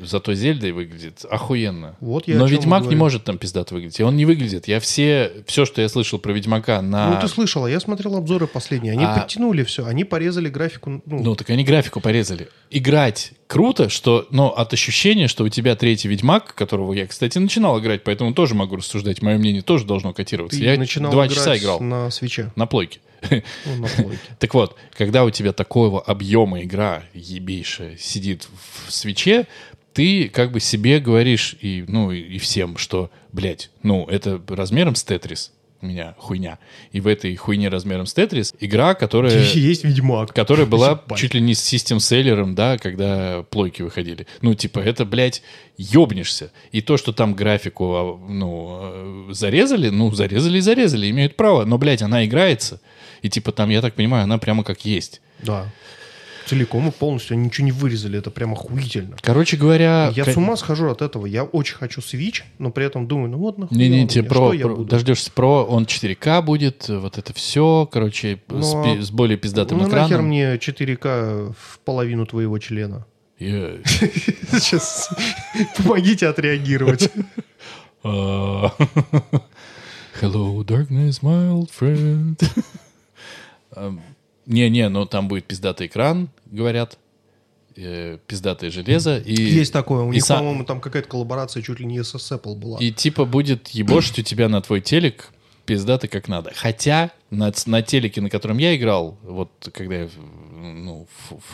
Зато 0.03 0.35
Зельдой 0.35 0.73
выглядит 0.73 1.25
охуенно. 1.31 1.95
Вот 2.01 2.27
я 2.27 2.37
Но 2.37 2.47
Ведьмак 2.47 2.87
не 2.87 2.97
может 2.97 3.25
там 3.25 3.39
пиздато 3.39 3.75
выглядеть. 3.75 4.01
И 4.01 4.03
он 4.03 4.17
не 4.17 4.25
выглядит. 4.25 4.69
Я 4.69 4.81
все, 4.81 5.31
все, 5.47 5.65
что 5.65 5.81
я 5.81 5.89
слышал 5.89 6.19
про 6.19 6.33
Ведьмака 6.33 6.83
на... 6.83 7.11
Ну, 7.11 7.21
ты 7.21 7.29
слышал, 7.29 7.65
а 7.65 7.71
я 7.71 7.79
смотрел 7.81 8.17
обзоры 8.17 8.47
последние. 8.47 8.93
Они 8.93 9.05
А- 9.05 9.21
подтянули 9.21 9.63
все. 9.63 9.87
Они 9.87 10.05
порезали 10.05 10.49
графику. 10.49 11.03
Ну, 11.07 11.23
Ну, 11.23 11.35
так 11.37 11.51
они 11.51 11.65
графику 11.65 12.01
порезали. 12.01 12.49
Играть 12.71 13.33
круто, 13.47 13.89
что, 13.89 14.27
но 14.31 14.51
от 14.51 14.73
ощущения, 14.73 15.29
что 15.29 15.45
у 15.45 15.49
тебя 15.49 15.77
третий 15.77 16.09
Ведьмак, 16.09 16.55
которого 16.55 16.93
я, 16.93 17.07
кстати, 17.07 17.39
начинал 17.39 17.79
играть, 17.79 18.03
поэтому 18.03 18.35
тоже 18.35 18.55
могу 18.55 18.77
рассуждать. 18.77 19.23
Мое 19.23 19.39
мнение 19.39 19.63
тоже 19.63 19.85
должно 19.85 20.13
котироваться. 20.13 20.59
ты 20.59 20.65
я 20.65 20.77
начинал 20.77 21.13
два 21.13 21.29
часа 21.29 21.57
играл 21.57 21.81
на 21.81 22.11
свече. 22.11 22.51
на 22.57 22.67
плойке. 22.67 22.99
Ну, 23.65 23.77
на 23.77 23.89
плойке. 23.89 24.21
Так 24.39 24.55
вот, 24.55 24.77
когда 24.97 25.25
у 25.25 25.31
тебя 25.31 25.53
такого 25.53 26.01
объема 26.01 26.63
игра 26.63 27.03
ебейшая 27.15 27.97
сидит 27.97 28.49
в 28.87 28.93
свече, 28.93 29.47
ты 29.93 30.29
как 30.29 30.53
бы 30.53 30.61
себе 30.61 31.01
говоришь 31.01 31.57
и, 31.61 31.85
ну, 31.89 32.13
и 32.13 32.39
всем, 32.39 32.77
что, 32.77 33.11
блядь, 33.33 33.71
ну, 33.83 34.05
это 34.07 34.41
размером 34.49 34.95
с 34.95 35.05
Тетрис 35.05 35.53
у 35.83 35.87
меня 35.87 36.15
хуйня. 36.19 36.59
И 36.93 37.01
в 37.01 37.07
этой 37.07 37.35
хуйне 37.37 37.69
размером 37.69 38.07
с 38.07 38.15
Тетрис 38.15 38.55
игра, 38.61 38.95
которая... 38.95 39.43
Есть 39.55 39.85
Ведьмак. 39.85 40.33
которая 40.33 40.67
была 40.67 41.03
чуть 41.17 41.35
ли 41.35 41.41
не 41.41 41.55
с 41.55 41.63
систем-селлером, 41.63 42.55
да, 42.55 42.79
когда 42.79 43.45
плойки 43.51 43.83
выходили. 43.83 44.27
Ну, 44.43 44.55
типа, 44.55 44.79
это, 44.79 45.05
блядь, 45.05 45.43
ёбнешься. 45.77 46.53
И 46.73 46.81
то, 46.81 46.97
что 46.97 47.13
там 47.13 47.35
графику, 47.35 47.95
а, 47.95 48.19
ну, 48.29 49.29
э, 49.29 49.33
зарезали, 49.33 49.89
ну, 49.89 50.13
зарезали 50.13 50.59
и 50.59 50.63
зарезали, 50.63 51.11
имеют 51.11 51.37
право. 51.37 51.65
Но, 51.65 51.79
блядь, 51.79 52.03
она 52.03 52.25
играется. 52.25 52.81
И, 53.23 53.29
типа, 53.31 53.53
там, 53.53 53.71
я 53.71 53.81
так 53.81 53.95
понимаю, 53.95 54.25
она 54.25 54.39
прямо 54.39 54.63
как 54.65 54.85
есть. 54.85 55.21
Да. 55.43 55.67
Целиком 56.47 56.87
и 56.89 56.91
полностью. 56.93 57.35
Они 57.35 57.47
ничего 57.47 57.65
не 57.65 57.73
вырезали. 57.73 58.19
Это 58.21 58.31
прям 58.31 58.53
охуительно. 58.53 59.17
Короче 59.21 59.57
говоря... 59.57 60.13
Я 60.15 60.25
ка- 60.25 60.33
с 60.33 60.37
ума 60.37 60.57
схожу 60.57 60.89
от 60.89 61.03
этого. 61.03 61.27
Я 61.27 61.43
очень 61.43 61.75
хочу 61.75 62.01
Switch, 62.01 62.43
но 62.59 62.71
при 62.71 62.85
этом 62.87 63.09
думаю, 63.09 63.31
ну 63.31 63.39
вот 63.39 63.59
нахуя 63.59 63.77
Не-не, 63.77 64.07
тебе 64.07 64.23
про, 64.29 64.53
про- 64.57 64.85
дождешься 64.85 65.33
про, 65.33 65.65
он 65.65 65.85
4К 65.87 66.43
будет, 66.43 66.89
вот 66.89 67.19
это 67.19 67.33
все, 67.35 67.89
короче, 67.91 68.41
Ну, 68.49 68.63
с, 68.63 68.75
а- 68.77 69.03
с 69.03 69.11
более 69.11 69.37
пиздатым 69.37 69.79
Ну 69.79 69.85
нахер 69.89 70.07
экраном. 70.07 70.27
мне 70.29 70.55
4К 70.55 71.53
в 71.59 71.81
половину 71.85 72.27
твоего 72.27 72.59
члена? 72.61 73.05
Сейчас 73.41 75.11
помогите 75.77 76.29
отреагировать. 76.29 77.11
А, 78.09 78.71
Hello, 80.21 80.63
darkness, 80.65 81.21
my 81.23 81.51
old 81.51 81.71
friend. 81.77 82.41
Ам, 83.77 84.03
Не-не, 84.47 84.89
но 84.89 85.05
там 85.07 85.29
будет 85.29 85.45
пиздатый 85.45 85.87
экран, 85.87 86.29
говорят. 86.47 86.99
э, 87.77 88.19
Пиздатое 88.27 88.71
железо. 88.71 89.19
И, 89.19 89.35
Есть 89.35 89.73
такое. 89.73 90.03
У 90.03 90.11
и 90.11 90.15
них, 90.17 90.25
сам- 90.25 90.39
по-моему, 90.39 90.65
там 90.65 90.81
какая-то 90.81 91.09
коллаборация 91.09 91.63
чуть 91.63 91.79
ли 91.79 91.85
не 91.87 92.03
с 92.03 92.15
Apple 92.15 92.57
была. 92.57 92.79
И 92.81 92.91
типа 92.91 93.25
будет 93.27 93.69
ебошить 93.69 94.19
у 94.19 94.23
тебя 94.23 94.49
на 94.49 94.61
твой 94.63 94.81
телек 94.81 95.31
пиздатый 95.67 96.09
как 96.09 96.29
надо. 96.29 96.53
Хотя 96.55 97.11
на, 97.31 97.53
на 97.67 97.83
телеке, 97.83 98.21
на 98.21 98.31
котором 98.31 98.59
я 98.59 98.75
играл, 98.77 99.19
вот 99.23 99.51
когда 99.75 100.03
я, 100.03 100.09
ну, 100.55 101.07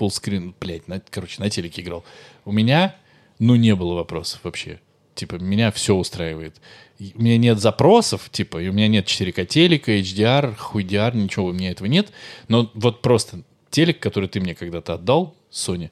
screen, 0.08 0.54
блядь, 0.60 0.86
на, 0.86 1.00
короче, 1.00 1.40
на 1.42 1.48
телеке 1.50 1.80
играл, 1.82 2.04
у 2.44 2.52
меня, 2.52 2.94
ну, 3.38 3.56
не 3.56 3.74
было 3.74 3.94
вопросов 3.94 4.40
вообще. 4.44 4.80
Типа, 5.14 5.36
меня 5.36 5.70
все 5.70 5.94
устраивает. 5.94 6.56
И 6.98 7.12
У 7.16 7.22
меня 7.22 7.36
нет 7.38 7.60
запросов, 7.60 8.28
типа, 8.30 8.58
и 8.62 8.68
у 8.68 8.72
меня 8.72 8.88
нет 8.88 9.06
4К 9.06 9.44
телека, 9.46 9.92
HDR, 9.92 10.54
хуйдиар, 10.56 11.14
ничего 11.14 11.46
у 11.46 11.52
меня 11.52 11.70
этого 11.70 11.86
нет. 11.88 12.12
Но 12.48 12.70
вот 12.74 13.02
просто 13.02 13.42
телек, 13.70 13.98
который 14.00 14.28
ты 14.28 14.40
мне 14.40 14.54
когда-то 14.54 14.94
отдал, 14.94 15.34
Sony, 15.50 15.90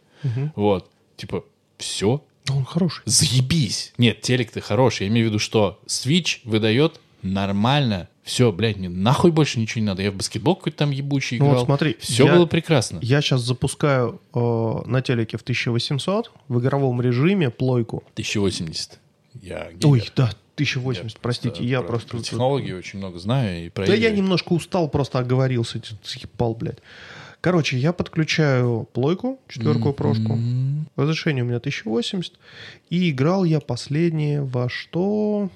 вот, 0.55 0.91
типа, 1.16 1.45
все, 1.79 2.23
Да 2.47 2.55
Он 2.55 2.64
хороший. 2.64 3.03
Заебись. 3.07 3.93
Нет, 3.99 4.21
телек-то 4.23 4.61
хороший. 4.61 5.05
Я 5.07 5.09
имею 5.12 5.27
в 5.27 5.29
виду, 5.31 5.39
что 5.39 5.81
Switch 5.87 6.39
выдает 6.45 7.01
нормально. 7.23 8.09
Все, 8.23 8.53
блядь, 8.53 8.77
мне 8.77 8.89
нахуй 8.89 9.31
больше 9.31 9.59
ничего 9.59 9.81
не 9.81 9.87
надо. 9.87 10.03
Я 10.03 10.11
в 10.11 10.14
баскетбол 10.14 10.57
какой-то 10.57 10.79
там 10.79 10.91
ебучий 10.91 11.39
Ну 11.39 11.47
играл. 11.47 11.59
вот 11.61 11.64
смотри, 11.66 11.97
Все 12.01 12.27
я- 12.27 12.35
было 12.35 12.47
прекрасно. 12.47 12.99
Я 13.03 13.21
сейчас 13.23 13.41
запускаю 13.43 14.21
э, 14.35 14.39
на 14.87 15.03
телеке 15.03 15.37
в 15.37 15.43
1800 15.43 16.31
в 16.49 16.61
игровом 16.61 17.01
режиме 17.01 17.51
плойку. 17.51 18.05
1080. 18.14 19.01
Я 19.35 19.70
геймер. 19.72 19.87
Ой, 19.87 20.11
да, 20.16 20.31
1080, 20.57 21.18
простите, 21.20 21.64
я 21.64 21.81
про- 21.81 21.89
просто... 21.89 22.09
про 22.09 22.18
технологии 22.20 22.72
очень 22.72 22.99
много 22.99 23.18
знаю. 23.18 23.66
И 23.66 23.68
про 23.70 23.87
Да 23.87 23.95
игры. 23.95 24.09
я 24.09 24.11
немножко 24.14 24.53
устал, 24.53 24.89
просто 24.89 25.18
оговорился, 25.18 25.81
съебал, 26.03 26.55
блядь. 26.55 26.78
Короче, 27.41 27.78
я 27.78 27.93
подключаю 27.95 28.87
плойку, 28.93 29.41
четверку 29.49 29.95
прошку. 29.95 30.39
Разрешение 30.97 31.43
у 31.43 31.47
меня 31.47 31.57
1080. 31.57 32.35
И 32.91 33.11
играл 33.11 33.45
я 33.45 33.61
последнее 33.61 34.43
во 34.43 34.68
что... 34.68 35.49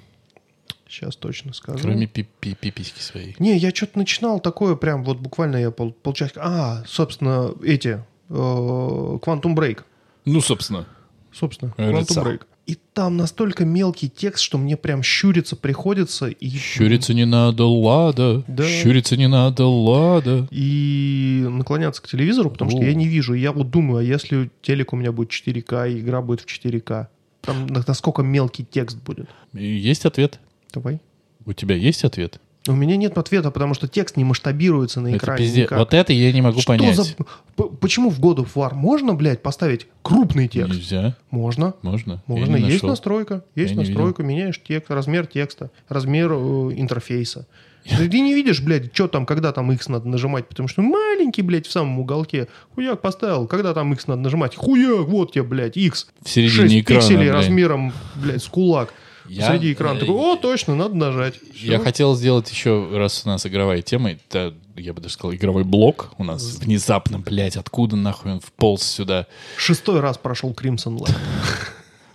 Сейчас 0.89 1.16
точно 1.16 1.53
скажу. 1.53 1.81
Кроме 1.81 2.07
пи- 2.07 2.27
пи- 2.41 2.55
пиписьки 2.55 3.01
своей. 3.01 3.35
Не, 3.39 3.57
я 3.59 3.70
что-то 3.70 3.99
начинал 3.99 4.39
такое, 4.41 4.77
прям 4.77 5.03
вот 5.03 5.18
буквально 5.18 5.57
я 5.57 5.70
пол, 5.70 5.93
полчаса... 5.93 6.33
А, 6.37 6.85
собственно, 6.87 7.53
эти... 7.64 8.03
э, 8.29 8.33
Quantum 8.33 9.55
Break. 9.57 9.81
Ну, 10.25 10.41
собственно. 10.41 10.87
Собственно, 11.33 11.75
Quantum. 11.77 12.25
Break. 12.25 12.43
И 12.67 12.79
там 12.95 13.17
настолько 13.19 13.65
мелкий 13.67 14.09
текст, 14.09 14.43
что 14.43 14.57
мне 14.57 14.77
прям 14.79 15.03
щуриться 15.03 15.55
приходится. 15.55 16.29
И, 16.29 16.49
Щуриться 16.49 17.12
не 17.12 17.27
надо, 17.27 17.65
лада. 17.67 18.43
Да. 18.49 18.65
Щуриться 18.67 19.17
не 19.19 19.29
надо, 19.29 19.67
лада. 19.67 20.49
и 20.51 21.45
наклоняться 21.49 22.01
к 22.03 22.09
телевизору, 22.09 22.51
потому 22.51 22.71
что 22.71 22.81
О. 22.81 22.85
я 22.85 22.95
не 22.95 23.07
вижу. 23.07 23.35
Я 23.35 23.53
вот 23.53 23.71
думаю, 23.71 23.99
а 23.99 24.03
если 24.03 24.51
телек 24.62 24.93
у 24.95 24.97
меня 24.97 25.12
будет 25.12 25.31
4К, 25.31 25.91
и 25.93 26.01
игра 26.01 26.23
будет 26.23 26.41
в 26.41 26.47
4К? 26.47 27.09
Там 27.43 27.67
на- 27.67 27.85
насколько 27.87 28.23
мелкий 28.23 28.65
текст 28.65 28.97
будет? 28.97 29.29
Есть 29.53 30.07
ответ? 30.07 30.41
Давай. 30.73 31.01
У 31.45 31.53
тебя 31.53 31.75
есть 31.75 32.05
ответ? 32.05 32.41
У 32.67 32.73
меня 32.73 32.97
нет 32.97 33.19
ответа, 33.19 33.51
потому 33.51 33.75
что 33.75 33.87
текст 33.89 34.17
не 34.17 34.25
масштабируется 34.25 35.01
на 35.01 35.09
Это 35.09 35.19
экране 35.19 35.39
пиздец. 35.39 35.65
никак. 35.65 35.79
Вот 35.79 35.93
это 35.93 36.12
я 36.15 36.33
не 36.33 36.41
могу 36.41 36.61
Что 36.61 36.73
понять. 36.73 36.97
за... 36.97 37.05
Почему 37.81 38.09
в 38.11 38.19
God 38.21 38.37
of 38.37 38.49
War 38.55 38.75
можно, 38.75 39.15
блядь, 39.15 39.43
поставить 39.43 39.87
крупный 40.03 40.49
текст? 40.49 40.71
Нельзя. 40.73 41.17
Можно. 41.31 41.75
Можно. 41.83 42.23
Можно. 42.27 42.57
Есть 42.57 42.75
нашел. 42.77 42.89
настройка. 42.89 43.45
Есть 43.55 43.73
Я 43.73 43.81
настройка. 43.81 44.23
Меняешь 44.23 44.61
текст, 44.67 44.91
размер 44.91 45.27
текста, 45.27 45.71
размер 45.89 46.33
э, 46.33 46.37
интерфейса. 46.77 47.47
Ты 47.85 48.09
не 48.09 48.35
видишь, 48.35 48.62
блядь, 48.62 48.95
что 48.95 49.09
там, 49.09 49.27
когда 49.27 49.53
там 49.53 49.71
X 49.71 49.89
надо 49.89 50.09
нажимать, 50.09 50.49
потому 50.49 50.69
что 50.69 50.81
маленький, 50.81 51.43
блядь, 51.43 51.67
в 51.67 51.71
самом 51.71 51.99
уголке. 51.99 52.49
Хуяк 52.75 53.03
поставил, 53.03 53.47
когда 53.47 53.75
там 53.75 53.93
X 53.93 54.07
надо 54.07 54.23
нажимать. 54.23 54.57
Хуяк, 54.57 55.07
вот 55.07 55.33
тебе, 55.33 55.43
блядь, 55.43 55.77
X. 55.77 56.07
В 56.25 56.31
середине 56.31 56.69
6 56.69 56.75
экрана, 56.77 57.01
пикселей 57.03 57.19
блядь. 57.25 57.35
размером, 57.35 57.93
блядь, 58.17 58.43
с 58.43 58.47
кулак. 58.49 58.95
Я- 59.27 59.49
Среди 59.49 59.72
экрана. 59.72 59.97
э, 59.97 60.01
Такой, 60.01 60.14
о, 60.14 60.37
точно, 60.37 60.75
надо 60.75 60.95
нажать. 60.95 61.35
Я 61.55 61.77
Всё. 61.77 61.85
хотел 61.85 62.14
сделать 62.14 62.51
еще, 62.51 62.89
раз 62.93 63.22
у 63.25 63.29
нас 63.29 63.47
игровая 63.47 63.81
тема, 63.83 64.12
это, 64.12 64.55
я 64.77 64.93
бы 64.93 65.01
даже 65.01 65.14
сказал, 65.14 65.35
игровой 65.35 65.64
блок 65.64 66.11
у 66.18 66.25
нас 66.25 66.43
внезапно, 66.57 67.18
блядь, 67.18 67.57
откуда 67.57 67.97
нахуй 67.97 68.33
он 68.33 68.41
вполз 68.41 68.83
сюда? 68.83 69.27
Шестой 69.57 70.01
раз 70.01 70.18
прошел 70.18 70.51
Crimson 70.53 70.99
Light. 70.99 71.16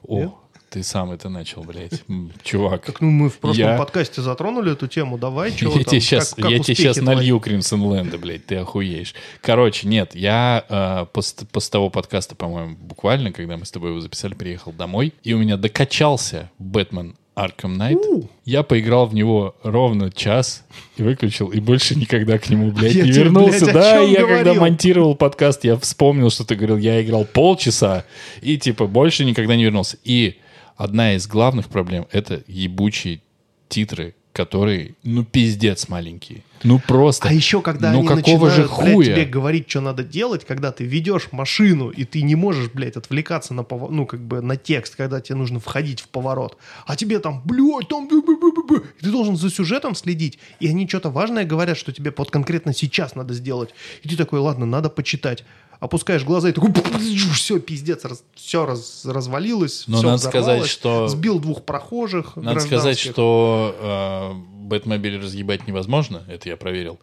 О? 0.08 0.36
Ты 0.70 0.84
сам 0.84 1.12
это 1.12 1.30
начал, 1.30 1.64
блядь, 1.64 2.04
чувак. 2.44 2.86
Так, 2.86 3.02
ну, 3.02 3.10
мы 3.10 3.30
в 3.30 3.40
прошлом 3.40 3.66
Я- 3.72 3.78
подкасте 3.78 4.22
затронули 4.22 4.74
эту 4.74 4.88
тему. 4.88 5.18
Давай, 5.18 5.52
что 5.52 5.72
Я 5.76 5.84
тебе 5.84 6.00
сейчас, 6.00 6.36
я 6.38 6.60
тебе 6.60 6.76
сейчас 6.76 6.98
налью 6.98 7.38
Crimson 7.38 7.80
Land, 7.82 8.18
блядь, 8.18 8.46
ты 8.46 8.56
охуеешь. 8.58 9.14
Короче, 9.42 9.88
нет, 9.88 10.16
я 10.16 10.64
э, 10.70 11.06
после, 11.12 11.48
после 11.52 11.72
того 11.72 11.90
подкаста, 11.90 12.36
по-моему, 12.36 12.76
буквально, 12.80 13.32
когда 13.32 13.58
мы 13.58 13.66
с 13.66 13.72
тобой 13.72 13.90
его 13.92 14.00
записали, 14.00 14.34
приехал 14.34 14.72
домой, 14.72 15.14
и 15.24 15.34
у 15.34 15.40
меня 15.40 15.58
докачался 15.58 16.50
Бэтмен 16.60 17.16
Arkham 17.36 17.78
Knight. 17.78 17.96
У. 17.96 18.28
Я 18.44 18.64
поиграл 18.64 19.06
в 19.08 19.14
него 19.14 19.56
ровно 19.64 20.12
час 20.12 20.66
и 20.98 21.04
выключил, 21.04 21.48
и 21.48 21.60
больше 21.62 21.96
никогда 21.96 22.38
к 22.38 22.50
нему, 22.50 22.72
блядь, 22.72 22.94
Я 22.94 23.04
не 23.06 23.12
тебе, 23.12 23.24
вернулся. 23.24 23.66
блядь, 23.66 23.74
да, 23.76 24.00
я 24.02 24.20
когда 24.22 24.36
говорил? 24.44 24.62
монтировал 24.62 25.16
подкаст, 25.16 25.64
я 25.64 25.78
вспомнил, 25.78 26.30
что 26.32 26.44
ты 26.44 26.56
говорил, 26.56 26.78
я 26.78 27.02
играл 27.02 27.24
полчаса, 27.26 28.04
и 28.42 28.58
типа 28.58 28.88
больше 28.88 29.24
никогда 29.24 29.56
не 29.56 29.64
вернулся. 29.64 29.98
И 30.04 30.38
одна 30.80 31.16
из 31.16 31.28
главных 31.28 31.68
проблем— 31.68 32.08
это 32.12 32.42
ебучие 32.48 33.22
титры, 33.68 34.16
которые, 34.32 34.96
ну, 35.04 35.26
пиздец 35.26 35.90
маленькие. 35.90 36.42
Ну 36.64 36.80
просто. 36.80 37.28
А 37.28 37.34
еще, 37.34 37.62
когда 37.62 37.92
ну 37.92 38.00
они 38.00 38.08
какого 38.08 38.50
же 38.50 38.64
начинают, 38.64 38.84
блядь, 38.84 38.96
хуя? 38.96 39.06
тебе 39.06 39.26
говорить, 39.26 39.70
что 39.70 39.82
надо 39.82 40.04
делать, 40.04 40.46
когда 40.46 40.72
ты 40.72 40.84
ведешь 40.84 41.32
машину, 41.32 41.90
и 41.90 42.06
ты 42.06 42.22
не 42.22 42.36
можешь, 42.36 42.70
блядь, 42.72 42.96
отвлекаться 42.96 43.54
на, 43.54 43.62
пова- 43.62 43.90
ну, 43.90 44.06
как 44.06 44.22
бы 44.22 44.42
на 44.42 44.56
текст, 44.56 44.96
когда 44.96 45.22
тебе 45.22 45.36
нужно 45.36 45.60
входить 45.60 46.02
в 46.02 46.08
поворот. 46.10 46.58
А 46.86 46.96
тебе 46.96 47.20
там, 47.20 47.42
блядь, 47.46 47.88
там... 47.88 48.08
И 48.08 49.04
ты 49.04 49.12
должен 49.12 49.36
за 49.38 49.50
сюжетом 49.50 49.96
следить. 49.96 50.40
И 50.60 50.68
они 50.68 50.88
что-то 50.88 51.10
важное 51.10 51.46
говорят, 51.46 51.78
что 51.78 51.92
тебе 51.92 52.14
вот 52.16 52.32
конкретно 52.32 52.74
сейчас 52.74 53.16
надо 53.16 53.34
сделать. 53.34 53.70
И 54.04 54.10
ты 54.10 54.16
такой, 54.16 54.40
ладно, 54.40 54.66
надо 54.66 54.90
почитать. 54.90 55.44
Опускаешь 55.80 56.26
глаза 56.26 56.50
и 56.50 56.52
такой, 56.52 56.74
все, 57.34 57.60
пиздец, 57.60 58.04
все 58.36 58.66
развалилось, 58.66 59.86
Но 59.88 59.98
всё 60.00 60.08
надо 60.08 60.22
сказать, 60.22 60.66
что- 60.68 61.08
Сбил 61.08 61.40
двух 61.40 61.64
прохожих 61.64 62.36
Надо 62.36 62.60
сказать, 62.60 63.00
что 63.00 63.76
э, 63.80 64.59
Бэтмобиль 64.70 65.18
разъебать 65.18 65.68
невозможно, 65.68 66.24
это 66.30 66.48
я 66.48 66.56
проверил. 66.56 67.00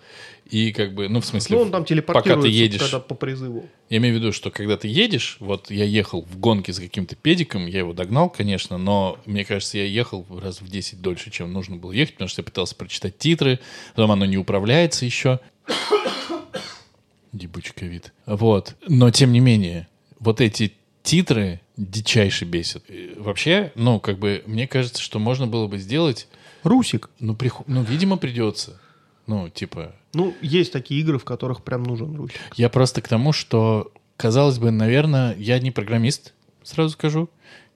И 0.49 0.73
как 0.73 0.95
бы, 0.95 1.09
ну, 1.09 1.21
в 1.21 1.27
смысле, 1.27 1.57
Ну, 1.57 1.63
он 1.63 1.71
там 1.73 1.85
пока 2.03 2.41
ты 2.41 2.49
едешь, 2.49 2.81
когда 2.81 3.01
по 3.01 3.15
призыву. 3.15 3.67
я 3.91 3.99
имею 3.99 4.15
в 4.15 4.19
виду, 4.19 4.33
что 4.33 4.51
когда 4.51 4.77
ты 4.77 4.89
едешь, 4.89 5.37
вот 5.41 5.71
я 5.71 5.85
ехал 5.85 6.23
в 6.23 6.39
гонке 6.39 6.73
с 6.73 6.79
каким-то 6.79 7.17
педиком, 7.17 7.67
я 7.67 7.81
его 7.81 7.93
догнал, 7.93 8.31
конечно, 8.31 8.79
но 8.79 9.19
мне 9.27 9.45
кажется, 9.45 9.79
я 9.79 9.85
ехал 9.85 10.25
раз 10.41 10.61
в 10.61 10.69
10 10.69 11.03
дольше, 11.03 11.31
чем 11.31 11.53
нужно 11.53 11.77
было 11.77 11.93
ехать, 11.93 12.15
потому 12.15 12.29
что 12.29 12.41
я 12.41 12.45
пытался 12.45 12.77
прочитать 12.77 13.19
титры, 13.19 13.59
потом 13.95 14.13
оно 14.13 14.25
не 14.25 14.39
управляется 14.39 15.05
еще. 15.05 15.41
Ебучий 17.33 17.75
ковид. 17.75 18.13
Вот. 18.25 18.77
Но, 18.89 19.11
тем 19.11 19.33
не 19.33 19.41
менее, 19.41 19.89
вот 20.21 20.41
эти 20.41 20.73
титры 21.03 21.61
дичайше 21.77 22.45
бесят. 22.45 22.85
И 22.89 23.15
Вообще, 23.17 23.73
ну, 23.75 24.01
как 24.01 24.19
бы, 24.19 24.43
мне 24.47 24.67
кажется, 24.67 25.03
что 25.03 25.19
можно 25.19 25.47
было 25.47 25.67
бы 25.67 25.79
сделать, 25.79 26.29
Русик. 26.67 27.11
ну, 27.21 27.35
приху- 27.35 27.65
ну 27.67 27.83
видимо, 27.83 28.17
придется. 28.17 28.79
Ну, 29.27 29.49
типа, 29.49 29.93
Ну, 30.15 30.35
есть 30.41 30.73
такие 30.73 31.01
игры, 31.01 31.19
в 31.19 31.25
которых 31.25 31.63
прям 31.65 31.83
нужен 31.83 32.15
русик. 32.17 32.39
я 32.57 32.69
просто 32.69 33.03
к 33.03 33.09
тому, 33.09 33.33
что, 33.33 33.91
казалось 34.17 34.59
бы, 34.59 34.71
наверное, 34.71 35.35
я 35.39 35.59
не 35.59 35.71
программист, 35.73 36.33
сразу 36.63 36.91
скажу, 36.91 37.29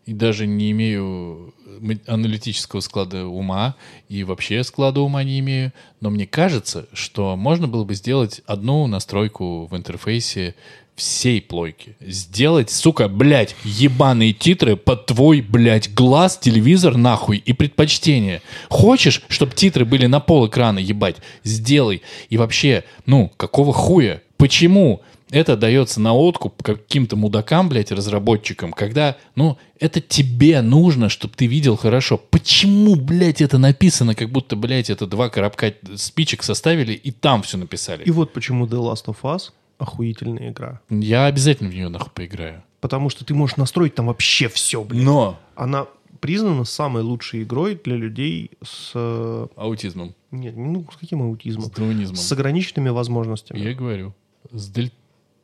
и 0.07 0.13
даже 0.15 0.47
не 0.47 0.71
имею 0.71 1.53
м- 1.81 2.01
аналитического 2.07 2.81
склада 2.81 3.27
ума, 3.27 3.75
и 4.09 4.25
вообще 4.25 4.63
склада 4.65 5.01
ума 5.01 5.23
не 5.25 5.39
имею, 5.41 5.73
но 6.01 6.11
мне 6.11 6.27
кажется, 6.27 6.89
что 6.93 7.37
можно 7.37 7.69
было 7.69 7.85
бы 7.85 7.95
сделать 7.95 8.43
одну 8.47 8.87
настройку 8.87 9.67
в 9.67 9.77
интерфейсе 9.77 10.55
всей 11.01 11.41
плойки. 11.41 11.97
Сделать, 12.01 12.71
сука, 12.71 13.09
блядь, 13.09 13.57
ебаные 13.65 14.35
титры 14.35 14.77
под 14.77 15.07
твой, 15.07 15.41
блядь, 15.41 15.93
глаз, 15.95 16.39
телевизор, 16.39 16.99
нахуй, 16.99 17.39
и 17.39 17.55
предпочтение. 17.55 18.43
Хочешь, 18.69 19.23
чтобы 19.29 19.55
титры 19.55 19.87
были 19.87 20.05
на 20.05 20.21
пол 20.21 20.47
экрана, 20.47 20.79
ебать? 20.79 21.17
Сделай. 21.43 22.03
И 22.29 22.37
вообще, 22.37 22.85
ну, 23.07 23.33
какого 23.39 23.73
хуя? 23.73 24.21
Почему 24.37 25.01
это 25.31 25.57
дается 25.57 26.01
на 26.01 26.13
откуп 26.13 26.63
каким-то 26.63 27.17
мудакам, 27.17 27.69
блядь, 27.69 27.93
разработчикам, 27.93 28.73
когда, 28.73 29.17
ну, 29.37 29.57
это 29.79 30.01
тебе 30.01 30.61
нужно, 30.61 31.09
чтобы 31.09 31.35
ты 31.35 31.47
видел 31.47 31.77
хорошо. 31.77 32.19
Почему, 32.19 32.97
блядь, 32.97 33.41
это 33.41 33.57
написано, 33.57 34.15
как 34.15 34.31
будто, 34.31 34.57
блядь, 34.57 34.91
это 34.91 35.07
два 35.07 35.31
коробка 35.31 35.73
спичек 35.97 36.43
составили 36.43 36.93
и 36.93 37.11
там 37.11 37.43
все 37.43 37.57
написали? 37.57 38.05
И 38.05 38.11
вот 38.11 38.33
почему 38.33 38.67
The 38.67 38.79
Last 38.79 39.07
of 39.07 39.17
Us 39.23 39.53
охуительная 39.81 40.51
игра. 40.51 40.81
Я 40.91 41.27
обязательно 41.27 41.71
в 41.71 41.75
нее 41.75 41.89
нахуй 41.89 42.11
поиграю. 42.15 42.63
Потому 42.81 43.11
что 43.11 43.25
ты 43.25 43.35
можешь 43.35 43.57
настроить 43.57 43.95
там 43.95 44.07
вообще 44.07 44.49
все, 44.49 44.83
блин. 44.83 45.05
Но 45.05 45.41
Она 45.55 45.87
признана 46.21 46.65
самой 46.65 47.03
лучшей 47.03 47.43
игрой 47.43 47.81
для 47.83 47.97
людей 47.97 48.51
с... 48.63 48.93
э, 48.95 49.47
аутизмом, 49.57 50.15
Нет, 50.31 50.55
ну, 50.57 50.87
с 50.93 50.97
каким 50.97 51.21
с 51.21 51.23
аутизмом? 51.23 51.71
даунизмом. 51.75 52.17
С 52.17 52.33
ограниченными 52.33 52.91
возможностями. 52.91 53.59
Я 53.59 53.71
и 53.71 53.75
говорю. 53.75 54.15
С, 54.51 54.71
дель- 54.71 54.93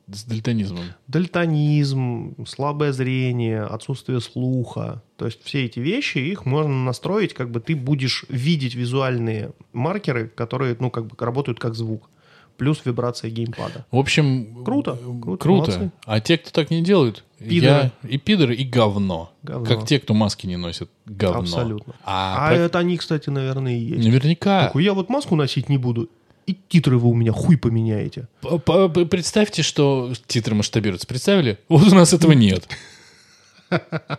с 0.07 0.23
дальтонизмом. 0.23 0.85
Дальтонизм, 1.07 2.45
слабое 2.45 2.91
зрение, 2.91 3.61
отсутствие 3.63 4.19
слуха. 4.21 5.01
То 5.17 5.25
есть 5.25 5.43
все 5.43 5.65
эти 5.65 5.79
вещи, 5.79 6.17
их 6.19 6.45
можно 6.45 6.83
настроить, 6.85 7.33
как 7.33 7.51
бы 7.51 7.59
ты 7.59 7.75
будешь 7.75 8.25
видеть 8.29 8.75
визуальные 8.75 9.51
маркеры, 9.73 10.27
которые, 10.27 10.75
ну, 10.79 10.89
как 10.89 11.07
бы 11.07 11.15
работают 11.25 11.59
как 11.59 11.75
звук. 11.75 12.09
Плюс 12.57 12.81
вибрация 12.85 13.29
геймпада. 13.29 13.85
В 13.91 13.97
общем... 13.97 14.63
Круто, 14.65 14.97
круто, 15.21 15.37
Круто. 15.43 15.71
молодцы. 15.71 15.91
А 16.05 16.19
те, 16.19 16.37
кто 16.37 16.49
так 16.49 16.71
не 16.71 16.81
делают, 16.81 17.23
Пидоры. 17.39 17.91
я 18.03 18.09
и 18.09 18.17
пидоры, 18.17 18.55
и 18.55 18.63
говно. 18.63 19.31
Говно. 19.43 19.65
Как 19.65 19.85
те, 19.87 19.99
кто 19.99 20.13
маски 20.15 20.47
не 20.47 20.57
носят. 20.57 20.89
Говно. 21.05 21.41
Абсолютно. 21.41 21.93
А, 22.03 22.47
А, 22.47 22.49
про- 22.49 22.57
это 22.57 22.79
они, 22.79 22.97
кстати, 22.97 23.29
наверное, 23.29 23.75
и 23.77 23.79
есть. 23.79 24.03
наверняка. 24.03 24.65
Такой, 24.67 24.83
я 24.83 24.93
вот 24.93 25.09
маску 25.09 25.35
носить 25.35 25.69
не 25.69 25.77
буду, 25.77 26.09
и 26.47 26.57
титры 26.67 26.97
вы 26.97 27.09
у 27.09 27.13
меня 27.13 27.31
хуй 27.31 27.57
поменяете. 27.57 28.27
Представьте, 28.41 29.61
что 29.61 30.11
титры 30.25 30.55
масштабируются. 30.55 31.05
Представили? 31.07 31.59
Вот 31.69 31.87
у 31.91 31.95
нас 31.95 32.11
этого 32.13 32.31
нет. 32.31 32.67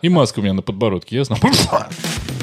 И 0.01 0.09
маска 0.09 0.39
у 0.39 0.43
меня 0.43 0.53
на 0.53 0.61
подбородке, 0.61 1.15
ясно? 1.17 1.35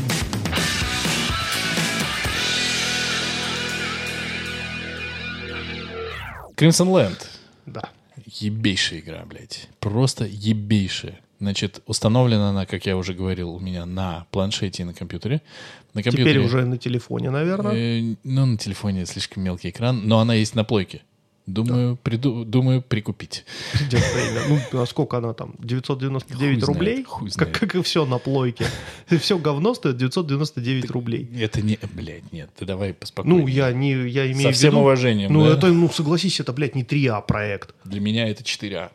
Crimson 6.57 6.88
Land. 6.88 7.26
Да. 7.66 7.90
Ебейшая 8.24 9.00
игра, 9.00 9.24
блядь. 9.26 9.68
Просто 9.80 10.24
ебейшая. 10.26 11.20
Значит, 11.38 11.82
установлена 11.86 12.48
она, 12.48 12.64
как 12.64 12.86
я 12.86 12.96
уже 12.96 13.12
говорил, 13.12 13.50
у 13.50 13.61
меня 13.61 13.84
на 13.84 14.26
планшете 14.30 14.82
и 14.82 14.86
на 14.86 14.94
компьютере. 14.94 15.42
На 15.92 16.02
компьютере, 16.02 16.32
Теперь 16.32 16.46
уже 16.46 16.64
на 16.64 16.78
телефоне, 16.78 17.30
наверное. 17.30 17.74
э, 17.74 18.14
ну, 18.24 18.46
на 18.46 18.57
телефоне 18.57 19.04
слишком 19.04 19.42
мелкий 19.42 19.68
экран, 19.68 20.09
но 20.09 20.18
она 20.20 20.32
есть 20.34 20.54
на 20.54 20.64
плойке. 20.64 21.02
Думаю, 21.47 21.97
приду, 22.03 22.44
думаю 22.44 22.82
прикупить. 22.82 23.44
Придет 23.72 24.03
время. 24.14 24.61
Ну, 24.72 24.80
а 24.82 24.86
сколько 24.86 25.18
она 25.18 25.32
там? 25.32 25.55
999 25.61 26.64
Хуй 26.64 26.74
рублей? 26.74 26.92
знает, 26.94 27.07
хуй 27.07 27.28
как, 27.28 27.34
знает. 27.34 27.59
как 27.59 27.74
и 27.76 27.82
все 27.82 28.05
на 28.05 28.18
плойке. 28.18 28.66
Все 29.20 29.38
говно 29.38 29.72
стоит 29.74 29.97
999 29.97 30.90
рублей. 30.90 31.28
Это 31.40 31.62
не... 31.62 31.78
Блядь, 31.94 32.32
нет, 32.32 32.51
ты 32.59 32.64
давай 32.64 32.92
поспокойнее. 32.94 33.40
Ну, 33.42 33.47
я 33.47 33.72
не, 33.72 33.92
я 34.09 34.26
имею 34.32 34.42
Со 34.42 34.53
всем 34.53 34.76
уважением, 34.76 35.32
Ну, 35.32 35.44
да? 35.44 35.53
это, 35.57 35.68
ну, 35.68 35.88
согласись, 35.88 36.40
это, 36.40 36.53
блядь, 36.53 36.74
не 36.74 36.82
3А 36.82 37.24
проект. 37.24 37.74
Для 37.84 38.01
меня 38.01 38.28
это 38.28 38.42
4А. 38.42 38.90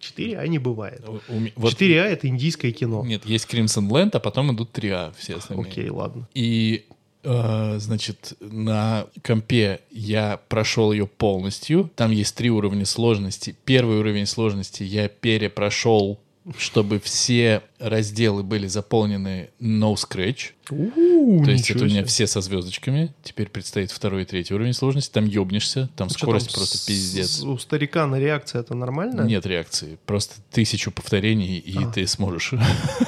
4А 0.00 0.48
не 0.48 0.58
бывает. 0.58 1.02
У- 1.06 1.20
у 1.28 1.38
ме- 1.38 1.52
вот 1.54 1.72
4А 1.74 2.02
это 2.02 2.26
индийское 2.26 2.72
кино. 2.72 3.04
Нет, 3.04 3.24
есть 3.26 3.46
Crimson 3.52 3.88
Land, 3.88 4.10
а 4.14 4.18
потом 4.18 4.52
идут 4.54 4.76
3А 4.76 5.12
все 5.16 5.36
остальные. 5.36 5.66
Окей, 5.70 5.88
ладно. 5.90 6.26
И, 6.34 6.84
значит, 7.22 8.34
на 8.40 9.06
компе 9.22 9.80
я 9.90 10.40
прошел 10.48 10.92
ее 10.92 11.06
полностью. 11.06 11.90
Там 11.96 12.10
есть 12.10 12.34
три 12.34 12.50
уровня 12.50 12.86
сложности. 12.86 13.54
Первый 13.64 13.98
уровень 13.98 14.26
сложности 14.26 14.82
я 14.82 15.08
перепрошел, 15.08 16.18
чтобы 16.56 16.98
все 17.00 17.62
разделы 17.78 18.42
были 18.42 18.66
заполнены 18.66 19.50
no 19.60 19.94
scratch. 19.94 20.52
У-у, 20.70 21.44
То 21.44 21.50
есть 21.50 21.70
это 21.70 21.80
у 21.84 21.86
меня 21.86 22.00
себе. 22.00 22.04
все 22.06 22.26
со 22.26 22.40
звездочками. 22.40 23.12
Теперь 23.22 23.48
предстоит 23.48 23.90
второй 23.90 24.22
и 24.22 24.24
третий 24.24 24.54
уровень 24.54 24.72
сложности. 24.72 25.12
Там 25.12 25.26
ёбнешься, 25.26 25.90
там 25.96 26.08
Что 26.08 26.18
скорость 26.20 26.46
там, 26.46 26.54
просто 26.54 26.78
с- 26.78 26.86
пиздец. 26.86 27.42
У 27.42 27.58
старика 27.58 28.06
на 28.06 28.18
реакция 28.18 28.60
это 28.62 28.74
нормально? 28.74 29.22
Нет 29.22 29.44
реакции. 29.46 29.98
Просто 30.06 30.36
тысячу 30.50 30.90
повторений, 30.90 31.58
и 31.58 31.76
ты 31.94 32.06
сможешь. 32.06 32.54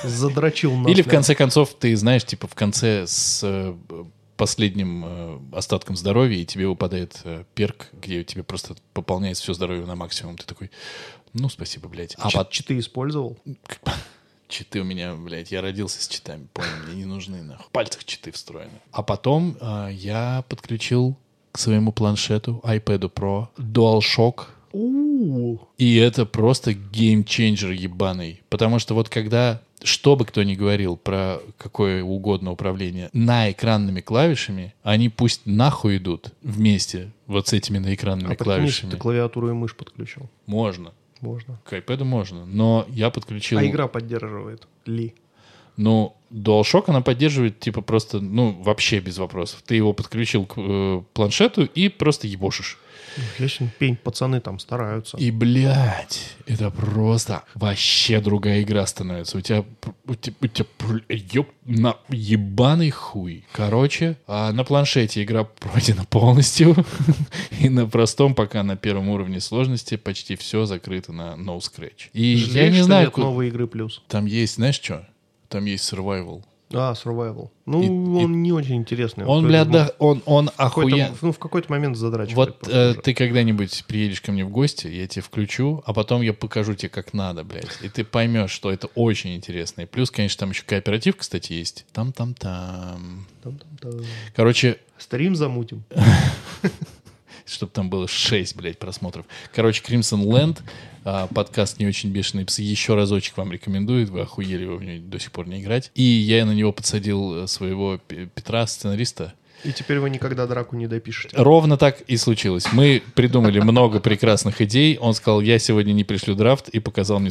Задрочил 0.04 0.74
нас. 0.76 0.90
Или 0.92 1.02
в 1.02 1.08
конце 1.08 1.34
концов, 1.34 1.74
ты 1.78 1.96
знаешь, 1.96 2.24
типа 2.24 2.46
в 2.48 2.54
конце 2.54 3.06
с 3.06 3.40
э, 3.42 3.74
последним 4.36 5.04
э, 5.06 5.38
остатком 5.52 5.96
здоровья, 5.96 6.36
и 6.38 6.44
тебе 6.44 6.66
выпадает 6.66 7.20
э, 7.24 7.44
перк, 7.54 7.88
где 7.92 8.24
тебе 8.24 8.42
просто 8.42 8.74
пополняется 8.92 9.42
все 9.42 9.54
здоровье 9.54 9.86
на 9.86 9.94
максимум. 9.94 10.36
Ты 10.36 10.44
такой, 10.46 10.70
ну, 11.34 11.48
спасибо, 11.48 11.88
блядь. 11.88 12.14
А 12.18 12.30
Ч- 12.30 12.38
пот- 12.38 12.50
Читы 12.50 12.78
использовал? 12.78 13.38
читы 14.48 14.80
у 14.80 14.84
меня, 14.84 15.14
блядь, 15.14 15.50
я 15.50 15.62
родился 15.62 16.02
с 16.02 16.08
читами, 16.08 16.46
понял, 16.52 16.68
мне 16.86 16.94
не 16.96 17.04
нужны, 17.06 17.42
нахуй. 17.42 17.64
В 17.66 17.70
пальцах 17.70 18.04
читы 18.04 18.32
встроены. 18.32 18.80
А 18.90 19.02
потом 19.02 19.56
э, 19.60 19.88
я 19.92 20.44
подключил 20.48 21.16
к 21.52 21.58
своему 21.58 21.90
планшету 21.92 22.60
iPad 22.64 23.10
Pro 23.12 23.48
DualShock 23.58 24.46
и 25.78 25.96
это 25.96 26.24
просто 26.24 26.72
геймченджер 26.72 27.72
ебаный. 27.72 28.40
Потому 28.48 28.78
что 28.78 28.94
вот 28.94 29.08
когда, 29.10 29.60
что 29.82 30.16
бы 30.16 30.24
кто 30.24 30.42
ни 30.42 30.54
говорил 30.54 30.96
про 30.96 31.40
какое 31.58 32.02
угодно 32.02 32.52
управление, 32.52 33.10
на 33.12 33.50
экранными 33.50 34.00
клавишами, 34.00 34.74
они 34.82 35.10
пусть 35.10 35.42
нахуй 35.44 35.98
идут 35.98 36.32
вместе 36.42 37.10
вот 37.26 37.48
с 37.48 37.52
этими 37.52 37.78
наэкранными 37.78 38.32
А 38.32 38.36
клавишами. 38.36 38.90
ты 38.92 38.96
клавиатуру 38.96 39.50
и 39.50 39.52
мышь 39.52 39.76
подключил. 39.76 40.30
Можно. 40.46 40.92
Можно. 41.22 41.58
К 41.64 41.72
iPad 41.74 42.04
можно. 42.04 42.44
Но 42.44 42.84
я 42.88 43.08
подключил... 43.10 43.58
А 43.58 43.64
игра 43.64 43.86
поддерживает 43.88 44.66
ли? 44.84 45.14
Но 45.76 46.16
DualShock 46.30 46.84
она 46.88 47.00
поддерживает, 47.00 47.60
типа, 47.60 47.80
просто, 47.80 48.20
ну, 48.20 48.60
вообще 48.62 48.98
без 48.98 49.18
вопросов. 49.18 49.62
Ты 49.62 49.76
его 49.76 49.92
подключил 49.94 50.44
к 50.44 50.54
э, 50.58 51.02
планшету 51.14 51.64
и 51.64 51.88
просто 51.88 52.26
ебошишь. 52.26 52.78
Ясен 53.38 53.70
пень, 53.78 53.96
пацаны 53.96 54.40
там 54.40 54.58
стараются. 54.58 55.16
И, 55.16 55.30
блядь, 55.30 56.34
это 56.46 56.70
просто 56.70 57.42
вообще 57.54 58.20
другая 58.20 58.62
игра 58.62 58.86
становится. 58.86 59.38
У 59.38 59.40
тебя, 59.40 59.64
у 60.06 60.14
тебя, 60.14 60.34
у 60.40 60.46
тебя 60.46 60.66
ёб, 61.08 61.48
на 61.64 61.96
ебаный 62.08 62.90
хуй. 62.90 63.44
Короче, 63.52 64.16
а 64.26 64.52
на 64.52 64.64
планшете 64.64 65.22
игра 65.22 65.44
пройдена 65.60 66.04
полностью. 66.04 66.74
И 67.60 67.68
на 67.68 67.86
простом, 67.86 68.34
пока 68.34 68.62
на 68.62 68.76
первом 68.76 69.08
уровне 69.08 69.40
сложности, 69.40 69.96
почти 69.96 70.36
все 70.36 70.64
закрыто 70.66 71.12
на 71.12 71.34
no 71.36 71.58
scratch. 71.58 72.08
И 72.12 72.36
Жалеешь, 72.36 72.54
я 72.54 72.70
не 72.70 72.82
знаю, 72.82 73.04
нет 73.06 73.14
ку- 73.14 73.20
новой 73.20 73.48
игры 73.48 73.66
плюс. 73.66 74.02
там 74.08 74.26
есть, 74.26 74.56
знаешь 74.56 74.80
что? 74.82 75.08
Там 75.48 75.66
есть 75.66 75.90
survival. 75.92 76.42
А, 76.74 76.92
survival. 76.92 77.50
Ну, 77.66 77.82
И- 77.82 78.24
он 78.24 78.42
не 78.42 78.52
очень 78.52 78.76
интересный. 78.76 79.24
Он, 79.24 79.42
то 79.42 79.48
бля, 79.48 79.60
есть, 79.60 79.70
да, 79.70 79.90
он, 79.98 80.22
он 80.26 80.48
в 80.48 80.56
какой-то- 80.56 80.96
охуен... 80.96 81.16
Ну, 81.22 81.32
в 81.32 81.38
какой-то 81.38 81.70
момент 81.70 81.96
задрачивает. 81.96 82.36
Вот 82.36 82.68
э, 82.68 82.94
ты 83.02 83.14
когда-нибудь 83.14 83.84
приедешь 83.86 84.20
ко 84.20 84.32
мне 84.32 84.44
в 84.44 84.50
гости, 84.50 84.88
я 84.88 85.06
тебе 85.06 85.22
включу, 85.22 85.82
а 85.86 85.92
потом 85.92 86.22
я 86.22 86.32
покажу 86.32 86.74
тебе, 86.74 86.88
как 86.88 87.14
надо, 87.14 87.44
блядь. 87.44 87.78
И 87.82 87.88
ты 87.88 88.04
поймешь, 88.04 88.50
что 88.50 88.70
это 88.70 88.88
очень 88.94 89.34
интересно. 89.36 89.82
И 89.82 89.86
плюс, 89.86 90.10
конечно, 90.10 90.40
там 90.40 90.50
еще 90.50 90.64
кооператив, 90.64 91.16
кстати, 91.16 91.52
есть. 91.52 91.86
Там-там-там. 91.92 93.26
Там-там-там. 93.42 94.00
Короче, 94.34 94.78
Стрим 94.98 95.34
замутим. 95.34 95.82
чтобы 97.46 97.72
там 97.72 97.90
было 97.90 98.08
6, 98.08 98.56
блядь, 98.56 98.78
просмотров. 98.78 99.26
Короче, 99.52 99.82
Crimson 99.82 100.24
Land, 100.24 100.60
а, 101.04 101.26
подкаст 101.26 101.80
«Не 101.80 101.86
очень 101.86 102.10
бешеные 102.10 102.46
псы», 102.46 102.62
еще 102.62 102.94
разочек 102.94 103.36
вам 103.36 103.52
рекомендует. 103.52 104.08
Вы 104.08 104.20
охуели 104.20 104.62
его 104.62 104.76
в 104.76 104.84
него 104.84 105.04
до 105.08 105.18
сих 105.18 105.32
пор 105.32 105.48
не 105.48 105.60
играть. 105.60 105.90
И 105.94 106.02
я 106.02 106.44
на 106.44 106.52
него 106.52 106.72
подсадил 106.72 107.44
э, 107.44 107.46
своего 107.48 107.98
Петра, 107.98 108.66
сценариста, 108.66 109.34
И 109.64 109.72
теперь 109.72 109.98
вы 109.98 110.10
никогда 110.10 110.46
драку 110.46 110.76
не 110.76 110.86
допишете. 110.86 111.36
Ровно 111.36 111.76
так 111.76 112.00
и 112.02 112.16
случилось. 112.16 112.72
Мы 112.72 113.02
придумали 113.14 113.58
много 113.58 113.98
прекрасных 113.98 114.60
идей. 114.60 114.96
Он 114.98 115.14
сказал, 115.14 115.40
я 115.40 115.58
сегодня 115.58 115.92
не 115.92 116.04
пришлю 116.04 116.34
драфт, 116.36 116.68
и 116.68 116.78
показал 116.78 117.18
мне 117.18 117.30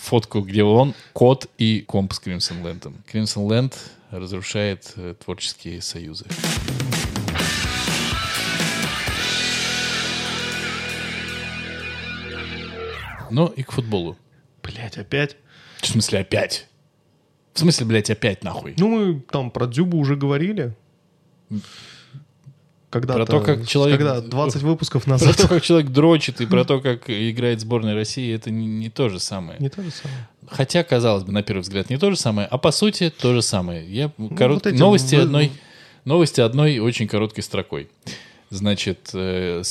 фотку, 0.00 0.40
где 0.40 0.62
он, 0.62 0.94
кот 1.12 1.48
и 1.58 1.80
комп 1.80 2.12
с 2.12 2.20
Crimson 2.20 2.62
Land. 2.62 2.92
Crimson 3.12 3.48
Land 3.48 3.74
разрушает 4.10 4.92
э, 4.96 5.14
творческие 5.18 5.82
союзы. 5.82 6.26
Ну 13.32 13.46
и 13.46 13.62
к 13.62 13.72
футболу. 13.72 14.16
Блять, 14.62 14.96
опять. 14.98 15.36
В 15.80 15.86
смысле 15.86 16.20
опять? 16.20 16.68
В 17.54 17.58
смысле, 17.58 17.86
блядь, 17.86 18.10
опять 18.10 18.44
нахуй? 18.44 18.74
Ну, 18.78 18.88
мы 18.88 19.20
там 19.30 19.50
про 19.50 19.66
Дзюбу 19.66 19.98
уже 19.98 20.16
говорили. 20.16 20.74
Когда 22.90 23.14
Про 23.14 23.24
то, 23.24 23.40
как 23.40 23.66
человек- 23.66 23.96
Когда 23.98 24.20
20 24.20 24.62
выпусков 24.62 25.04
Про 25.04 25.12
назад. 25.12 25.36
то, 25.36 25.48
как 25.48 25.62
человек 25.62 25.90
дрочит, 25.90 26.40
и 26.42 26.46
про 26.46 26.64
то, 26.64 26.78
как 26.80 27.08
играет 27.08 27.60
сборная 27.60 27.94
России, 27.94 28.34
это 28.34 28.50
не, 28.50 28.66
не 28.66 28.90
то 28.90 29.08
же 29.08 29.18
самое. 29.18 29.58
Не 29.60 29.70
то 29.70 29.82
же 29.82 29.90
самое. 29.90 30.28
Хотя, 30.46 30.84
казалось 30.84 31.24
бы, 31.24 31.32
на 31.32 31.42
первый 31.42 31.62
взгляд 31.62 31.88
не 31.88 31.96
то 31.96 32.10
же 32.10 32.16
самое, 32.18 32.46
а 32.46 32.58
по 32.58 32.70
сути 32.70 33.08
то 33.10 33.32
же 33.32 33.40
самое. 33.40 33.86
Я 33.90 34.10
корот- 34.36 34.54
вот 34.54 34.66
эти 34.66 34.76
новости 34.78 35.14
вы- 35.14 35.22
одной 35.22 35.52
новости 36.04 36.40
одной 36.42 36.78
очень 36.80 37.08
короткой 37.08 37.42
строкой. 37.44 37.88
Значит, 38.52 39.12
э, 39.14 39.62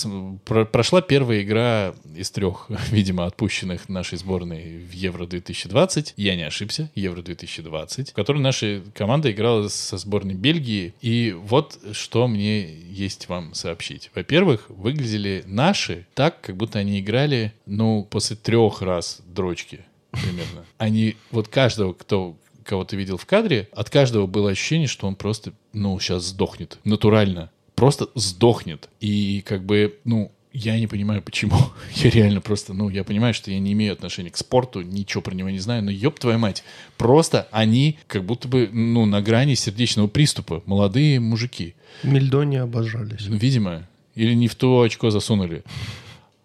прошла 0.44 1.02
первая 1.02 1.44
игра 1.44 1.94
из 2.16 2.32
трех, 2.32 2.66
видимо, 2.90 3.28
отпущенных 3.28 3.90
нашей 3.90 4.18
сборной 4.18 4.80
в 4.80 4.92
Евро 4.92 5.28
2020. 5.28 6.16
Я 6.18 6.36
не 6.36 6.42
ошибся, 6.42 6.90
Евро 6.96 7.22
2020, 7.22 8.10
в 8.10 8.14
которой 8.14 8.40
наша 8.40 8.82
команда 8.96 9.32
играла 9.32 9.68
со 9.68 9.98
сборной 9.98 10.34
Бельгии. 10.34 10.96
И 11.00 11.32
вот 11.32 11.78
что 11.92 12.28
мне 12.28 12.74
есть 12.74 13.30
вам 13.30 13.54
сообщить. 13.54 14.10
Во-первых, 14.16 14.66
выглядели 14.70 15.44
наши 15.46 16.08
так, 16.16 16.42
как 16.42 16.58
будто 16.58 16.80
они 16.80 17.00
играли, 17.00 17.54
ну, 17.68 18.04
после 18.10 18.36
трех 18.36 18.82
раз 18.82 19.22
дрочки 19.28 19.82
примерно. 20.10 20.66
Они, 20.80 21.18
вот 21.30 21.48
каждого, 21.50 21.94
кто 21.94 22.36
кого 22.64 22.84
ты 22.84 22.96
видел 22.96 23.18
в 23.18 23.26
кадре, 23.26 23.68
от 23.74 23.90
каждого 23.90 24.28
было 24.28 24.52
ощущение, 24.52 24.88
что 24.88 25.08
он 25.08 25.16
просто, 25.16 25.54
ну, 25.74 26.00
сейчас 26.00 26.24
сдохнет. 26.24 26.80
Натурально. 26.84 27.52
Просто 27.82 28.10
сдохнет. 28.14 28.90
И 29.00 29.42
как 29.44 29.64
бы, 29.64 29.96
ну, 30.04 30.32
я 30.54 30.80
не 30.80 30.86
понимаю, 30.86 31.24
почему. 31.24 31.56
Я 31.96 32.12
реально 32.12 32.40
просто, 32.40 32.76
ну, 32.76 32.90
я 32.90 33.04
понимаю, 33.04 33.34
что 33.34 33.50
я 33.50 33.58
не 33.58 33.74
имею 33.74 33.94
отношения 33.94 34.30
к 34.30 34.38
спорту, 34.38 34.82
ничего 34.84 35.24
про 35.24 35.34
него 35.34 35.50
не 35.50 35.58
знаю, 35.58 35.82
но 35.82 35.90
ёб 35.90 36.20
твою 36.20 36.38
мать, 36.38 36.64
просто 36.98 37.48
они 37.50 37.98
как 38.06 38.24
будто 38.24 38.48
бы, 38.48 38.70
ну, 38.72 39.08
на 39.08 39.24
грани 39.24 39.56
сердечного 39.56 40.06
приступа. 40.06 40.62
Молодые 40.68 41.20
мужики. 41.20 41.74
Мельдони 42.04 42.58
обожались. 42.58 43.26
Ну, 43.28 43.38
видимо, 43.38 43.88
или 44.14 44.36
не 44.36 44.48
в 44.48 44.54
то 44.54 44.82
очко 44.82 45.10
засунули. 45.10 45.64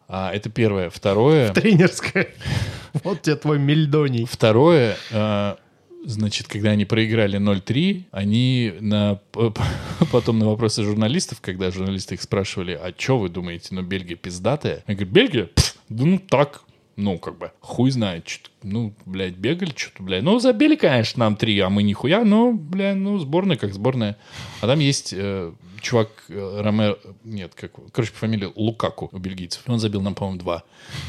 А 0.09 0.33
это 0.33 0.49
первое. 0.49 0.89
Второе... 0.89 1.53
Тренерская. 1.53 2.29
Вот 3.05 3.21
тебе 3.21 3.37
твой 3.37 3.59
Мельдоний. 3.59 4.25
Второе, 4.25 4.97
э, 5.11 5.57
значит, 6.07 6.47
когда 6.47 6.71
они 6.71 6.85
проиграли 6.85 7.39
0-3, 7.39 8.05
они 8.13 8.73
на, 8.81 9.21
потом 10.13 10.39
на 10.39 10.47
вопросы 10.47 10.85
журналистов, 10.85 11.41
когда 11.41 11.71
журналисты 11.71 12.15
их 12.15 12.23
спрашивали, 12.23 12.73
а 12.73 12.95
что 12.97 13.19
вы 13.19 13.29
думаете, 13.29 13.75
ну 13.75 13.83
Бельгия 13.83 14.17
пиздатая? 14.17 14.85
Они 14.87 14.97
говорят, 14.97 15.13
Бельгия? 15.13 15.45
Пф, 15.47 15.77
да 15.89 16.05
ну 16.05 16.19
так, 16.19 16.63
ну 16.97 17.19
как 17.19 17.39
бы, 17.39 17.53
хуй 17.61 17.91
знает, 17.91 18.25
чё-то, 18.25 18.51
ну, 18.63 18.95
блядь, 19.05 19.35
бегали 19.35 19.73
что-то, 19.77 20.03
блядь. 20.03 20.23
Ну, 20.23 20.39
забили, 20.39 20.77
конечно, 20.77 21.21
нам 21.21 21.37
три, 21.37 21.59
а 21.61 21.69
мы 21.69 21.83
нихуя, 21.83 22.25
ну, 22.25 22.53
блядь, 22.53 22.97
ну, 22.97 23.19
сборная 23.19 23.57
как 23.57 23.75
сборная. 23.75 24.17
А 24.61 24.67
там 24.67 24.79
есть 24.79 25.13
э, 25.13 25.53
чувак 25.81 26.11
э, 26.29 26.61
Ромер, 26.63 26.99
нет, 27.25 27.53
как, 27.55 27.73
короче, 27.93 28.13
по 28.13 28.19
фамилии 28.19 28.51
Лукаку 28.55 29.09
у 29.13 29.19
бельгийцев. 29.19 29.63
Он 29.67 29.79
забил 29.79 30.01
нам, 30.03 30.15
по-моему, 30.15 30.39
два. 30.39 30.65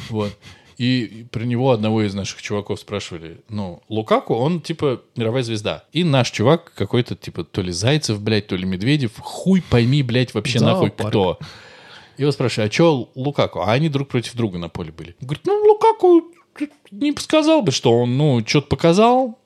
Вот. 0.09 0.37
И 0.77 1.25
про 1.31 1.43
него 1.43 1.71
одного 1.71 2.03
из 2.03 2.13
наших 2.13 2.41
чуваков 2.41 2.79
спрашивали, 2.79 3.39
ну, 3.49 3.81
Лукаку, 3.89 4.35
он 4.35 4.61
типа 4.61 5.01
мировая 5.15 5.41
звезда. 5.41 5.83
И 5.91 6.03
наш 6.03 6.29
чувак 6.29 6.71
какой-то 6.75 7.15
типа 7.15 7.43
то 7.43 7.61
ли 7.63 7.71
Зайцев, 7.71 8.21
блядь, 8.21 8.47
то 8.47 8.55
ли 8.55 8.65
Медведев, 8.65 9.13
хуй 9.19 9.63
пойми, 9.67 10.03
блядь, 10.03 10.33
вообще 10.35 10.59
нахуй 10.59 10.89
Зоопарк. 10.89 11.09
кто. 11.09 11.39
Его 12.17 12.31
спрашивают, 12.31 12.71
а 12.71 12.73
что 12.73 13.09
Лукаку? 13.15 13.61
А 13.61 13.71
они 13.73 13.89
друг 13.89 14.07
против 14.07 14.35
друга 14.35 14.57
на 14.59 14.69
поле 14.69 14.91
были. 14.91 15.15
Говорит, 15.19 15.45
ну, 15.45 15.53
Лукаку 15.67 16.23
не 16.91 17.15
сказал 17.17 17.61
бы, 17.63 17.71
что 17.71 17.91
он, 17.91 18.17
ну, 18.17 18.43
что-то 18.45 18.67
показал. 18.67 19.37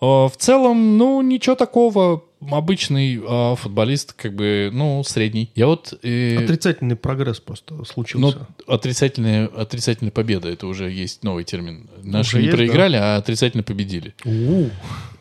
А, 0.00 0.28
В 0.28 0.36
целом, 0.36 0.98
ну, 0.98 1.20
ничего 1.22 1.56
такого. 1.56 2.22
Обычный 2.50 3.20
а, 3.26 3.54
футболист, 3.56 4.12
как 4.12 4.34
бы, 4.34 4.70
ну, 4.72 5.02
средний. 5.04 5.50
Я 5.54 5.66
вот... 5.66 5.98
э, 6.02 6.36
Отрицательный 6.42 6.96
прогресс 6.96 7.40
просто 7.40 7.74
ну, 7.74 7.84
случился. 7.84 8.46
отрицательная, 8.66 9.46
отрицательная 9.46 10.10
победа, 10.12 10.48
это 10.48 10.66
уже 10.66 10.90
есть 10.90 11.22
новый 11.22 11.44
термин. 11.44 11.88
Наши 12.02 12.28
Уже 12.30 12.38
не 12.38 12.44
есть, 12.44 12.56
проиграли, 12.56 12.96
а 12.96 13.16
отрицательно 13.16 13.62
победили. 13.62 14.14
У, 14.24 14.68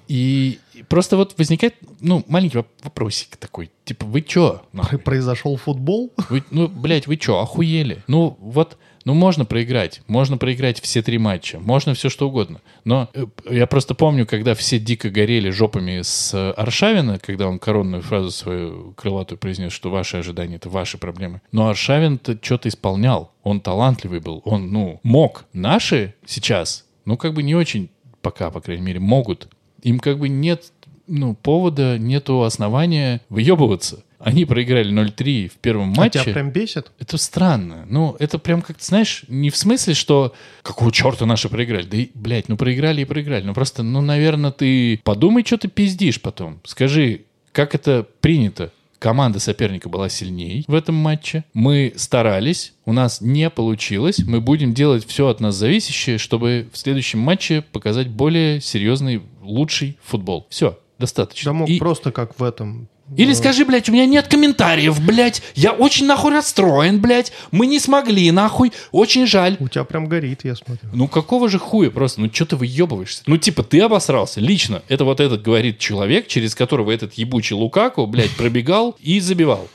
И 0.08 0.60
просто 0.90 1.18
вот 1.18 1.36
возникает, 1.38 1.76
ну, 2.02 2.24
маленький 2.28 2.58
воп- 2.58 2.68
вопросик 2.84 3.38
такой. 3.38 3.72
Типа, 3.86 4.06
вы 4.06 4.22
чё? 4.22 4.64
нахуй? 4.74 5.00
Произошел 5.00 5.56
футбол. 5.58 6.12
Вы, 6.30 6.44
ну, 6.52 6.68
блядь, 6.68 7.08
вы 7.08 7.18
чё, 7.18 7.40
охуели? 7.40 8.04
Ну, 8.08 8.38
вот, 8.40 8.78
ну, 9.06 9.14
можно 9.14 9.46
проиграть. 9.46 10.02
Можно 10.08 10.38
проиграть 10.38 10.82
все 10.82 11.02
три 11.02 11.18
матча. 11.18 11.60
Можно 11.60 11.94
все 11.94 12.10
что 12.10 12.28
угодно. 12.28 12.62
Но 12.86 13.10
э, 13.14 13.26
я 13.50 13.68
просто 13.68 13.96
помню, 13.96 14.26
когда 14.26 14.56
все 14.56 14.80
дико 14.80 15.10
горели 15.10 15.50
жопами 15.50 16.02
с 16.02 16.34
э, 16.34 16.52
Аршавина, 16.52 17.20
когда 17.20 17.48
он 17.48 17.60
коронную 17.60 18.02
фразу 18.02 18.32
свою 18.32 18.94
крылатую 18.94 19.38
произнес, 19.38 19.74
что 19.74 19.90
ваши 19.90 20.18
ожидания— 20.18 20.56
это 20.58 20.70
ваши 20.70 20.98
проблемы. 20.98 21.42
Но 21.52 21.68
Аршавин-то 21.68 22.38
что-то 22.42 22.70
исполнял. 22.70 23.32
Он 23.44 23.60
талантливый 23.60 24.20
был. 24.20 24.42
Он, 24.46 24.72
ну, 24.72 25.00
мог. 25.04 25.46
Наши 25.54 26.16
сейчас, 26.26 26.86
ну, 27.06 27.18
как 27.18 27.34
бы 27.34 27.44
не 27.44 27.56
очень 27.56 27.90
пока, 28.22 28.52
по 28.52 28.62
крайней 28.62 28.84
мере, 28.84 29.00
могут. 29.00 29.50
Им 29.82 30.00
как 30.00 30.18
бы 30.18 30.30
нет 30.30 30.72
ну, 31.08 31.36
повода, 31.36 31.98
нету 31.98 32.44
основания 32.44 33.22
выебываться. 33.30 34.04
Они 34.24 34.46
проиграли 34.46 34.92
0-3 34.92 35.50
в 35.50 35.54
первом 35.58 35.94
А 35.94 35.98
матче. 35.98 36.20
тебя 36.22 36.34
прям 36.34 36.50
бесит? 36.52 36.92
Это 37.00 37.18
странно. 37.18 37.86
Ну, 37.90 38.16
это 38.20 38.40
прям 38.40 38.62
как-то, 38.62 38.84
знаешь, 38.86 39.24
не 39.28 39.50
в 39.50 39.58
смысле, 39.58 39.94
что 39.94 40.34
какого 40.62 40.92
черта 40.92 41.26
наши 41.26 41.50
проиграли. 41.50 41.84
Да, 41.86 41.98
и, 41.98 42.10
блядь, 42.14 42.48
ну 42.50 42.58
проиграли 42.58 43.02
и 43.02 43.06
проиграли. 43.06 43.44
Ну 43.44 43.54
просто, 43.54 43.84
ну, 43.84 44.02
наверное, 44.02 44.52
ты 44.52 45.00
подумай, 45.04 45.44
что 45.46 45.58
ты 45.58 45.68
пиздишь 45.68 46.22
потом. 46.22 46.60
Скажи, 46.64 47.22
как 47.52 47.76
это 47.76 48.08
принято? 48.22 48.72
Команда 49.00 49.40
соперника 49.40 49.90
была 49.90 50.08
сильней 50.08 50.64
в 50.66 50.74
этом 50.74 50.96
матче. 50.96 51.44
Мы 51.54 51.92
старались, 51.98 52.74
у 52.86 52.94
нас 52.94 53.20
не 53.20 53.50
получилось. 53.50 54.20
Мы 54.20 54.40
будем 54.40 54.74
делать 54.74 55.06
все 55.06 55.28
от 55.28 55.42
нас 55.42 55.56
зависящее, 55.56 56.18
чтобы 56.18 56.70
в 56.72 56.78
следующем 56.78 57.20
матче 57.20 57.62
показать 57.74 58.08
более 58.08 58.62
серьезный, 58.62 59.22
лучший 59.42 59.98
футбол. 60.02 60.48
Все, 60.50 60.80
достаточно. 61.00 61.50
Да 61.50 61.54
мог 61.54 61.68
И- 61.70 61.80
просто 61.80 62.14
как 62.14 62.40
в 62.40 62.44
этом 62.46 62.88
Или 63.18 63.34
скажи, 63.34 63.66
блядь, 63.66 63.90
у 63.90 63.92
меня 63.92 64.06
нет 64.06 64.28
комментариев, 64.28 65.00
блядь. 65.06 65.42
Я 65.56 65.72
очень 65.72 66.06
нахуй 66.06 66.32
расстроен, 66.32 67.00
блядь. 67.00 67.32
Мы 67.52 67.68
не 67.68 67.80
смогли, 67.80 68.32
нахуй. 68.32 68.72
Очень 68.92 69.28
жаль. 69.28 69.58
У 69.60 69.68
тебя 69.68 69.84
прям 69.84 70.08
горит, 70.08 70.42
я 70.44 70.56
смотрю. 70.56 70.90
Ну 70.94 71.08
какого 71.08 71.50
же 71.50 71.60
хуя 71.60 71.92
просто? 71.92 72.22
Ну 72.22 72.30
что 72.34 72.46
ты 72.46 72.56
выебываешься? 72.56 73.24
Ну 73.28 73.38
типа 73.38 73.64
ты 73.64 73.82
обосрался. 73.82 74.40
Лично. 74.40 74.82
Это 74.88 75.04
вот 75.06 75.20
этот 75.20 75.42
говорит 75.42 75.80
человек, 75.80 76.28
через 76.28 76.56
которого 76.56 76.92
этот 76.92 77.14
ебучий 77.14 77.56
Лукаку, 77.56 78.08
блядь, 78.08 78.32
пробегал 78.32 78.96
и 79.00 79.20
забивал. 79.20 79.68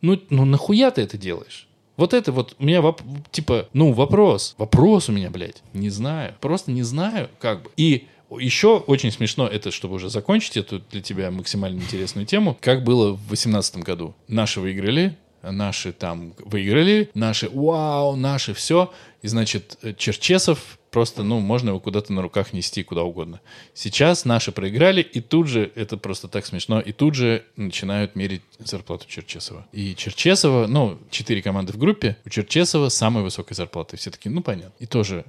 Ну, 0.00 0.20
ну 0.30 0.44
нахуя 0.44 0.90
ты 0.90 1.02
это 1.02 1.16
делаешь? 1.16 1.66
Вот 1.96 2.12
это 2.12 2.32
вот 2.32 2.56
у 2.58 2.64
меня 2.64 2.80
воп- 2.80 3.02
типа, 3.30 3.68
ну, 3.72 3.92
вопрос. 3.92 4.54
Вопрос 4.58 5.08
у 5.08 5.12
меня, 5.12 5.30
блядь. 5.30 5.62
Не 5.72 5.90
знаю. 5.90 6.34
Просто 6.40 6.72
не 6.72 6.82
знаю, 6.82 7.30
как 7.38 7.62
бы. 7.62 7.70
И 7.76 8.06
еще 8.38 8.78
очень 8.78 9.10
смешно, 9.10 9.46
это 9.46 9.70
чтобы 9.70 9.94
уже 9.94 10.10
закончить 10.10 10.56
эту 10.56 10.80
для 10.90 11.00
тебя 11.00 11.30
максимально 11.30 11.80
интересную 11.80 12.26
тему, 12.26 12.56
как 12.60 12.84
было 12.84 13.12
в 13.12 13.26
2018 13.28 13.76
году. 13.78 14.14
Наши 14.28 14.60
выиграли, 14.60 15.16
наши 15.42 15.92
там 15.92 16.34
выиграли, 16.38 17.10
наши 17.14 17.48
вау, 17.48 18.16
наши 18.16 18.54
все. 18.54 18.92
И, 19.22 19.28
значит, 19.28 19.78
Черчесов 19.96 20.78
просто, 20.90 21.22
ну, 21.22 21.40
можно 21.40 21.70
его 21.70 21.80
куда-то 21.80 22.12
на 22.12 22.22
руках 22.22 22.52
нести 22.52 22.82
куда 22.84 23.02
угодно. 23.02 23.40
Сейчас 23.74 24.24
наши 24.24 24.52
проиграли, 24.52 25.02
и 25.02 25.20
тут 25.20 25.48
же, 25.48 25.72
это 25.74 25.96
просто 25.96 26.28
так 26.28 26.46
смешно, 26.46 26.80
и 26.80 26.92
тут 26.92 27.14
же 27.14 27.44
начинают 27.56 28.14
мерить 28.14 28.42
зарплату 28.60 29.06
Черчесова. 29.08 29.66
И 29.72 29.94
Черчесова, 29.96 30.66
ну, 30.66 30.98
четыре 31.10 31.42
команды 31.42 31.72
в 31.72 31.78
группе, 31.78 32.16
у 32.24 32.28
Черчесова 32.28 32.90
самая 32.90 33.24
высокая 33.24 33.56
зарплата. 33.56 33.96
Все 33.96 34.10
таки 34.10 34.28
ну, 34.28 34.40
понятно. 34.40 34.74
И 34.78 34.86
тоже 34.86 35.24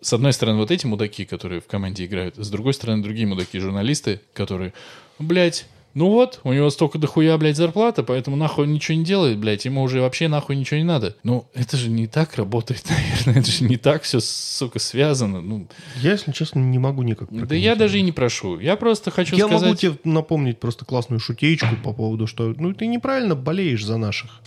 с 0.00 0.12
одной 0.12 0.32
стороны, 0.32 0.58
вот 0.58 0.70
эти 0.70 0.86
мудаки, 0.86 1.24
которые 1.24 1.60
в 1.60 1.66
команде 1.66 2.06
играют, 2.06 2.36
с 2.36 2.50
другой 2.50 2.74
стороны, 2.74 3.02
другие 3.02 3.26
мудаки, 3.26 3.58
журналисты, 3.58 4.20
которые, 4.32 4.72
блядь, 5.18 5.66
ну 5.92 6.08
вот, 6.08 6.40
у 6.44 6.52
него 6.52 6.70
столько 6.70 6.98
дохуя, 6.98 7.36
блядь, 7.36 7.56
зарплата, 7.56 8.04
поэтому 8.04 8.36
нахуй 8.36 8.64
он 8.64 8.72
ничего 8.72 8.96
не 8.96 9.04
делает, 9.04 9.38
блядь, 9.38 9.64
ему 9.64 9.82
уже 9.82 10.00
вообще 10.00 10.28
нахуй 10.28 10.54
ничего 10.54 10.78
не 10.78 10.84
надо. 10.84 11.16
Ну, 11.24 11.48
это 11.52 11.76
же 11.76 11.90
не 11.90 12.06
так 12.06 12.36
работает, 12.36 12.84
наверное, 12.88 13.42
это 13.42 13.50
же 13.50 13.64
не 13.64 13.76
так 13.76 14.02
все, 14.02 14.20
сука, 14.20 14.78
связано. 14.78 15.40
Ну, 15.40 15.66
Я, 15.96 16.12
если 16.12 16.30
честно, 16.30 16.60
не 16.60 16.78
могу 16.78 17.02
никак 17.02 17.28
да 17.30 17.54
я 17.54 17.74
даже 17.74 17.98
и 17.98 18.02
не 18.02 18.12
прошу. 18.12 18.60
Я 18.60 18.76
просто 18.76 19.10
хочу 19.10 19.36
Я 19.36 19.46
сказать... 19.46 19.62
могу 19.62 19.76
тебе 19.76 19.94
напомнить 20.04 20.60
просто 20.60 20.84
классную 20.84 21.18
шутеечку 21.18 21.74
по 21.82 21.92
поводу, 21.92 22.26
что 22.26 22.54
ну 22.56 22.72
ты 22.72 22.86
неправильно 22.86 23.34
болеешь 23.34 23.84
за 23.84 23.96
наших. 23.96 24.40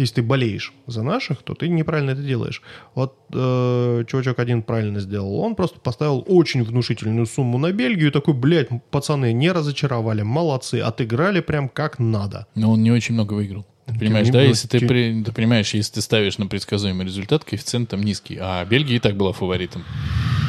Если 0.00 0.14
ты 0.16 0.22
болеешь 0.22 0.72
за 0.86 1.02
наших, 1.02 1.42
то 1.42 1.54
ты 1.54 1.68
неправильно 1.68 2.10
это 2.12 2.22
делаешь. 2.22 2.62
Вот 2.94 3.14
э, 3.34 4.04
чувачок 4.08 4.38
один 4.38 4.62
правильно 4.62 5.00
сделал. 5.00 5.34
Он 5.40 5.54
просто 5.54 5.78
поставил 5.80 6.24
очень 6.26 6.64
внушительную 6.64 7.26
сумму 7.26 7.58
на 7.58 7.72
Бельгию 7.72 8.08
и 8.08 8.12
такой, 8.12 8.34
блядь, 8.34 8.68
пацаны 8.90 9.32
не 9.32 9.52
разочаровали, 9.52 10.22
молодцы, 10.22 10.76
отыграли 10.80 11.40
прям 11.40 11.68
как 11.68 11.98
надо. 11.98 12.46
Но 12.54 12.72
он 12.72 12.82
не 12.82 12.90
очень 12.90 13.14
много 13.14 13.34
выиграл. 13.34 13.66
Ты 13.86 13.98
понимаешь, 13.98 14.28
да, 14.28 14.40
если 14.42 14.68
ты, 14.68 14.86
при- 14.86 15.22
ты 15.24 15.32
понимаешь, 15.32 15.74
если 15.74 15.94
ты 15.94 16.00
ставишь 16.00 16.38
на 16.38 16.46
предсказуемый 16.46 17.04
результат, 17.06 17.44
коэффициент 17.44 17.88
там 17.90 18.02
низкий, 18.04 18.38
а 18.40 18.64
Бельгия 18.64 18.96
и 18.96 19.00
так 19.00 19.16
была 19.16 19.32
фаворитом. 19.32 19.84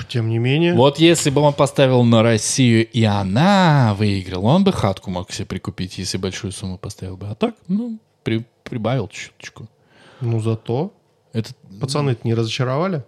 Тем 0.08 0.30
не 0.30 0.38
менее, 0.40 0.74
Вот 0.74 1.00
если 1.00 1.30
бы 1.30 1.42
он 1.42 1.54
поставил 1.54 2.04
на 2.04 2.22
Россию, 2.22 2.86
и 2.88 3.04
она 3.04 3.96
выиграла, 3.98 4.42
он 4.48 4.64
бы 4.64 4.72
хатку 4.74 5.10
мог 5.10 5.32
себе 5.32 5.46
прикупить, 5.46 5.98
если 5.98 6.18
большую 6.18 6.52
сумму 6.52 6.78
поставил 6.78 7.18
бы. 7.18 7.28
А 7.28 7.36
так, 7.36 7.56
ну, 7.68 7.98
при- 8.24 8.46
прибавил 8.64 9.08
чуточку. 9.08 9.68
ну 10.22 10.40
зато 10.40 10.92
Это 11.34 11.54
пацаны 11.80 12.18
не 12.24 12.34
разочаровали. 12.34 13.04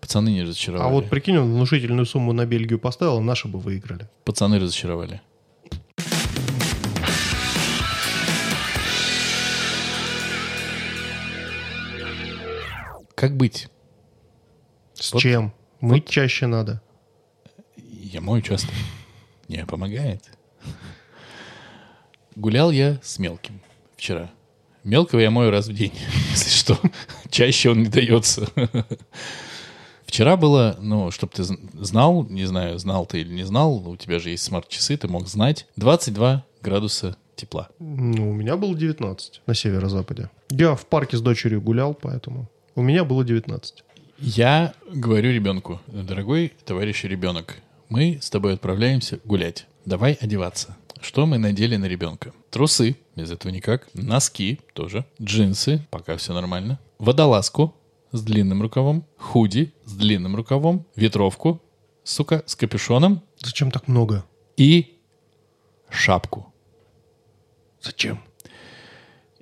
пацаны 0.00 0.28
не 0.32 0.42
разочаровали. 0.42 0.86
А 0.88 0.90
вот 0.92 1.08
прикинь, 1.10 1.36
он 1.38 1.52
внушительную 1.54 2.06
сумму 2.06 2.32
на 2.32 2.46
Бельгию 2.46 2.78
поставил, 2.78 3.16
а 3.18 3.20
наши 3.20 3.48
бы 3.48 3.58
выиграли. 3.58 4.08
Пацаны 4.24 4.58
разочаровали. 4.58 5.20
Как 13.14 13.36
быть? 13.36 13.68
С 14.94 15.12
Вот- 15.12 15.22
чем? 15.22 15.52
Мыть 15.80 16.08
чаще 16.08 16.46
надо. 16.46 16.80
Я 17.76 18.20
мою 18.20 18.42
часто. 18.42 18.68
Не 19.48 19.64
помогает. 19.66 20.30
Гулял 22.36 22.70
я 22.70 22.98
с 23.02 23.18
мелким 23.18 23.60
вчера. 23.96 24.30
Мелкого 24.84 25.20
я 25.20 25.30
мою 25.30 25.50
раз 25.50 25.66
в 25.68 25.72
день, 25.74 25.92
если 26.30 26.50
что. 26.50 26.78
Чаще 27.30 27.70
он 27.70 27.82
не 27.82 27.88
дается. 27.88 28.46
Вчера 30.06 30.36
было, 30.36 30.76
ну, 30.80 31.10
чтобы 31.10 31.32
ты 31.32 31.42
зн- 31.42 31.58
знал, 31.82 32.24
не 32.28 32.44
знаю, 32.44 32.78
знал 32.78 33.06
ты 33.06 33.22
или 33.22 33.32
не 33.32 33.44
знал, 33.44 33.88
у 33.88 33.96
тебя 33.96 34.18
же 34.20 34.30
есть 34.30 34.44
смарт-часы, 34.44 34.96
ты 34.96 35.08
мог 35.08 35.26
знать, 35.26 35.66
22 35.76 36.44
градуса 36.62 37.16
тепла. 37.34 37.68
Ну, 37.80 38.30
у 38.30 38.32
меня 38.32 38.56
было 38.56 38.74
19 38.76 39.40
на 39.46 39.54
северо-западе. 39.54 40.30
Я 40.50 40.76
в 40.76 40.86
парке 40.86 41.16
с 41.16 41.20
дочерью 41.20 41.60
гулял, 41.60 41.94
поэтому 41.94 42.48
у 42.76 42.82
меня 42.82 43.04
было 43.04 43.24
19. 43.24 43.82
Я 44.20 44.74
говорю 44.92 45.32
ребенку, 45.32 45.80
дорогой 45.88 46.52
товарищ 46.64 47.02
ребенок, 47.04 47.56
мы 47.88 48.18
с 48.22 48.30
тобой 48.30 48.54
отправляемся 48.54 49.18
гулять. 49.24 49.66
Давай 49.84 50.12
одеваться. 50.20 50.76
Что 51.04 51.26
мы 51.26 51.36
надели 51.36 51.76
на 51.76 51.84
ребенка? 51.84 52.32
Трусы, 52.48 52.96
без 53.14 53.30
этого 53.30 53.52
никак. 53.52 53.88
Носки 53.92 54.58
тоже. 54.72 55.04
Джинсы, 55.20 55.86
пока 55.90 56.16
все 56.16 56.32
нормально. 56.32 56.80
Водолазку 56.98 57.76
с 58.10 58.22
длинным 58.22 58.62
рукавом. 58.62 59.04
Худи 59.18 59.74
с 59.84 59.92
длинным 59.92 60.34
рукавом. 60.34 60.86
Ветровку, 60.96 61.60
сука, 62.04 62.42
с 62.46 62.56
капюшоном. 62.56 63.20
Зачем 63.36 63.70
так 63.70 63.86
много? 63.86 64.24
И 64.56 64.96
шапку. 65.90 66.54
Зачем? 67.82 68.18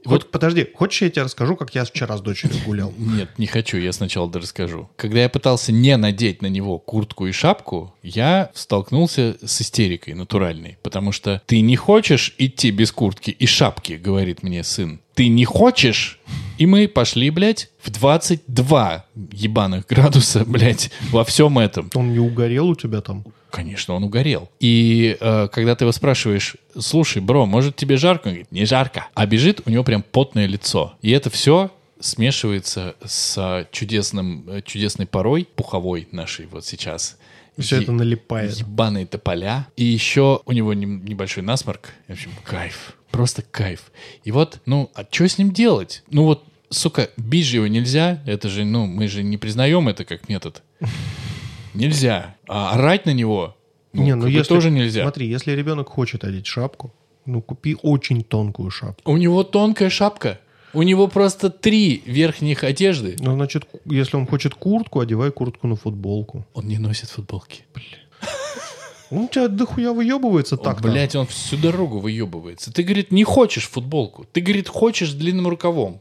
Вот- 0.05 0.23
Вот 0.25 0.31
подожди, 0.31 0.67
хочешь 0.75 1.03
я 1.03 1.11
тебе 1.11 1.23
расскажу, 1.23 1.57
как 1.57 1.75
я 1.75 1.85
вчера 1.85 2.17
с 2.17 2.21
дочерью 2.21 2.57
гулял? 2.67 2.93
Нет, 2.99 3.31
не 3.39 3.47
хочу, 3.47 3.77
я 3.77 3.93
сначала 3.93 4.31
расскажу. 4.33 4.89
Когда 4.97 5.21
я 5.23 5.29
пытался 5.29 5.73
не 5.73 5.97
надеть 5.97 6.43
на 6.43 6.47
него 6.49 6.79
куртку 6.79 7.27
и 7.27 7.33
шапку, 7.33 7.95
я 8.03 8.51
столкнулся 8.55 9.37
с 9.45 9.61
истерикой 9.63 10.15
натуральной, 10.15 10.79
потому 10.83 11.13
что 11.13 11.41
ты 11.47 11.61
не 11.61 11.77
хочешь 11.77 12.35
идти 12.39 12.71
без 12.71 12.91
куртки 12.93 13.31
и 13.31 13.47
шапки, 13.47 13.93
говорит 13.93 14.43
мне 14.43 14.65
сын. 14.65 15.01
Ты 15.15 15.29
не 15.29 15.45
хочешь? 15.45 16.19
И 16.59 16.67
мы 16.67 16.87
пошли, 16.87 17.31
блядь, 17.31 17.71
в 17.83 17.91
22 17.91 19.05
ебаных 19.33 19.87
градуса, 19.87 20.45
блядь, 20.47 20.91
во 21.11 21.25
всем 21.25 21.59
этом. 21.59 21.91
Он 21.95 22.13
не 22.13 22.19
угорел 22.19 22.69
у 22.69 22.75
тебя 22.77 23.01
там? 23.01 23.25
Конечно, 23.51 23.95
он 23.95 24.05
угорел. 24.05 24.49
И 24.61 25.17
э, 25.21 25.49
когда 25.53 25.75
ты 25.75 25.85
его 25.85 25.93
спрашиваешь, 25.93 26.57
слушай, 26.79 27.21
бро, 27.21 27.45
может 27.47 27.77
тебе 27.77 27.97
жарко? 27.97 28.29
Он 28.29 28.33
говорит, 28.35 28.53
не 28.53 28.65
жарко. 28.65 29.09
А 29.15 29.27
бежит 29.27 29.61
у 29.67 29.71
него 29.71 29.85
прям 29.85 30.03
потное 30.03 30.47
лицо. 30.47 30.95
И 31.03 31.11
это 31.11 31.29
все 31.31 31.71
смешивается 32.01 32.95
с 33.05 33.67
чудесным, 33.73 34.45
э, 34.49 34.63
чудесной 34.63 35.07
порой, 35.07 35.47
пуховой 35.57 36.09
нашей 36.13 36.47
вот 36.47 36.65
сейчас. 36.65 37.19
Все 37.59 37.77
Е- 37.77 37.83
это 37.83 37.93
налипает. 37.93 38.55
Ебаные 38.55 39.05
тополя. 39.07 39.67
И 39.77 39.85
еще 39.85 40.41
у 40.47 40.53
него 40.53 40.73
нем- 40.75 41.05
небольшой 41.05 41.43
насморк. 41.43 41.91
В 42.09 42.13
общем, 42.13 42.31
кайф. 42.45 42.95
Просто 43.13 43.43
кайф. 43.43 43.93
И 44.25 44.33
вот, 44.33 44.61
ну, 44.67 44.91
а 44.95 45.07
что 45.09 45.29
с 45.29 45.39
ним 45.39 45.53
делать? 45.53 46.03
Ну 46.11 46.25
вот, 46.25 46.45
сука, 46.71 47.11
бить 47.17 47.47
же 47.47 47.57
его 47.57 47.69
нельзя. 47.69 48.23
Это 48.27 48.49
же, 48.49 48.65
ну, 48.65 48.87
мы 48.87 49.07
же 49.07 49.23
не 49.23 49.37
признаем 49.37 49.89
это 49.89 50.05
как 50.05 50.29
метод. 50.29 50.63
Нельзя. 51.75 52.37
А 52.49 52.73
орать 52.75 53.07
на 53.07 53.15
него 53.15 53.57
ну, 53.93 54.03
не, 54.03 54.15
ну 54.15 54.27
если, 54.27 54.49
тоже 54.49 54.71
нельзя. 54.71 55.03
Смотри, 55.03 55.27
если 55.27 55.53
ребенок 55.53 55.89
хочет 55.89 56.25
одеть 56.25 56.47
шапку, 56.47 56.93
ну 57.27 57.43
купи 57.43 57.77
очень 57.83 58.25
тонкую 58.25 58.71
шапку. 58.71 59.11
У 59.11 59.17
него 59.17 59.45
тонкая 59.45 59.91
шапка. 59.91 60.41
У 60.75 60.83
него 60.83 61.07
просто 61.07 61.51
три 61.51 62.03
верхних 62.07 62.65
одежды. 62.65 63.17
Ну, 63.21 63.35
значит, 63.35 63.67
если 63.85 64.17
он 64.17 64.27
хочет 64.27 64.55
куртку, 64.55 65.01
одевай 65.01 65.31
куртку 65.31 65.67
на 65.67 65.77
футболку. 65.77 66.47
Он 66.55 66.67
не 66.67 66.79
носит 66.79 67.11
футболки. 67.11 67.65
Он 69.13 69.25
у 69.25 69.29
тебя 69.29 69.49
дохуя 69.49 69.93
выебывается 69.93 70.57
Так, 70.57 70.77
так 70.77 70.83
Блять, 70.83 71.15
он 71.15 71.27
всю 71.27 71.57
дорогу 71.57 71.99
выебывается. 72.01 72.73
Ты, 72.73 72.83
говорит, 72.83 73.13
не 73.13 73.25
хочешь 73.25 73.69
футболку. 73.69 74.27
Ты, 74.33 74.41
говорит, 74.41 74.69
хочешь 74.69 75.13
длинным 75.13 75.49
рукавом. 75.49 76.01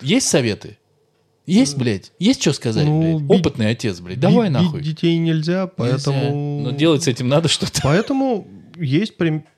Есть 0.00 0.28
советы? 0.28 0.76
Есть, 1.46 1.76
блядь? 1.76 2.12
Есть 2.18 2.42
что 2.42 2.52
сказать, 2.52 2.84
Ну, 2.86 3.00
блядь? 3.00 3.22
бить- 3.22 3.40
Опытный 3.40 3.70
отец, 3.70 3.98
блядь. 4.00 4.20
Давай 4.20 4.50
нахуй. 4.50 4.82
детей 4.82 5.16
нельзя, 5.18 5.66
поэтому... 5.66 6.60
Но 6.62 6.70
делать 6.70 7.02
с 7.02 7.08
этим 7.08 7.28
надо 7.28 7.48
что-то. 7.48 7.80
Поэтому 7.82 8.46
есть, 8.76 9.14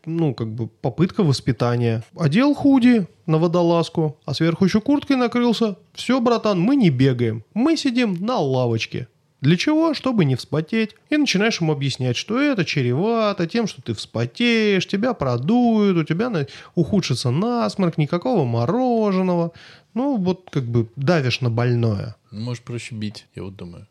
ну, 0.07 0.35
как 0.35 0.53
бы 0.55 0.69
попытка 0.69 1.23
воспитания. 1.23 2.03
Одел 2.17 2.55
худи 2.55 3.07
на 3.27 3.39
водолазку, 3.39 4.19
а 4.25 4.33
сверху 4.35 4.65
еще 4.65 4.81
курткой 4.81 5.17
накрылся. 5.17 5.77
Все, 5.93 6.21
братан, 6.21 6.61
мы 6.61 6.77
не 6.77 6.91
бегаем. 6.91 7.45
Мы 7.53 7.77
сидим 7.77 8.17
на 8.21 8.39
лавочке. 8.39 9.09
Для 9.43 9.57
чего? 9.57 9.93
Чтобы 9.93 10.25
не 10.25 10.37
вспотеть. 10.37 10.95
И 11.11 11.17
начинаешь 11.17 11.61
ему 11.61 11.73
объяснять, 11.73 12.17
что 12.17 12.41
это 12.41 12.65
чревато 12.65 13.49
тем, 13.49 13.67
что 13.67 13.83
ты 13.83 13.93
вспотеешь, 13.93 14.87
тебя 14.87 15.15
продуют, 15.15 15.99
у 15.99 16.05
тебя 16.05 16.47
ухудшится 16.77 17.31
насморк, 17.31 17.99
никакого 17.99 18.45
мороженого. 18.45 19.53
Ну, 19.95 20.17
вот 20.17 20.49
как 20.51 20.63
бы 20.63 20.89
давишь 20.95 21.41
на 21.41 21.51
больное. 21.51 22.15
Ну, 22.31 22.41
Может, 22.41 22.63
проще 22.63 22.95
бить, 22.95 23.27
я 23.35 23.43
вот 23.43 23.57
думаю. 23.57 23.89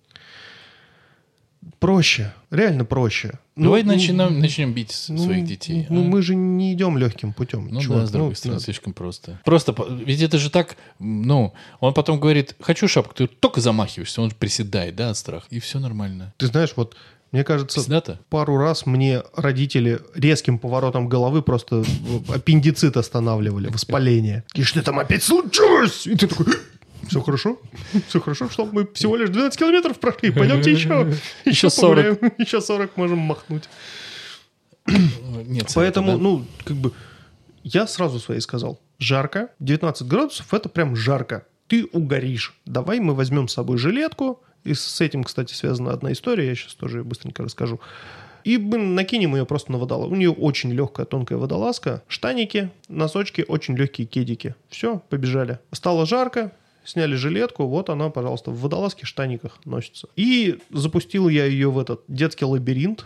Проще, 1.82 2.32
реально 2.52 2.86
проще. 2.86 3.40
Ну, 3.56 3.66
Давай 3.66 3.84
ну, 3.84 3.94
начнем, 3.94 4.40
начнем 4.40 4.72
бить 4.72 4.96
ну, 5.10 5.18
своих 5.18 5.46
детей. 5.46 5.88
Ну, 5.90 6.02
а? 6.02 6.04
мы 6.04 6.22
же 6.22 6.36
не 6.36 6.74
идем 6.74 6.98
легким 6.98 7.34
путем. 7.34 7.68
Ну 7.70 7.82
чувак. 7.82 8.02
да, 8.02 8.06
с 8.08 8.12
другой 8.12 8.30
Ну, 8.30 8.36
стороны, 8.36 8.60
да. 8.60 8.64
слишком 8.64 8.94
просто. 8.94 9.42
Просто, 9.44 9.76
ведь 10.06 10.22
это 10.22 10.38
же 10.38 10.50
так, 10.52 10.78
ну, 11.00 11.54
он 11.80 11.94
потом 11.94 12.20
говорит, 12.20 12.56
хочу 12.62 12.88
шапку, 12.88 13.16
ты 13.16 13.28
только 13.28 13.60
замахиваешься, 13.62 14.22
он 14.22 14.32
приседает, 14.32 14.96
да, 14.96 15.10
от 15.10 15.18
страха, 15.18 15.48
и 15.50 15.60
все 15.60 15.80
нормально. 15.80 16.34
Ты 16.38 16.46
знаешь, 16.48 16.74
вот 16.76 16.96
мне 17.32 17.44
кажется, 17.44 17.80
Пиздато? 17.80 18.20
пару 18.30 18.58
раз 18.58 18.86
мне 18.86 19.24
родители 19.36 20.02
резким 20.14 20.60
поворотом 20.60 21.10
головы 21.10 21.42
просто 21.42 21.84
аппендицит 22.28 22.96
останавливали, 22.96 23.70
воспаление. 23.70 24.44
И 24.54 24.62
что 24.64 24.84
там 24.84 25.00
опять 25.00 25.24
случилось? 25.24 26.06
И 26.06 26.16
ты 26.16 26.28
такой, 26.28 26.48
все 27.08 27.22
хорошо? 27.22 27.60
Все 28.08 28.20
хорошо, 28.20 28.50
что 28.50 28.66
мы 28.66 28.88
всего 28.94 29.16
лишь 29.16 29.30
12 29.30 29.58
километров 29.58 30.00
прошли. 30.00 30.32
Пойдемте 30.32 30.72
еще. 30.72 31.08
Еще 31.46 31.52
Еще 31.52 31.70
40. 31.70 32.20
40. 32.20 32.40
Еще 32.40 32.62
40 32.62 32.98
можем 32.98 33.18
махнуть. 33.20 33.64
Нет 34.88 35.72
Поэтому, 35.76 36.18
ну, 36.18 36.46
как 36.64 36.78
бы, 36.78 36.94
я 37.64 37.88
сразу 37.88 38.20
своей 38.20 38.42
сказал, 38.42 38.80
жарко, 39.00 39.50
19 39.60 40.08
градусов, 40.08 40.54
это 40.54 40.70
прям 40.70 40.96
жарко. 40.96 41.46
Ты 41.68 41.86
угоришь. 41.86 42.54
Давай 42.66 43.00
мы 43.00 43.14
возьмем 43.14 43.48
с 43.48 43.54
собой 43.54 43.78
жилетку. 43.78 44.42
И 44.64 44.74
с 44.74 45.02
этим, 45.02 45.24
кстати, 45.24 45.54
связана 45.54 45.92
одна 45.92 46.12
история, 46.12 46.48
я 46.48 46.56
сейчас 46.56 46.76
тоже 46.76 47.04
быстренько 47.04 47.44
расскажу. 47.44 47.80
И 48.44 48.58
мы 48.58 48.78
накинем 48.78 49.36
ее 49.36 49.46
просто 49.46 49.72
на 49.72 49.78
водолазку. 49.78 50.14
У 50.14 50.18
нее 50.18 50.32
очень 50.32 50.72
легкая, 50.72 51.06
тонкая 51.06 51.38
водолазка. 51.38 52.04
Штаники, 52.08 52.72
носочки, 52.88 53.46
очень 53.48 53.76
легкие 53.76 54.08
кедики. 54.08 54.56
Все, 54.70 55.02
побежали. 55.10 55.60
Стало 55.72 56.06
жарко, 56.06 56.52
сняли 56.84 57.16
жилетку, 57.16 57.68
вот 57.68 57.90
она, 57.90 58.10
пожалуйста, 58.10 58.52
в 58.52 58.60
водолазке, 58.60 59.06
штаниках 59.06 59.60
носится. 59.66 60.08
И 60.16 60.60
запустил 60.70 61.30
я 61.30 61.46
ее 61.46 61.72
в 61.72 61.80
этот 61.80 62.04
детский 62.08 62.46
лабиринт. 62.46 63.06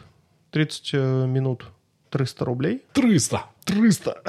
30 0.51 0.89
э, 0.93 1.25
минут 1.27 1.65
300 2.09 2.45
рублей. 2.45 2.81
300. 2.93 3.43
300. 3.65 4.21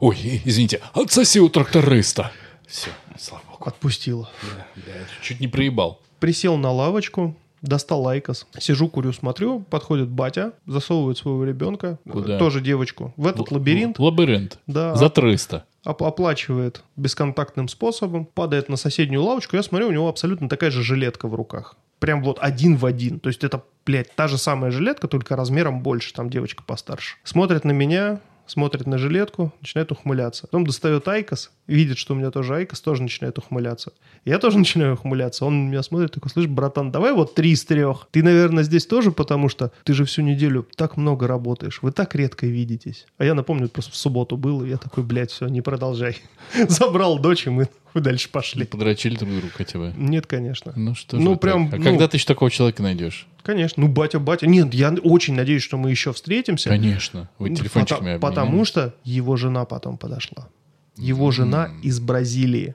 Ой, 0.00 0.42
извините, 0.44 0.80
отсоси 0.94 1.38
у 1.38 1.48
тракториста. 1.48 2.32
Все, 2.66 2.90
слава 3.18 3.42
богу. 3.48 3.64
Отпустила. 3.66 4.28
Да, 4.42 4.66
да, 4.86 4.92
чуть 5.22 5.38
не 5.40 5.46
проебал. 5.46 6.00
Присел 6.18 6.56
на 6.56 6.72
лавочку, 6.72 7.36
достал 7.60 8.02
IQOS. 8.02 8.46
Сижу, 8.58 8.88
курю, 8.88 9.12
смотрю. 9.12 9.60
Подходит 9.60 10.08
батя, 10.08 10.54
засовывает 10.66 11.18
своего 11.18 11.44
ребенка. 11.44 11.98
Куда? 12.10 12.38
Тоже 12.38 12.60
девочку. 12.60 13.14
В 13.16 13.26
этот 13.26 13.52
Л- 13.52 13.58
лабиринт. 13.58 13.98
Лабиринт. 13.98 14.58
Да. 14.66 14.94
За 14.96 15.08
300. 15.08 15.64
Оп- 15.84 16.02
оплачивает 16.02 16.82
бесконтактным 16.96 17.68
способом, 17.68 18.24
падает 18.24 18.68
на 18.68 18.76
соседнюю 18.76 19.22
лавочку. 19.22 19.56
Я 19.56 19.62
смотрю, 19.62 19.88
у 19.88 19.92
него 19.92 20.08
абсолютно 20.08 20.48
такая 20.48 20.70
же 20.70 20.82
жилетка 20.82 21.28
в 21.28 21.34
руках. 21.34 21.76
Прям 21.98 22.22
вот 22.22 22.38
один 22.40 22.76
в 22.76 22.84
один. 22.86 23.20
То 23.20 23.28
есть 23.28 23.44
это, 23.44 23.62
блядь, 23.86 24.14
та 24.14 24.26
же 24.28 24.36
самая 24.38 24.70
жилетка, 24.70 25.06
только 25.08 25.36
размером 25.36 25.82
больше. 25.82 26.12
Там 26.12 26.30
девочка 26.30 26.62
постарше. 26.64 27.16
Смотрит 27.22 27.64
на 27.64 27.72
меня, 27.72 28.20
смотрит 28.46 28.86
на 28.86 28.98
жилетку, 28.98 29.52
начинает 29.60 29.92
ухмыляться. 29.92 30.42
Потом 30.42 30.66
достает 30.66 31.06
IQOS, 31.08 31.50
видит, 31.66 31.98
что 31.98 32.14
у 32.14 32.16
меня 32.16 32.30
тоже 32.30 32.54
IQOS, 32.54 32.80
тоже 32.80 33.02
начинает 33.02 33.38
ухмыляться. 33.38 33.92
Я 34.24 34.38
тоже 34.38 34.58
начинаю 34.60 34.94
ухмыляться. 34.94 35.44
Он 35.44 35.66
на 35.66 35.68
меня 35.70 35.82
смотрит, 35.82 36.12
такой, 36.12 36.30
слышь, 36.30 36.46
братан, 36.46 36.90
давай 36.90 37.12
вот 37.12 37.34
три 37.34 37.52
из 37.52 37.64
трех. 37.64 38.08
Ты, 38.10 38.22
наверное, 38.22 38.64
здесь 38.64 38.86
тоже, 38.86 39.12
потому 39.12 39.48
что 39.48 39.72
ты 39.84 39.94
же 39.94 40.04
всю 40.04 40.22
неделю 40.22 40.66
так 40.76 40.96
много 40.96 41.26
работаешь. 41.26 41.80
Вы 41.82 41.92
так 41.92 42.14
редко 42.14 42.46
видитесь. 42.46 43.06
А 43.18 43.24
я 43.24 43.34
напомню, 43.34 43.68
просто 43.68 43.92
в 43.92 43.96
субботу 43.96 44.36
был, 44.36 44.64
и 44.64 44.68
я 44.68 44.76
такой, 44.76 45.04
блядь, 45.04 45.30
все, 45.30 45.48
не 45.48 45.60
продолжай. 45.60 46.18
Забрал 46.68 47.18
дочь, 47.18 47.46
и 47.46 47.50
мы 47.50 47.68
дальше 48.00 48.28
пошли. 48.30 48.64
Подрочили 48.64 49.16
друг 49.16 49.30
друга 49.30 49.48
хотя 49.54 49.78
бы. 49.78 49.92
Нет, 49.96 50.26
конечно. 50.26 50.72
Ну 50.76 50.94
что 50.94 51.16
Ну, 51.18 51.32
же 51.34 51.38
прям, 51.38 51.70
так? 51.70 51.80
А 51.80 51.82
ну- 51.82 51.90
когда 51.90 52.08
ты 52.08 52.16
еще 52.16 52.26
такого 52.26 52.50
человека 52.50 52.82
найдешь? 52.82 53.26
Конечно. 53.42 53.82
Ну, 53.84 53.88
батя, 53.92 54.18
батя. 54.18 54.46
Нет, 54.46 54.72
я 54.72 54.94
очень 55.02 55.34
надеюсь, 55.34 55.62
что 55.62 55.76
мы 55.76 55.90
еще 55.90 56.12
встретимся. 56.12 56.68
Конечно. 56.70 57.28
Вы 57.38 57.50
телефончиками 57.50 58.18
Потому 58.18 58.46
обменялись. 58.48 58.68
что 58.68 58.94
его 59.04 59.36
жена 59.36 59.64
потом 59.64 59.98
подошла. 59.98 60.48
Его 60.96 61.30
жена 61.30 61.70
из 61.82 62.00
Бразилии, 62.00 62.74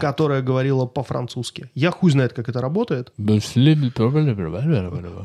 которая 0.00 0.40
говорила 0.40 0.86
по-французски. 0.86 1.68
Я 1.74 1.90
хуй 1.90 2.12
знает, 2.12 2.32
как 2.32 2.48
это 2.48 2.60
работает. 2.60 3.12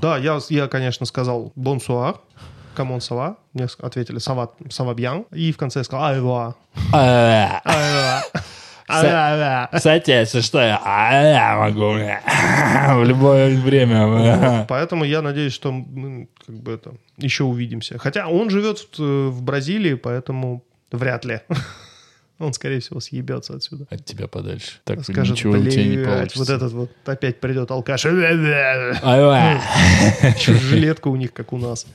Да, 0.02 0.18
я, 0.18 0.40
я 0.50 0.68
конечно, 0.68 1.06
сказал 1.06 1.54
«bonsoir», 1.56 2.20
«comment 2.74 3.00
ça 3.02 3.12
va», 3.12 3.38
мне 3.54 3.68
ответили 3.80 4.18
«ça 4.18 4.38
va, 4.38 4.54
ça 4.72 4.84
va 4.84 4.96
bien», 4.96 5.26
и 5.32 5.52
в 5.52 5.58
конце 5.58 5.82
я 5.82 5.84
сказал 5.84 6.06
«айва». 6.06 6.56
А, 6.92 7.62
«Айва». 7.64 8.24
Кстати, 9.72 10.12
если 10.12 10.42
что, 10.42 10.60
я 10.60 10.82
а, 10.84 11.70
могу 11.70 11.94
в 13.02 13.04
любое 13.06 13.56
время. 13.58 14.66
Поэтому 14.70 15.04
я 15.04 15.22
надеюсь, 15.22 15.54
что 15.54 15.72
мы 15.72 16.28
как 16.46 16.56
бы 16.56 16.74
это 16.74 16.94
еще 17.18 17.44
увидимся. 17.44 17.98
Хотя 17.98 18.28
он 18.28 18.50
живет 18.50 18.88
э, 18.98 19.28
в 19.28 19.42
Бразилии, 19.44 19.94
поэтому 19.94 20.64
вряд 20.92 21.26
ли. 21.26 21.42
Он, 22.40 22.54
скорее 22.54 22.80
всего, 22.80 23.02
съебется 23.02 23.54
отсюда. 23.54 23.86
От 23.90 24.06
тебя 24.06 24.30
подальше. 24.30 24.80
Так 24.86 25.04
Скажет, 25.04 25.36
ничего 25.36 25.52
у 25.56 25.58
тебя 25.58 25.84
не 25.84 25.98
получится. 25.98 26.40
вот 26.40 26.50
этот 26.50 26.72
вот 26.72 26.90
опять 27.06 27.42
придет 27.42 27.70
алкаш. 27.70 28.06
А, 28.06 29.60
жилетка 30.38 31.10
у 31.10 31.18
них, 31.18 31.34
как 31.34 31.52
у 31.52 31.58
нас. 31.58 31.86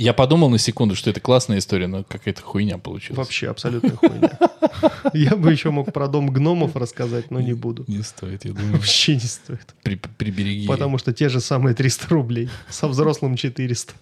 Я 0.00 0.14
подумал 0.14 0.48
на 0.48 0.56
секунду, 0.56 0.94
что 0.94 1.10
это 1.10 1.20
классная 1.20 1.58
история, 1.58 1.86
но 1.86 2.04
какая-то 2.04 2.40
хуйня 2.40 2.78
получилась. 2.78 3.18
Вообще 3.18 3.50
абсолютная 3.50 3.96
хуйня. 3.96 4.30
Я 5.12 5.36
бы 5.36 5.52
еще 5.52 5.70
мог 5.70 5.92
про 5.92 6.08
дом 6.08 6.28
гномов 6.32 6.74
рассказать, 6.74 7.30
но 7.30 7.38
не 7.38 7.52
буду. 7.52 7.84
Не 7.86 8.02
стоит, 8.02 8.46
я 8.46 8.52
думаю. 8.52 8.72
Вообще 8.76 9.14
не 9.16 9.20
стоит. 9.20 9.74
При- 9.82 9.96
Прибереги. 9.96 10.66
Потому 10.66 10.96
что 10.96 11.12
те 11.12 11.28
же 11.28 11.40
самые 11.40 11.74
300 11.74 12.08
рублей. 12.14 12.48
Со 12.70 12.88
взрослым 12.88 13.36
400. 13.36 13.92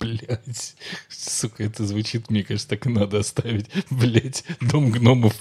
Блять, 0.00 0.74
сука, 1.08 1.62
это 1.62 1.86
звучит, 1.86 2.28
мне 2.28 2.42
кажется, 2.42 2.68
так 2.68 2.86
и 2.86 2.88
надо 2.88 3.20
оставить. 3.20 3.66
Блять, 3.90 4.44
дом 4.60 4.90
гномов 4.90 5.34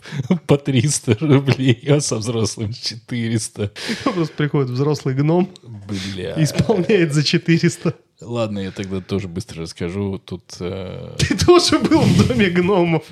по 0.46 0.58
300 0.58 1.18
рублей, 1.20 1.84
а 1.90 2.00
со 2.00 2.18
взрослым 2.18 2.74
400. 2.74 3.72
Просто 4.04 4.34
приходит 4.36 4.70
взрослый 4.70 5.16
гном, 5.16 5.50
Бля. 5.64 6.36
исполняет 6.44 7.12
за 7.14 7.24
400. 7.24 7.96
Ладно, 8.22 8.59
я 8.59 8.72
тогда 8.72 8.99
тоже 8.99 9.28
быстро 9.28 9.61
расскажу. 9.61 10.17
Тут 10.20 10.43
э, 10.59 11.15
Ты 11.20 11.38
тоже 11.38 11.80
был 11.80 12.01
в 12.01 12.28
доме 12.28 12.49
гномов. 12.49 13.03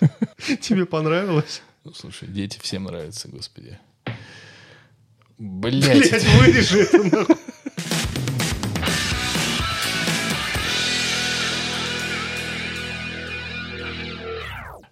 Тебе 0.60 0.86
понравилось? 0.86 1.62
Ну, 1.84 1.92
слушай, 1.94 2.26
дети 2.28 2.58
всем 2.60 2.84
нравятся, 2.84 3.28
господи. 3.28 3.78
Блять. 5.38 6.10
Блять, 6.10 6.24
вырежи 6.36 6.80
это 6.80 7.02
нахуй. 7.04 7.36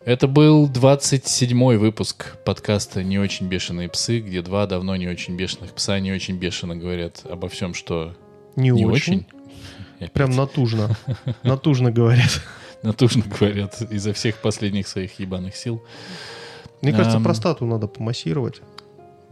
Это 0.05 0.27
был 0.27 0.71
27-й 0.71 1.77
выпуск 1.77 2.39
подкаста 2.45 3.03
«Не 3.03 3.19
очень 3.19 3.47
бешеные 3.47 3.91
псы», 3.91 4.21
где 4.21 4.41
два 4.41 4.67
давно 4.67 4.97
не 4.97 5.07
очень 5.07 5.37
бешеных 5.37 5.73
пса 5.75 6.01
не 6.01 6.13
очень 6.13 6.37
бешено 6.39 6.75
говорят 6.77 7.27
обо 7.29 7.51
всем, 7.51 7.75
что 7.75 8.17
Не, 8.57 8.71
не 8.71 8.87
очень. 8.87 9.17
очень. 9.19 9.27
Опять 9.99 10.13
Прям 10.13 10.31
натужно. 10.31 10.97
Натужно 11.43 11.91
говорят. 11.91 12.41
натужно 12.83 13.25
говорят 13.25 13.81
изо 13.91 14.13
всех 14.13 14.37
последних 14.39 14.87
своих 14.89 15.19
ебаных 15.21 15.57
сил. 15.57 15.83
Мне 16.83 16.93
кажется, 16.93 17.21
простату 17.21 17.67
надо 17.67 17.89
помассировать. 17.89 18.61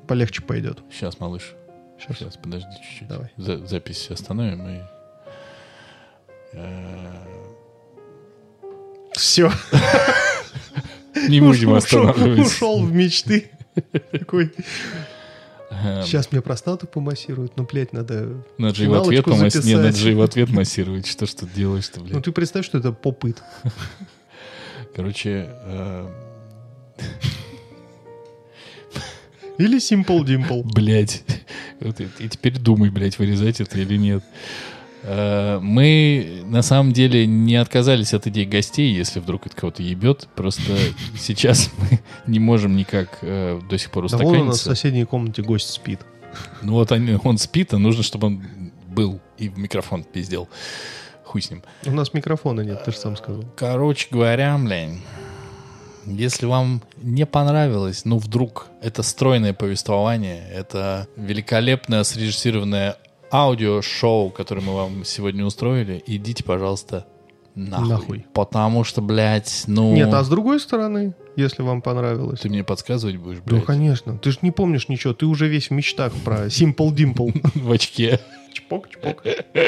Полегче 0.09 0.43
пойдет. 0.43 0.79
Сейчас, 0.91 1.21
малыш. 1.21 1.55
Сейчас. 1.99 2.19
Сейчас, 2.19 2.37
подожди 2.37 2.69
чуть-чуть. 2.83 3.09
Давай. 3.09 3.31
За- 3.37 3.65
запись 3.67 4.11
остановим 4.11 4.69
и... 4.69 4.81
э, 6.53 7.13
Все. 9.13 9.51
Не 11.29 11.41
будем 11.41 11.73
останавливаться. 11.75 12.43
Ушел 12.43 12.83
в 12.85 12.93
мечты. 12.93 13.51
Такой, 14.13 14.45
Эм, 14.45 14.65
сейчас 16.05 16.33
мне 16.33 16.41
простату 16.41 16.87
помассируют. 16.87 17.57
Ну, 17.57 17.65
блядь, 17.71 17.93
надо... 17.93 18.43
Надо 18.59 18.75
же 18.75 18.85
и 18.85 18.89
в 18.89 18.95
ответ 18.95 19.25
помассировать. 19.25 19.65
Не, 19.67 19.77
надо 19.77 19.97
же 19.97 20.13
и 20.13 20.15
в 20.15 20.23
ответ 20.23 20.51
массировать. 20.61 21.07
Что 21.07 21.27
ж 21.27 21.35
ты 21.35 21.47
делаешь-то, 21.47 22.01
Ну, 22.01 22.07
блядь? 22.07 22.25
ты 22.25 22.33
представь, 22.33 22.65
что 22.67 22.79
это 22.79 22.93
попыт. 22.93 23.43
Короче, 24.95 25.49
э, 25.51 26.09
Или 29.59 29.79
Simple 29.79 30.23
Dimple. 30.25 30.63
блядь. 30.73 31.25
И 32.19 32.29
теперь 32.29 32.59
думай, 32.59 32.91
блядь, 32.91 33.19
вырезать 33.19 33.61
это 33.61 33.79
или 33.79 33.97
нет. 33.97 34.23
Э, 35.03 35.59
Мы 35.61 36.43
на 36.47 36.63
самом 36.63 36.93
деле 36.93 37.27
не 37.27 37.57
отказались 37.57 38.15
от 38.15 38.27
идей 38.27 38.45
гостей, 38.47 38.93
если 38.93 39.21
вдруг 39.21 39.47
это 39.47 39.57
кого-то 39.57 39.83
ебет. 39.83 40.29
Просто 40.35 40.73
сейчас 41.19 41.71
мы 41.79 42.01
не 42.27 42.39
можем 42.39 42.77
никак 42.77 43.19
э, 43.23 43.61
до 43.69 43.79
сих 43.79 43.91
пор 43.91 44.09
Да 44.11 44.19
вон 44.19 44.27
у 44.27 44.31
нас 44.31 44.37
в 44.37 44.41
устаканиться. 44.49 44.65
соседней 44.65 45.05
комнате 45.05 45.43
гость 45.43 45.71
спит. 45.71 46.01
Ну 46.63 46.73
вот 46.75 46.93
они- 46.93 47.19
он 47.23 47.39
спит, 47.39 47.73
а 47.75 47.79
нужно, 47.79 48.03
чтобы 48.03 48.27
он 48.29 48.43
был 48.89 49.21
и 49.39 49.49
в 49.49 49.59
микрофон 49.59 50.05
пиздел. 50.05 50.49
Хуй 51.25 51.43
с 51.43 51.51
ним. 51.51 51.63
У 51.85 51.91
нас 51.91 52.15
микрофона 52.15 52.61
нет, 52.63 52.85
ты 52.85 52.93
же 52.93 52.99
сам 52.99 53.17
сказал. 53.17 53.45
Короче 53.57 54.09
говоря, 54.11 54.57
блин, 54.59 55.01
Если 56.07 56.47
вам 56.47 56.83
не 57.03 57.27
понравилось, 57.27 58.05
ну 58.05 58.19
вдруг 58.19 58.69
это 58.81 59.03
стройное 59.03 59.53
повествование, 59.53 60.47
это 60.55 61.09
великолепное 61.17 62.05
срежиссированное 62.05 62.97
аудиошоу, 63.31 64.31
которое 64.31 64.61
мы 64.61 64.75
вам 64.75 65.05
сегодня 65.05 65.45
устроили, 65.45 66.03
идите, 66.07 66.45
пожалуйста, 66.45 67.07
нахуй. 67.55 67.89
Нахуй. 67.89 68.27
Потому 68.33 68.85
что, 68.85 69.03
блядь, 69.03 69.65
ну... 69.67 69.95
Нет, 69.95 70.13
а 70.13 70.23
с 70.23 70.29
другой 70.29 70.61
стороны, 70.61 71.15
если 71.37 71.63
вам 71.63 71.83
понравилось. 71.83 72.41
Ты 72.41 72.49
мне 72.49 72.65
подсказывать 72.65 73.17
будешь, 73.17 73.39
Ну, 73.39 73.57
блядь, 73.57 73.65
конечно. 73.65 74.19
Ты 74.19 74.31
же 74.31 74.39
не 74.43 74.51
помнишь 74.51 74.89
ничего. 74.89 75.15
Ты 75.15 75.27
уже 75.27 75.49
весь 75.49 75.69
в 75.69 75.73
мечтах 75.73 76.13
про 76.25 76.47
Simple 76.47 76.95
Dimple. 76.95 77.41
в 77.59 77.73
очке. 77.73 78.21
Чпок, 78.53 78.89
чпок. 78.89 79.23
Блядь. 79.23 79.61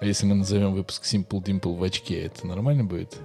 А 0.00 0.04
если 0.04 0.26
мы 0.26 0.34
назовем 0.34 0.74
выпуск 0.74 1.04
Simple 1.04 1.42
Dimple 1.42 1.76
в 1.76 1.82
очке, 1.82 2.22
это 2.22 2.46
нормально 2.46 2.84
будет? 2.84 3.16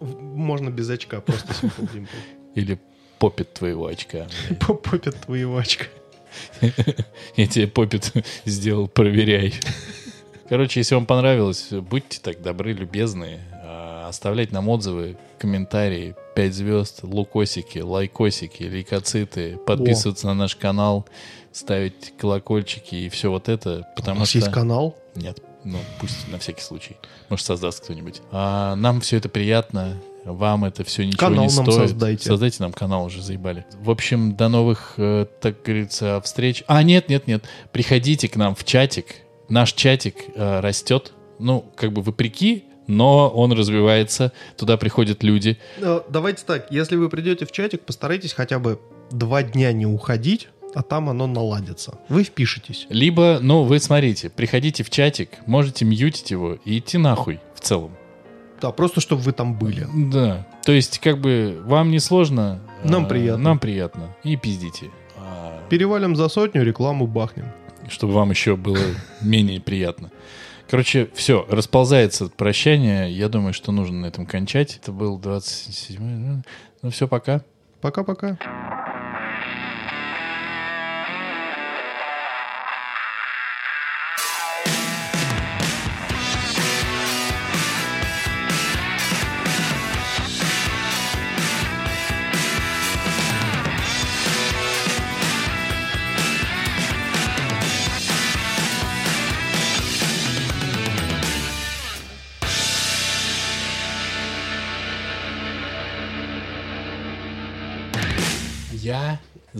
Можно 0.00 0.70
без 0.70 0.90
очка, 0.90 1.20
просто 1.20 1.52
Simple 1.52 1.92
Dimple. 1.92 2.08
Или 2.54 2.78
попит 3.18 3.54
твоего 3.54 3.86
очка? 3.86 4.26
Попят 4.66 5.20
твоего 5.20 5.56
очка. 5.56 5.86
Я 7.36 7.46
тебе 7.46 7.66
попит 7.66 8.12
сделал, 8.44 8.88
проверяй. 8.88 9.54
Короче, 10.48 10.80
если 10.80 10.94
вам 10.94 11.06
понравилось, 11.06 11.68
будьте 11.70 12.20
так 12.20 12.42
добры, 12.42 12.72
любезны. 12.72 13.40
а, 13.64 14.08
Оставлять 14.08 14.52
нам 14.52 14.68
отзывы, 14.68 15.16
комментарии, 15.38 16.14
5 16.34 16.54
звезд, 16.54 17.00
лукосики, 17.02 17.78
лайкосики, 17.78 18.62
лейкоциты, 18.64 19.56
подписываться 19.66 20.26
на 20.26 20.34
наш 20.34 20.54
канал, 20.56 21.06
ставить 21.52 22.12
колокольчики 22.18 22.94
и 22.94 23.08
все 23.08 23.30
вот 23.30 23.48
это, 23.48 23.88
У 23.92 23.96
потому 23.96 24.20
нас 24.20 24.28
что... 24.28 24.38
есть 24.38 24.50
канал. 24.52 24.96
Нет, 25.14 25.40
ну 25.64 25.78
пусть 26.00 26.28
на 26.28 26.38
всякий 26.38 26.62
случай. 26.62 26.96
Может, 27.30 27.46
создаст 27.46 27.84
кто-нибудь. 27.84 28.20
А, 28.30 28.74
нам 28.76 29.00
все 29.00 29.16
это 29.16 29.28
приятно. 29.28 29.96
Вам 30.24 30.64
это 30.64 30.84
все 30.84 31.04
ничего 31.04 31.18
Канал 31.18 31.46
не 31.46 31.54
нам 31.56 31.66
стоит. 31.66 31.88
создайте. 31.90 32.24
Создайте 32.28 32.62
нам 32.62 32.72
канал, 32.72 33.04
уже 33.06 33.22
заебали. 33.22 33.64
В 33.80 33.90
общем, 33.90 34.36
до 34.36 34.48
новых, 34.48 34.94
э, 34.96 35.26
так 35.40 35.62
говорится, 35.62 36.20
встреч. 36.22 36.62
А, 36.66 36.82
нет, 36.82 37.08
нет, 37.08 37.26
нет. 37.26 37.44
Приходите 37.72 38.28
к 38.28 38.36
нам 38.36 38.54
в 38.54 38.64
чатик. 38.64 39.06
Наш 39.48 39.72
чатик 39.72 40.16
э, 40.34 40.60
растет. 40.60 41.12
Ну, 41.38 41.64
как 41.74 41.92
бы 41.92 42.02
вопреки, 42.02 42.64
но 42.86 43.28
он 43.28 43.52
развивается. 43.52 44.32
Туда 44.56 44.76
приходят 44.76 45.22
люди. 45.24 45.58
Э, 45.78 46.02
Давайте 46.08 46.44
так, 46.46 46.70
если 46.70 46.94
вы 46.96 47.08
придете 47.08 47.44
в 47.44 47.52
чатик, 47.52 47.80
постарайтесь 47.82 48.32
хотя 48.32 48.58
бы 48.60 48.80
два 49.10 49.42
дня 49.42 49.72
не 49.72 49.86
уходить, 49.86 50.48
а 50.74 50.82
там 50.82 51.08
оно 51.10 51.26
наладится. 51.26 51.98
Вы 52.08 52.22
впишетесь. 52.24 52.86
Либо, 52.88 53.40
ну, 53.42 53.64
вы 53.64 53.78
смотрите, 53.80 54.30
приходите 54.30 54.84
в 54.84 54.90
чатик, 54.90 55.30
можете 55.46 55.84
мьютить 55.84 56.30
его 56.30 56.58
и 56.64 56.78
идти 56.78 56.96
нахуй 56.96 57.40
в 57.54 57.60
целом. 57.60 57.90
Да, 58.62 58.70
просто 58.70 59.00
чтобы 59.00 59.22
вы 59.22 59.32
там 59.32 59.54
были. 59.54 59.86
Да. 60.10 60.46
То 60.64 60.70
есть, 60.72 61.00
как 61.00 61.18
бы, 61.20 61.60
вам 61.64 61.90
не 61.90 61.98
сложно. 61.98 62.60
Нам 62.84 63.04
а, 63.04 63.08
приятно. 63.08 63.42
Нам 63.42 63.58
приятно. 63.58 64.14
И 64.22 64.36
пиздите. 64.36 64.90
А, 65.16 65.60
Перевалим 65.68 66.14
за 66.14 66.28
сотню, 66.28 66.62
рекламу 66.62 67.06
бахнем. 67.08 67.46
чтобы 67.88 68.12
вам 68.12 68.30
еще 68.30 68.54
было 68.56 68.78
менее 69.20 69.60
приятно. 69.60 70.10
Короче, 70.70 71.08
все, 71.14 71.44
расползается 71.50 72.28
прощание. 72.28 73.10
Я 73.10 73.28
думаю, 73.28 73.52
что 73.52 73.72
нужно 73.72 73.98
на 74.02 74.06
этом 74.06 74.24
кончать. 74.26 74.78
Это 74.80 74.92
был 74.92 75.18
27 75.18 76.42
Ну, 76.82 76.90
все, 76.90 77.08
пока. 77.08 77.42
Пока-пока. 77.80 78.38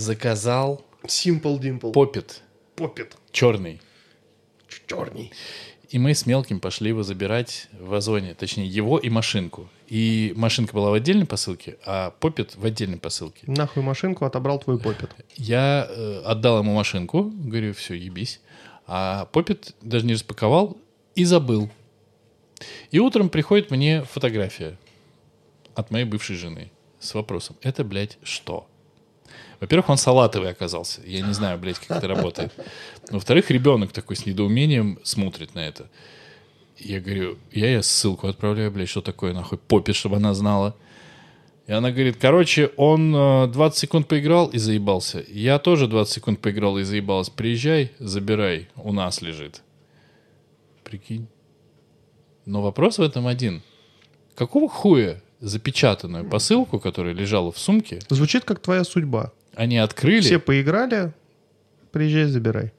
Заказал 0.02 0.84
Simple 1.04 1.58
Dimple. 1.58 1.92
попит 1.92 2.42
Попит. 2.76 3.16
черный. 3.30 3.80
Черный. 4.86 5.32
И 5.88 5.98
мы 5.98 6.14
с 6.14 6.24
мелким 6.24 6.58
пошли 6.58 6.88
его 6.88 7.02
забирать 7.02 7.68
в 7.78 7.92
Озоне. 7.92 8.34
Точнее, 8.34 8.66
его 8.66 8.98
и 8.98 9.10
машинку. 9.10 9.68
И 9.88 10.32
машинка 10.36 10.72
была 10.72 10.90
в 10.90 10.94
отдельной 10.94 11.26
посылке, 11.26 11.76
а 11.84 12.10
попит 12.10 12.56
в 12.56 12.64
отдельной 12.64 12.96
посылке. 12.98 13.44
Нахуй 13.46 13.82
машинку 13.82 14.24
отобрал 14.24 14.58
твой 14.58 14.78
попит. 14.78 15.10
Я 15.36 15.86
э, 15.90 16.22
отдал 16.24 16.60
ему 16.60 16.74
машинку, 16.74 17.24
говорю, 17.24 17.74
все, 17.74 17.94
ебись. 17.94 18.40
А 18.86 19.26
попит 19.26 19.74
даже 19.82 20.06
не 20.06 20.14
распаковал 20.14 20.78
и 21.14 21.24
забыл. 21.24 21.70
И 22.90 22.98
утром 22.98 23.28
приходит 23.28 23.70
мне 23.70 24.02
фотография 24.04 24.78
от 25.74 25.90
моей 25.90 26.04
бывшей 26.04 26.36
жены 26.36 26.70
с 26.98 27.14
вопросом, 27.14 27.56
это, 27.62 27.84
блядь, 27.84 28.18
что? 28.22 28.66
Во-первых, 29.62 29.90
он 29.90 29.96
салатовый 29.96 30.50
оказался. 30.50 31.02
Я 31.06 31.20
не 31.20 31.32
знаю, 31.32 31.56
блядь, 31.56 31.78
как 31.78 31.98
это 31.98 32.08
работает. 32.08 32.52
Во-вторых, 33.10 33.48
ребенок 33.48 33.92
такой 33.92 34.16
с 34.16 34.26
недоумением 34.26 34.98
смотрит 35.04 35.54
на 35.54 35.60
это. 35.60 35.88
Я 36.78 37.00
говорю, 37.00 37.38
я 37.52 37.70
ей 37.74 37.82
ссылку 37.84 38.26
отправляю, 38.26 38.72
блядь, 38.72 38.88
что 38.88 39.02
такое, 39.02 39.32
нахуй, 39.32 39.58
попит, 39.58 39.94
чтобы 39.94 40.16
она 40.16 40.34
знала. 40.34 40.74
И 41.68 41.72
она 41.72 41.92
говорит, 41.92 42.16
короче, 42.20 42.72
он 42.76 43.14
э, 43.14 43.46
20 43.52 43.78
секунд 43.78 44.08
поиграл 44.08 44.48
и 44.48 44.58
заебался. 44.58 45.24
Я 45.28 45.60
тоже 45.60 45.86
20 45.86 46.12
секунд 46.12 46.40
поиграл 46.40 46.78
и 46.78 46.82
заебался. 46.82 47.30
Приезжай, 47.30 47.92
забирай, 48.00 48.68
у 48.74 48.92
нас 48.92 49.22
лежит. 49.22 49.62
Прикинь. 50.82 51.28
Но 52.46 52.62
вопрос 52.62 52.98
в 52.98 53.02
этом 53.02 53.28
один. 53.28 53.62
Какого 54.34 54.68
хуя 54.68 55.22
запечатанную 55.38 56.28
посылку, 56.28 56.80
которая 56.80 57.14
лежала 57.14 57.52
в 57.52 57.58
сумке, 57.60 58.00
Звучит 58.08 58.44
как 58.44 58.58
твоя 58.58 58.82
судьба. 58.82 59.30
Они 59.54 59.78
открыли? 59.78 60.20
Все 60.20 60.38
поиграли, 60.38 61.12
приезжай, 61.90 62.24
забирай. 62.24 62.72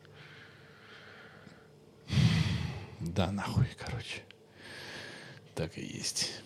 Да, 2.99 3.32
нахуй, 3.32 3.67
короче. 3.78 4.21
Так 5.55 5.78
и 5.78 5.82
есть. 5.82 6.43